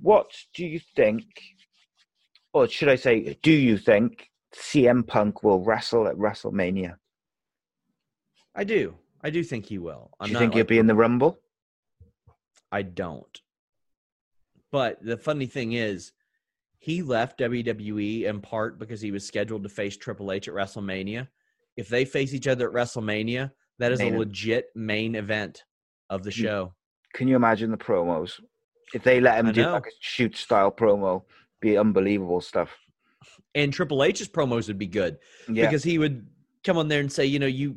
what 0.00 0.30
do 0.54 0.66
you 0.66 0.80
think, 0.80 1.24
or 2.52 2.68
should 2.68 2.88
I 2.88 2.96
say, 2.96 3.38
do 3.42 3.52
you 3.52 3.78
think 3.78 4.30
CM 4.54 5.06
Punk 5.06 5.42
will 5.42 5.62
wrestle 5.62 6.08
at 6.08 6.16
WrestleMania? 6.16 6.96
I 8.54 8.64
do. 8.64 8.96
I 9.22 9.30
do 9.30 9.42
think 9.42 9.66
he 9.66 9.78
will. 9.78 10.10
I'm 10.20 10.26
do 10.28 10.32
you 10.32 10.38
think 10.38 10.54
he'll 10.54 10.64
be 10.64 10.78
in 10.78 10.86
the 10.86 10.94
Rumble? 10.94 11.40
I 12.72 12.82
don't. 12.82 13.40
But 14.72 15.02
the 15.04 15.16
funny 15.16 15.46
thing 15.46 15.72
is, 15.72 16.12
he 16.78 17.02
left 17.02 17.38
WWE 17.38 18.24
in 18.24 18.40
part 18.40 18.78
because 18.78 19.00
he 19.00 19.10
was 19.10 19.26
scheduled 19.26 19.62
to 19.62 19.68
face 19.68 19.96
Triple 19.96 20.32
H 20.32 20.48
at 20.48 20.54
WrestleMania. 20.54 21.28
If 21.76 21.88
they 21.88 22.04
face 22.04 22.32
each 22.32 22.46
other 22.46 22.68
at 22.68 22.74
WrestleMania, 22.74 23.50
that 23.78 23.92
is 23.92 23.98
Main 23.98 24.14
a 24.14 24.18
legit 24.18 24.66
main 24.74 25.14
event 25.14 25.64
of 26.08 26.22
the 26.22 26.30
show. 26.30 26.74
Can 27.14 27.28
you 27.28 27.36
imagine 27.36 27.70
the 27.70 27.76
promos? 27.76 28.40
If 28.94 29.02
they 29.02 29.20
let 29.20 29.38
him 29.38 29.46
I 29.46 29.52
do 29.52 29.62
know. 29.62 29.72
like 29.72 29.86
a 29.86 29.90
shoot 30.00 30.36
style 30.36 30.70
promo, 30.70 31.22
be 31.60 31.76
unbelievable 31.76 32.40
stuff. 32.40 32.70
And 33.54 33.72
Triple 33.72 34.04
H's 34.04 34.28
promos 34.28 34.68
would 34.68 34.78
be 34.78 34.86
good 34.86 35.18
Yeah, 35.48 35.66
because 35.66 35.82
he 35.82 35.98
would 35.98 36.26
come 36.64 36.78
on 36.78 36.88
there 36.88 37.00
and 37.00 37.10
say, 37.10 37.26
you 37.26 37.38
know, 37.38 37.46
you 37.46 37.76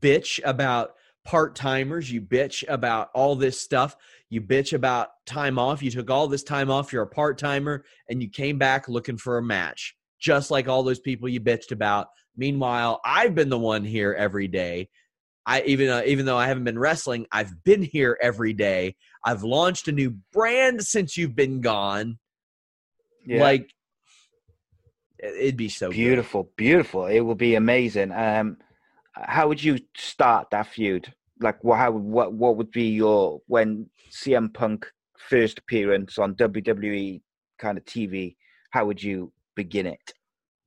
bitch 0.00 0.40
about 0.44 0.94
part 1.28 1.54
timers, 1.54 2.10
you 2.10 2.22
bitch 2.22 2.64
about 2.68 3.10
all 3.14 3.36
this 3.36 3.60
stuff, 3.60 3.94
you 4.30 4.40
bitch 4.40 4.72
about 4.72 5.08
time 5.26 5.58
off. 5.58 5.82
You 5.82 5.90
took 5.90 6.08
all 6.08 6.26
this 6.26 6.42
time 6.42 6.70
off, 6.70 6.90
you're 6.90 7.02
a 7.02 7.06
part 7.06 7.36
timer, 7.36 7.84
and 8.08 8.22
you 8.22 8.30
came 8.30 8.56
back 8.56 8.88
looking 8.88 9.18
for 9.18 9.36
a 9.36 9.42
match, 9.42 9.94
just 10.18 10.50
like 10.50 10.68
all 10.68 10.82
those 10.82 11.00
people 11.00 11.28
you 11.28 11.38
bitched 11.38 11.70
about. 11.70 12.06
Meanwhile, 12.34 13.02
I've 13.04 13.34
been 13.34 13.50
the 13.50 13.58
one 13.58 13.84
here 13.84 14.14
every 14.18 14.48
day. 14.48 14.88
I 15.44 15.60
even 15.66 15.90
uh, 15.90 16.02
even 16.06 16.24
though 16.24 16.38
I 16.38 16.46
haven't 16.46 16.64
been 16.64 16.78
wrestling, 16.78 17.26
I've 17.30 17.62
been 17.62 17.82
here 17.82 18.16
every 18.22 18.54
day. 18.54 18.96
I've 19.22 19.42
launched 19.42 19.86
a 19.88 19.92
new 19.92 20.16
brand 20.32 20.82
since 20.82 21.18
you've 21.18 21.36
been 21.36 21.60
gone. 21.60 22.18
yeah. 23.26 23.42
Like 23.42 23.70
it- 25.18 25.34
it'd 25.42 25.56
be 25.58 25.68
so 25.68 25.88
good. 25.88 25.94
beautiful, 25.96 26.50
beautiful. 26.56 27.04
It 27.04 27.20
will 27.20 27.34
be 27.34 27.54
amazing. 27.54 28.12
Um, 28.12 28.56
how 29.12 29.48
would 29.48 29.62
you 29.62 29.78
start 29.94 30.48
that 30.52 30.68
feud? 30.68 31.12
Like, 31.40 31.62
what, 31.62 31.78
how, 31.78 31.92
what, 31.92 32.32
what 32.32 32.56
would 32.56 32.70
be 32.70 32.88
your 32.90 33.40
when 33.46 33.88
CM 34.10 34.52
Punk 34.52 34.86
first 35.16 35.58
appearance 35.58 36.18
on 36.18 36.34
WWE 36.34 37.20
kind 37.58 37.78
of 37.78 37.84
TV? 37.84 38.36
How 38.70 38.86
would 38.86 39.02
you 39.02 39.32
begin 39.54 39.86
it? 39.86 40.12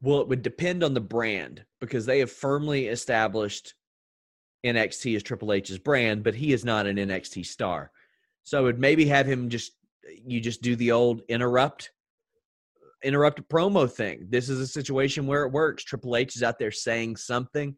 Well, 0.01 0.22
it 0.22 0.28
would 0.28 0.41
depend 0.41 0.84
on 0.84 0.93
the 0.93 1.01
brand 1.01 1.63
because 1.80 2.05
they 2.05 2.19
have 2.19 2.32
firmly 2.32 2.88
established 2.88 3.76
NXT 4.65 5.15
as 5.15 5.24
Triple 5.24 5.53
H's 5.53 5.78
brand, 5.78 6.24
but 6.24 6.36
he 6.36 6.53
is 6.53 6.65
not 6.65 6.88
an 6.88 6.97
NXT 6.97 7.45
star. 7.45 7.91
So 8.43 8.57
I 8.57 8.61
would 8.61 8.80
maybe 8.80 9.05
have 9.05 9.28
him 9.28 9.49
just 9.49 9.74
you 10.26 10.41
just 10.41 10.61
do 10.61 10.76
the 10.76 10.91
old 10.91 11.22
interrupt 11.30 11.91
interrupt 13.03 13.47
promo 13.49 13.91
thing. 13.91 14.28
This 14.30 14.49
is 14.49 14.59
a 14.59 14.67
situation 14.67 15.26
where 15.26 15.43
it 15.43 15.51
works. 15.51 15.84
Triple 15.84 16.15
H 16.15 16.36
is 16.36 16.43
out 16.43 16.59
there 16.59 16.72
saying 16.72 17.15
something, 17.15 17.76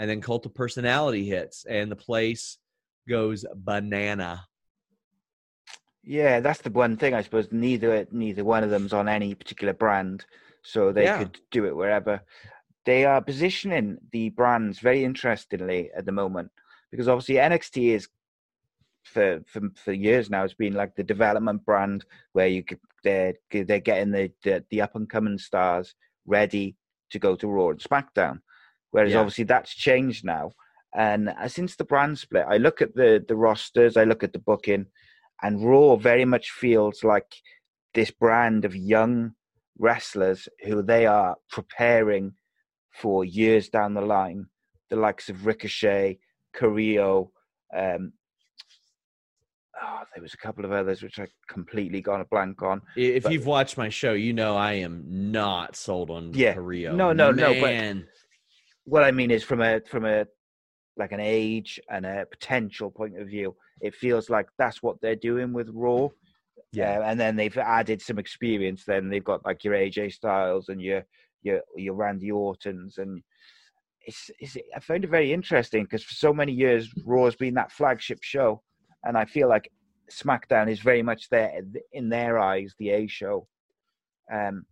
and 0.00 0.08
then 0.08 0.22
cult 0.22 0.46
of 0.46 0.54
personality 0.54 1.26
hits, 1.26 1.66
and 1.66 1.92
the 1.92 1.96
place 1.96 2.56
goes 3.06 3.44
banana. 3.54 4.46
Yeah, 6.02 6.40
that's 6.40 6.62
the 6.62 6.70
one 6.70 6.96
thing 6.96 7.12
I 7.12 7.20
suppose. 7.22 7.48
Neither 7.52 8.06
neither 8.10 8.42
one 8.42 8.64
of 8.64 8.70
them's 8.70 8.94
on 8.94 9.08
any 9.08 9.34
particular 9.34 9.74
brand, 9.74 10.24
so 10.62 10.90
they 10.90 11.04
Yeah. 11.04 11.18
could 11.18 11.38
do 11.50 11.66
it 11.66 11.76
wherever. 11.76 12.22
They 12.86 13.04
are 13.04 13.20
positioning 13.20 13.98
the 14.10 14.30
brands 14.30 14.78
very 14.78 15.04
interestingly 15.04 15.90
at 15.94 16.06
the 16.06 16.12
moment 16.12 16.50
because 16.90 17.06
obviously 17.06 17.34
NXT 17.34 17.90
is 17.94 18.08
for 19.04 19.42
for, 19.46 19.68
for 19.76 19.92
years 19.92 20.30
now. 20.30 20.44
It's 20.44 20.54
been 20.54 20.72
like 20.72 20.96
the 20.96 21.04
development 21.04 21.66
brand 21.66 22.06
where 22.32 22.48
you 22.48 22.62
could, 22.62 22.80
they're 23.04 23.34
they're 23.50 23.80
getting 23.80 24.12
the 24.12 24.32
the, 24.44 24.64
the 24.70 24.80
up 24.80 24.96
and 24.96 25.10
coming 25.10 25.36
stars 25.36 25.94
ready 26.24 26.76
to 27.10 27.18
go 27.18 27.36
to 27.36 27.46
Raw 27.46 27.68
and 27.68 27.80
SmackDown. 27.80 28.40
Whereas 28.90 29.12
Yeah. 29.12 29.18
obviously 29.20 29.44
that's 29.44 29.74
changed 29.74 30.24
now. 30.24 30.52
And 30.94 31.28
uh, 31.28 31.46
since 31.48 31.76
the 31.76 31.84
brand 31.84 32.18
split, 32.18 32.44
I 32.48 32.56
look 32.56 32.82
at 32.82 32.94
the 32.94 33.24
the 33.26 33.36
rosters, 33.36 33.96
I 33.96 34.04
look 34.04 34.24
at 34.24 34.32
the 34.32 34.38
booking, 34.40 34.86
and 35.42 35.64
Raw 35.64 35.96
very 35.96 36.24
much 36.24 36.50
feels 36.50 37.04
like 37.04 37.32
this 37.94 38.10
brand 38.10 38.64
of 38.64 38.74
young 38.74 39.32
wrestlers 39.78 40.48
who 40.64 40.82
they 40.82 41.06
are 41.06 41.36
preparing 41.50 42.32
for 42.92 43.24
years 43.24 43.68
down 43.68 43.94
the 43.94 44.00
line. 44.00 44.46
The 44.90 44.96
likes 44.96 45.28
of 45.28 45.46
Ricochet, 45.46 46.18
Carrillo, 46.52 47.30
um, 47.74 48.12
oh, 49.80 50.00
there 50.14 50.22
was 50.22 50.34
a 50.34 50.38
couple 50.38 50.64
of 50.64 50.72
others 50.72 51.02
which 51.02 51.18
I 51.20 51.28
completely 51.48 52.00
gone 52.00 52.20
a 52.20 52.24
blank 52.24 52.62
on. 52.62 52.82
If 52.96 53.22
But- 53.22 53.32
you've 53.32 53.46
watched 53.46 53.78
my 53.78 53.88
show, 53.88 54.12
you 54.12 54.32
know 54.32 54.56
I 54.56 54.72
am 54.74 55.04
not 55.06 55.76
sold 55.76 56.10
on 56.10 56.34
Yeah. 56.34 56.54
Carrillo. 56.54 56.94
No, 56.96 57.12
no, 57.12 57.30
no, 57.30 57.52
but- 57.54 57.60
Man. 57.62 58.08
What 58.84 59.04
I 59.04 59.10
mean 59.10 59.30
is 59.30 59.42
from 59.42 59.60
a 59.60 59.80
from 59.80 60.04
a 60.04 60.26
like 60.96 61.12
an 61.12 61.20
age 61.20 61.80
and 61.88 62.04
a 62.04 62.26
potential 62.30 62.90
point 62.90 63.18
of 63.18 63.28
view, 63.28 63.56
it 63.80 63.94
feels 63.94 64.28
like 64.28 64.46
that's 64.58 64.82
what 64.82 65.00
they're 65.00 65.16
doing 65.16 65.52
with 65.52 65.70
Raw. 65.72 66.08
Yeah. 66.72 66.98
Uh, 66.98 67.02
and 67.02 67.18
then 67.18 67.36
they've 67.36 67.56
added 67.56 68.00
some 68.00 68.18
experience. 68.18 68.84
Then 68.84 69.08
they've 69.08 69.24
got 69.24 69.44
like 69.44 69.64
your 69.64 69.74
AJ 69.74 70.12
Styles 70.12 70.68
and 70.68 70.80
your 70.80 71.04
your 71.42 71.60
your 71.76 71.94
Randy 71.94 72.30
Ortons, 72.30 72.98
and 72.98 73.22
it's, 74.02 74.30
it's 74.38 74.56
I 74.74 74.80
found 74.80 75.04
it 75.04 75.10
very 75.10 75.32
interesting 75.32 75.84
because 75.84 76.04
for 76.04 76.14
so 76.14 76.32
many 76.32 76.52
years 76.52 76.92
Raw 77.04 77.24
has 77.24 77.36
been 77.36 77.54
that 77.54 77.72
flagship 77.72 78.22
show, 78.22 78.62
and 79.04 79.16
I 79.16 79.24
feel 79.24 79.48
like 79.48 79.70
SmackDown 80.10 80.70
is 80.70 80.80
very 80.80 81.02
much 81.02 81.28
there 81.30 81.60
in 81.92 82.08
their 82.08 82.38
eyes, 82.38 82.74
the 82.78 82.90
A 82.90 83.06
show. 83.06 83.46
Um, 84.32 84.64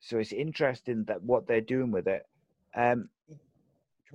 so 0.00 0.18
it's 0.18 0.32
interesting 0.32 1.04
that 1.04 1.22
what 1.22 1.46
they're 1.46 1.60
doing 1.60 1.90
with 1.90 2.06
it. 2.06 2.22
Um, 2.76 3.08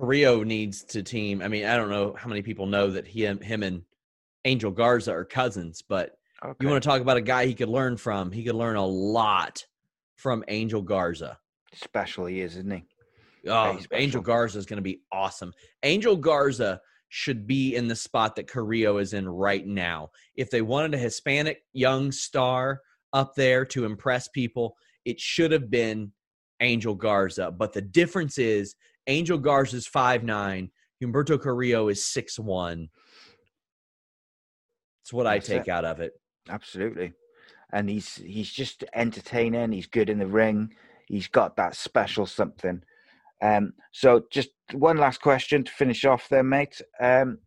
Carrillo 0.00 0.42
needs 0.42 0.82
to 0.84 1.02
team. 1.02 1.42
I 1.42 1.48
mean, 1.48 1.66
I 1.66 1.76
don't 1.76 1.90
know 1.90 2.14
how 2.18 2.28
many 2.28 2.42
people 2.42 2.66
know 2.66 2.90
that 2.90 3.06
he, 3.06 3.26
him 3.26 3.62
and 3.62 3.82
Angel 4.44 4.70
Garza 4.70 5.12
are 5.12 5.24
cousins, 5.24 5.82
but 5.86 6.12
okay. 6.42 6.56
you 6.60 6.68
want 6.68 6.82
to 6.82 6.88
talk 6.88 7.02
about 7.02 7.18
a 7.18 7.22
guy 7.22 7.46
he 7.46 7.54
could 7.54 7.68
learn 7.68 7.96
from? 7.96 8.32
He 8.32 8.42
could 8.42 8.54
learn 8.54 8.76
a 8.76 8.86
lot 8.86 9.64
from 10.16 10.42
Angel 10.48 10.80
Garza. 10.80 11.38
special 11.74 12.26
he 12.26 12.40
is, 12.40 12.56
isn't 12.56 12.70
he? 12.70 12.84
Oh, 13.48 13.78
Angel 13.92 14.22
Garza 14.22 14.58
is 14.58 14.66
going 14.66 14.78
to 14.78 14.82
be 14.82 15.02
awesome. 15.12 15.52
Angel 15.82 16.16
Garza 16.16 16.80
should 17.08 17.46
be 17.46 17.74
in 17.74 17.88
the 17.88 17.96
spot 17.96 18.36
that 18.36 18.48
Carrillo 18.48 18.98
is 18.98 19.12
in 19.12 19.28
right 19.28 19.66
now. 19.66 20.10
If 20.36 20.50
they 20.50 20.62
wanted 20.62 20.94
a 20.94 20.98
Hispanic 20.98 21.62
young 21.72 22.12
star 22.12 22.80
up 23.12 23.34
there 23.34 23.64
to 23.66 23.84
impress 23.84 24.28
people, 24.28 24.76
it 25.04 25.18
should 25.20 25.52
have 25.52 25.70
been 25.70 26.12
Angel 26.60 26.94
Garza. 26.94 27.50
But 27.50 27.72
the 27.72 27.82
difference 27.82 28.38
is 28.38 28.76
Angel 29.10 29.38
Garza 29.38 29.76
is 29.76 29.86
five 29.88 30.22
nine, 30.22 30.70
Humberto 31.02 31.40
Carrillo 31.40 31.88
is 31.88 32.06
six 32.06 32.38
one. 32.38 32.88
That's 35.02 35.12
what 35.12 35.24
That's 35.24 35.50
I 35.50 35.54
take 35.54 35.66
it. 35.66 35.70
out 35.70 35.84
of 35.84 36.00
it. 36.00 36.12
Absolutely. 36.48 37.12
And 37.72 37.90
he's 37.90 38.14
he's 38.14 38.50
just 38.50 38.84
entertaining, 38.94 39.72
he's 39.72 39.86
good 39.88 40.08
in 40.08 40.18
the 40.18 40.26
ring, 40.26 40.72
he's 41.06 41.26
got 41.26 41.56
that 41.56 41.74
special 41.74 42.24
something. 42.24 42.82
Um, 43.42 43.72
so 43.92 44.24
just 44.30 44.50
one 44.72 44.98
last 44.98 45.20
question 45.20 45.64
to 45.64 45.72
finish 45.72 46.04
off 46.04 46.28
there, 46.28 46.44
mate. 46.44 46.80
Um, 47.00 47.38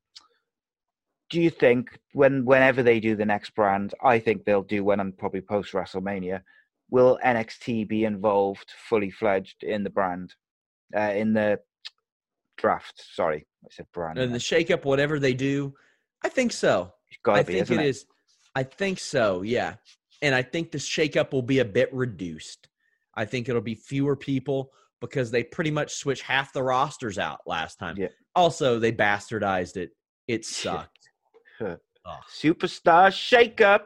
do 1.30 1.40
you 1.40 1.50
think 1.50 1.98
when 2.12 2.44
whenever 2.44 2.84
they 2.84 3.00
do 3.00 3.16
the 3.16 3.26
next 3.26 3.52
brand, 3.56 3.94
I 4.04 4.20
think 4.20 4.44
they'll 4.44 4.64
do 4.64 4.84
one 4.84 5.00
and 5.00 5.18
probably 5.18 5.42
post 5.42 5.72
WrestleMania, 5.72 6.42
will 6.90 7.20
NXT 7.26 7.88
be 7.88 8.04
involved 8.04 8.72
fully 8.90 9.12
fledged 9.12 9.64
in 9.64 9.84
the 9.84 9.90
brand, 9.90 10.34
uh, 10.96 11.14
in 11.16 11.34
the 11.34 11.60
draft? 12.58 13.04
Sorry, 13.14 13.46
I 13.64 13.68
said 13.72 13.88
brand. 13.94 14.18
And 14.18 14.34
the 14.34 14.40
shakeup, 14.40 14.86
whatever 14.86 15.20
they 15.20 15.34
do, 15.34 15.74
I 16.24 16.30
think 16.30 16.52
so. 16.52 16.94
I 17.28 17.44
be, 17.44 17.54
think 17.54 17.72
it, 17.72 17.80
it 17.80 17.86
is. 17.86 18.06
I 18.56 18.64
think 18.64 19.00
so. 19.00 19.42
Yeah, 19.42 19.76
and 20.22 20.34
I 20.34 20.42
think 20.42 20.72
the 20.72 20.78
shakeup 20.78 21.32
will 21.32 21.42
be 21.42 21.60
a 21.60 21.66
bit 21.66 21.94
reduced. 21.94 22.70
I 23.16 23.26
think 23.26 23.50
it'll 23.50 23.62
be 23.62 23.76
fewer 23.76 24.16
people 24.16 24.72
because 25.02 25.30
they 25.32 25.44
pretty 25.44 25.70
much 25.70 25.96
switched 25.96 26.24
half 26.24 26.54
the 26.54 26.64
rosters 26.64 27.18
out 27.20 27.42
last 27.46 27.78
time. 27.78 27.96
Yeah. 27.98 28.08
Also, 28.36 28.80
they 28.80 28.92
bastardized 28.92 29.78
it. 29.78 29.92
It 30.28 30.46
sucked. 30.46 31.10
Superstar 31.62 33.10
shakeup. 33.12 33.82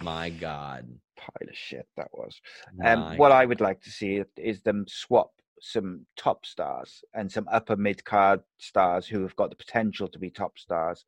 My 0.00 0.30
God. 0.30 0.86
Pile 1.16 1.48
of 1.48 1.56
shit 1.56 1.86
that 1.96 2.08
was. 2.12 2.40
Um, 2.84 3.16
what 3.16 3.32
I 3.32 3.44
would 3.44 3.60
like 3.60 3.80
to 3.82 3.90
see 3.90 4.22
is 4.36 4.62
them 4.62 4.84
swap 4.86 5.32
some 5.66 6.06
top 6.16 6.46
stars 6.46 7.02
and 7.14 7.30
some 7.30 7.46
upper 7.50 7.76
mid 7.76 8.04
card 8.04 8.40
stars 8.58 9.06
who 9.06 9.22
have 9.22 9.36
got 9.36 9.50
the 9.50 9.56
potential 9.56 10.08
to 10.08 10.18
be 10.18 10.30
top 10.30 10.58
stars. 10.58 11.04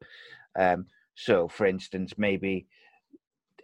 Um, 0.59 0.87
so, 1.15 1.49
for 1.49 1.67
instance, 1.67 2.15
maybe 2.17 2.67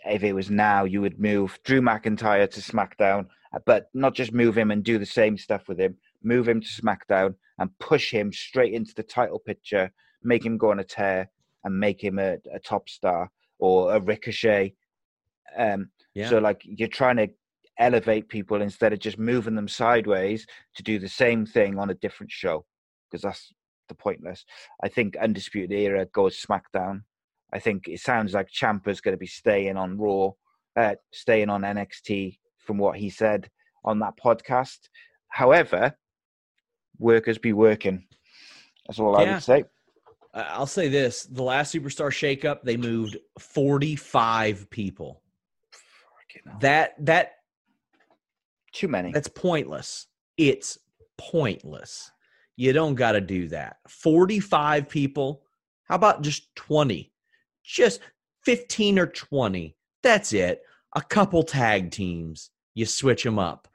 if 0.04 0.22
it 0.22 0.32
was 0.32 0.50
now, 0.50 0.84
you 0.84 1.00
would 1.00 1.18
move 1.18 1.58
Drew 1.64 1.80
McIntyre 1.80 2.50
to 2.50 2.60
SmackDown 2.60 3.26
but 3.66 3.88
not 3.94 4.14
just 4.14 4.32
move 4.32 4.56
him 4.56 4.70
and 4.70 4.82
do 4.82 4.98
the 4.98 5.06
same 5.06 5.38
stuff 5.38 5.68
with 5.68 5.78
him. 5.78 5.96
Move 6.22 6.48
him 6.48 6.60
to 6.60 6.66
SmackDown 6.66 7.34
and 7.58 7.78
push 7.78 8.10
him 8.10 8.32
straight 8.32 8.72
into 8.72 8.94
the 8.94 9.02
title 9.02 9.38
picture, 9.38 9.92
make 10.22 10.44
him 10.44 10.56
go 10.56 10.70
on 10.70 10.80
a 10.80 10.84
tear, 10.84 11.30
and 11.64 11.78
make 11.78 12.02
him 12.02 12.18
a, 12.18 12.36
a 12.52 12.58
top 12.58 12.88
star 12.88 13.30
or 13.58 13.94
a 13.94 14.00
Ricochet. 14.00 14.74
Um, 15.56 15.90
yeah. 16.14 16.28
So 16.28 16.38
like 16.38 16.62
you're 16.64 16.88
trying 16.88 17.16
to 17.16 17.28
elevate 17.78 18.28
people 18.28 18.62
instead 18.62 18.92
of 18.92 18.98
just 18.98 19.18
moving 19.18 19.54
them 19.54 19.68
sideways 19.68 20.46
to 20.76 20.82
do 20.82 20.98
the 20.98 21.08
same 21.08 21.44
thing 21.44 21.78
on 21.78 21.90
a 21.90 21.94
different 21.94 22.30
show 22.30 22.64
because 23.10 23.22
that's 23.22 23.52
the 23.88 23.94
pointless. 23.94 24.44
I 24.82 24.88
think 24.88 25.16
Undisputed 25.16 25.72
Era 25.72 26.06
goes 26.06 26.40
SmackDown. 26.40 27.02
I 27.52 27.58
think 27.58 27.88
it 27.88 28.00
sounds 28.00 28.34
like 28.34 28.48
Ciampa's 28.50 29.00
going 29.00 29.14
to 29.14 29.18
be 29.18 29.26
staying 29.26 29.76
on 29.76 29.98
Raw, 29.98 30.30
uh, 30.76 30.94
staying 31.12 31.50
on 31.50 31.62
NXT 31.62 32.38
from 32.58 32.78
what 32.78 32.96
he 32.96 33.10
said 33.10 33.48
on 33.84 33.98
that 34.00 34.14
podcast. 34.16 34.78
However, 35.28 35.94
workers 36.98 37.38
be 37.38 37.52
working. 37.52 38.06
That's 38.86 38.98
all 38.98 39.12
yeah. 39.20 39.30
I 39.30 39.34
would 39.34 39.42
say. 39.42 39.64
I'll 40.32 40.66
say 40.66 40.88
this: 40.88 41.24
the 41.24 41.44
last 41.44 41.72
superstar 41.72 42.10
shakeup, 42.10 42.62
they 42.64 42.76
moved 42.76 43.16
forty-five 43.38 44.68
people. 44.70 45.22
That 46.60 46.94
that 47.04 47.34
too 48.74 48.88
many. 48.88 49.12
That's 49.12 49.28
pointless. 49.28 50.06
It's 50.36 50.78
pointless. 51.16 52.10
You 52.56 52.72
don't 52.72 52.94
got 52.94 53.12
to 53.12 53.20
do 53.20 53.48
that. 53.48 53.78
Forty-five 53.88 54.88
people. 54.88 55.42
How 55.84 55.94
about 55.94 56.22
just 56.22 56.54
twenty? 56.54 57.12
Just 57.64 58.00
fifteen 58.44 58.98
or 58.98 59.06
twenty. 59.06 59.76
That's 60.02 60.32
it. 60.32 60.62
A 60.94 61.00
couple 61.00 61.42
tag 61.42 61.90
teams 61.90 62.50
you 62.74 62.86
switch 62.86 63.22
them 63.22 63.38
up. 63.38 63.68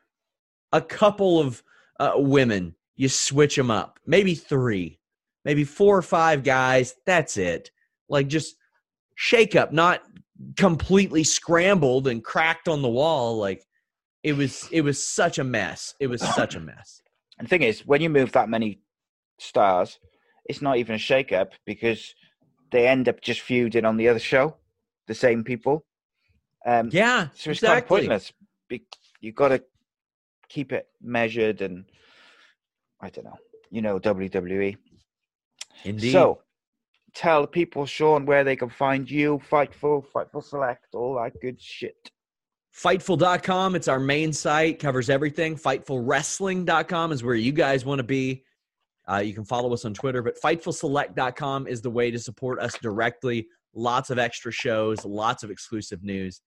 A 0.71 0.81
couple 0.81 1.39
of 1.39 1.63
uh, 1.99 2.11
women, 2.15 2.75
you 2.95 3.09
switch 3.09 3.55
them 3.55 3.71
up. 3.71 3.99
Maybe 4.05 4.35
three, 4.35 4.99
maybe 5.43 5.63
four 5.63 5.97
or 5.97 6.01
five 6.01 6.43
guys. 6.43 6.95
That's 7.05 7.37
it. 7.37 7.71
Like 8.07 8.27
just 8.27 8.55
shake 9.15 9.55
up, 9.55 9.73
not 9.73 10.03
completely 10.55 11.23
scrambled 11.23 12.07
and 12.07 12.23
cracked 12.23 12.67
on 12.67 12.81
the 12.81 12.89
wall. 12.89 13.37
Like 13.37 13.65
it 14.23 14.33
was, 14.33 14.67
it 14.71 14.81
was 14.81 15.05
such 15.05 15.39
a 15.39 15.43
mess. 15.43 15.95
It 15.99 16.07
was 16.07 16.21
such 16.21 16.55
a 16.55 16.59
mess. 16.59 17.01
And 17.37 17.47
the 17.47 17.49
thing 17.49 17.61
is, 17.61 17.85
when 17.85 18.01
you 18.01 18.09
move 18.09 18.31
that 18.33 18.49
many 18.49 18.81
stars, 19.39 19.99
it's 20.45 20.61
not 20.61 20.77
even 20.77 20.95
a 20.95 20.99
shake 20.99 21.31
up 21.31 21.53
because 21.65 22.13
they 22.71 22.87
end 22.87 23.07
up 23.07 23.21
just 23.21 23.41
feuding 23.41 23.85
on 23.85 23.97
the 23.97 24.09
other 24.09 24.19
show, 24.19 24.55
the 25.07 25.15
same 25.15 25.43
people. 25.43 25.85
Um, 26.65 26.89
yeah, 26.91 27.29
so 27.33 27.51
it's 27.51 27.59
exactly. 27.59 27.69
kind 27.69 27.81
of 27.81 27.87
pointless 27.87 28.33
You've 29.21 29.35
got 29.35 29.49
to 29.49 29.63
keep 30.47 30.71
it 30.71 30.87
measured 31.01 31.61
and 31.61 31.85
I 33.01 33.09
don't 33.09 33.25
know, 33.25 33.37
you 33.69 33.81
know, 33.81 33.99
WWE. 33.99 34.77
Indeed. 35.83 36.11
So 36.11 36.41
tell 37.13 37.47
people, 37.47 37.85
Sean, 37.85 38.25
where 38.25 38.43
they 38.43 38.55
can 38.55 38.69
find 38.69 39.09
you, 39.09 39.41
Fightful, 39.49 40.05
Fightful 40.13 40.43
Select, 40.43 40.95
all 40.95 41.15
that 41.15 41.39
good 41.41 41.61
shit. 41.61 42.11
Fightful.com, 42.75 43.75
it's 43.75 43.87
our 43.87 43.99
main 43.99 44.31
site, 44.31 44.79
covers 44.79 45.09
everything. 45.09 45.55
Fightfulwrestling.com 45.57 47.11
is 47.11 47.23
where 47.23 47.35
you 47.35 47.51
guys 47.51 47.83
want 47.83 47.99
to 47.99 48.03
be. 48.03 48.43
Uh, 49.09 49.17
you 49.17 49.33
can 49.33 49.43
follow 49.43 49.73
us 49.73 49.85
on 49.85 49.93
Twitter, 49.93 50.21
but 50.21 50.39
FightfulSelect.com 50.39 51.67
is 51.67 51.81
the 51.81 51.89
way 51.89 52.11
to 52.11 52.19
support 52.19 52.59
us 52.59 52.77
directly. 52.79 53.47
Lots 53.73 54.11
of 54.11 54.19
extra 54.19 54.51
shows, 54.51 55.03
lots 55.03 55.43
of 55.43 55.49
exclusive 55.49 56.03
news. 56.03 56.41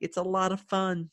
It's 0.00 0.16
a 0.16 0.22
lot 0.22 0.52
of 0.52 0.60
fun. 0.60 1.10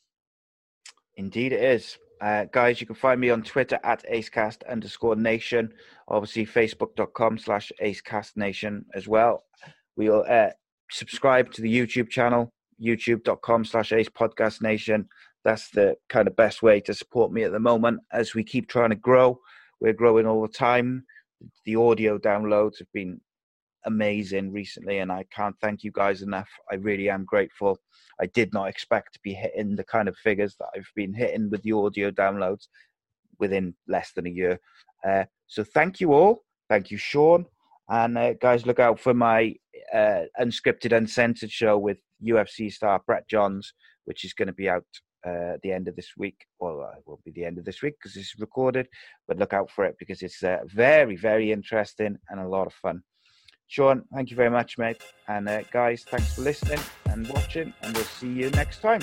Indeed, 1.16 1.52
it 1.52 1.62
is. 1.62 1.98
Uh, 2.20 2.44
guys, 2.52 2.80
you 2.80 2.86
can 2.86 2.96
find 2.96 3.20
me 3.20 3.30
on 3.30 3.42
Twitter 3.42 3.78
at 3.84 4.04
acecast 4.10 4.66
underscore 4.70 5.16
nation. 5.16 5.72
Obviously, 6.08 6.46
facebook.com 6.46 7.38
slash 7.38 7.72
acecastnation 7.82 8.84
as 8.94 9.08
well. 9.08 9.44
We'll 9.96 10.24
uh, 10.28 10.50
subscribe 10.90 11.52
to 11.52 11.62
the 11.62 11.74
YouTube 11.74 12.10
channel, 12.10 12.52
youtube.com 12.82 13.64
slash 13.64 13.92
ace 13.92 14.08
podcast 14.08 14.62
nation. 14.62 15.08
That's 15.44 15.70
the 15.70 15.96
kind 16.08 16.26
of 16.26 16.36
best 16.36 16.62
way 16.62 16.80
to 16.80 16.94
support 16.94 17.32
me 17.32 17.44
at 17.44 17.52
the 17.52 17.60
moment 17.60 18.00
as 18.12 18.34
we 18.34 18.42
keep 18.42 18.68
trying 18.68 18.90
to 18.90 18.96
grow. 18.96 19.40
We're 19.80 19.92
growing 19.92 20.26
all 20.26 20.42
the 20.42 20.48
time. 20.48 21.04
The 21.64 21.76
audio 21.76 22.18
downloads 22.18 22.78
have 22.78 22.92
been 22.92 23.20
amazing 23.84 24.52
recently, 24.52 24.98
and 24.98 25.12
I 25.12 25.24
can't 25.32 25.54
thank 25.60 25.84
you 25.84 25.92
guys 25.92 26.22
enough. 26.22 26.48
I 26.70 26.74
really 26.76 27.08
am 27.08 27.24
grateful. 27.24 27.78
I 28.20 28.26
did 28.26 28.52
not 28.52 28.68
expect 28.68 29.14
to 29.14 29.20
be 29.22 29.34
hitting 29.34 29.76
the 29.76 29.84
kind 29.84 30.08
of 30.08 30.16
figures 30.16 30.56
that 30.58 30.68
I've 30.74 30.90
been 30.94 31.14
hitting 31.14 31.50
with 31.50 31.62
the 31.62 31.72
audio 31.72 32.10
downloads 32.10 32.66
within 33.38 33.74
less 33.86 34.12
than 34.12 34.26
a 34.26 34.30
year. 34.30 34.58
Uh, 35.06 35.24
so 35.46 35.62
thank 35.62 36.00
you 36.00 36.12
all. 36.12 36.44
Thank 36.68 36.90
you, 36.90 36.98
Sean. 36.98 37.46
And 37.88 38.18
uh, 38.18 38.34
guys, 38.34 38.66
look 38.66 38.80
out 38.80 38.98
for 38.98 39.14
my 39.14 39.54
uh, 39.94 40.22
unscripted, 40.40 40.96
uncensored 40.96 41.52
show 41.52 41.78
with 41.78 41.98
UFC 42.24 42.72
star 42.72 43.00
Brett 43.06 43.28
Johns, 43.28 43.72
which 44.04 44.24
is 44.24 44.32
going 44.32 44.48
to 44.48 44.54
be 44.54 44.68
out 44.68 44.84
uh, 45.26 45.54
at 45.54 45.62
the 45.62 45.72
end 45.72 45.88
of 45.88 45.96
this 45.96 46.12
week. 46.16 46.46
Well, 46.58 46.82
uh, 46.82 46.96
it 46.98 47.02
will 47.06 47.20
be 47.24 47.32
the 47.32 47.44
end 47.44 47.58
of 47.58 47.64
this 47.64 47.82
week 47.82 47.94
because 48.00 48.16
it's 48.16 48.38
recorded, 48.38 48.86
but 49.26 49.38
look 49.38 49.52
out 49.52 49.70
for 49.70 49.84
it 49.84 49.96
because 49.98 50.22
it's 50.22 50.42
uh, 50.42 50.58
very, 50.66 51.16
very 51.16 51.52
interesting 51.52 52.16
and 52.30 52.40
a 52.40 52.48
lot 52.48 52.66
of 52.66 52.72
fun. 52.74 53.02
Sean, 53.68 54.04
thank 54.14 54.30
you 54.30 54.36
very 54.36 54.50
much, 54.50 54.78
mate. 54.78 55.02
And 55.26 55.48
uh, 55.48 55.62
guys, 55.72 56.04
thanks 56.08 56.34
for 56.34 56.42
listening 56.42 56.78
and 57.06 57.28
watching, 57.28 57.74
and 57.82 57.96
we'll 57.96 58.04
see 58.04 58.28
you 58.28 58.50
next 58.50 58.80
time. 58.80 59.02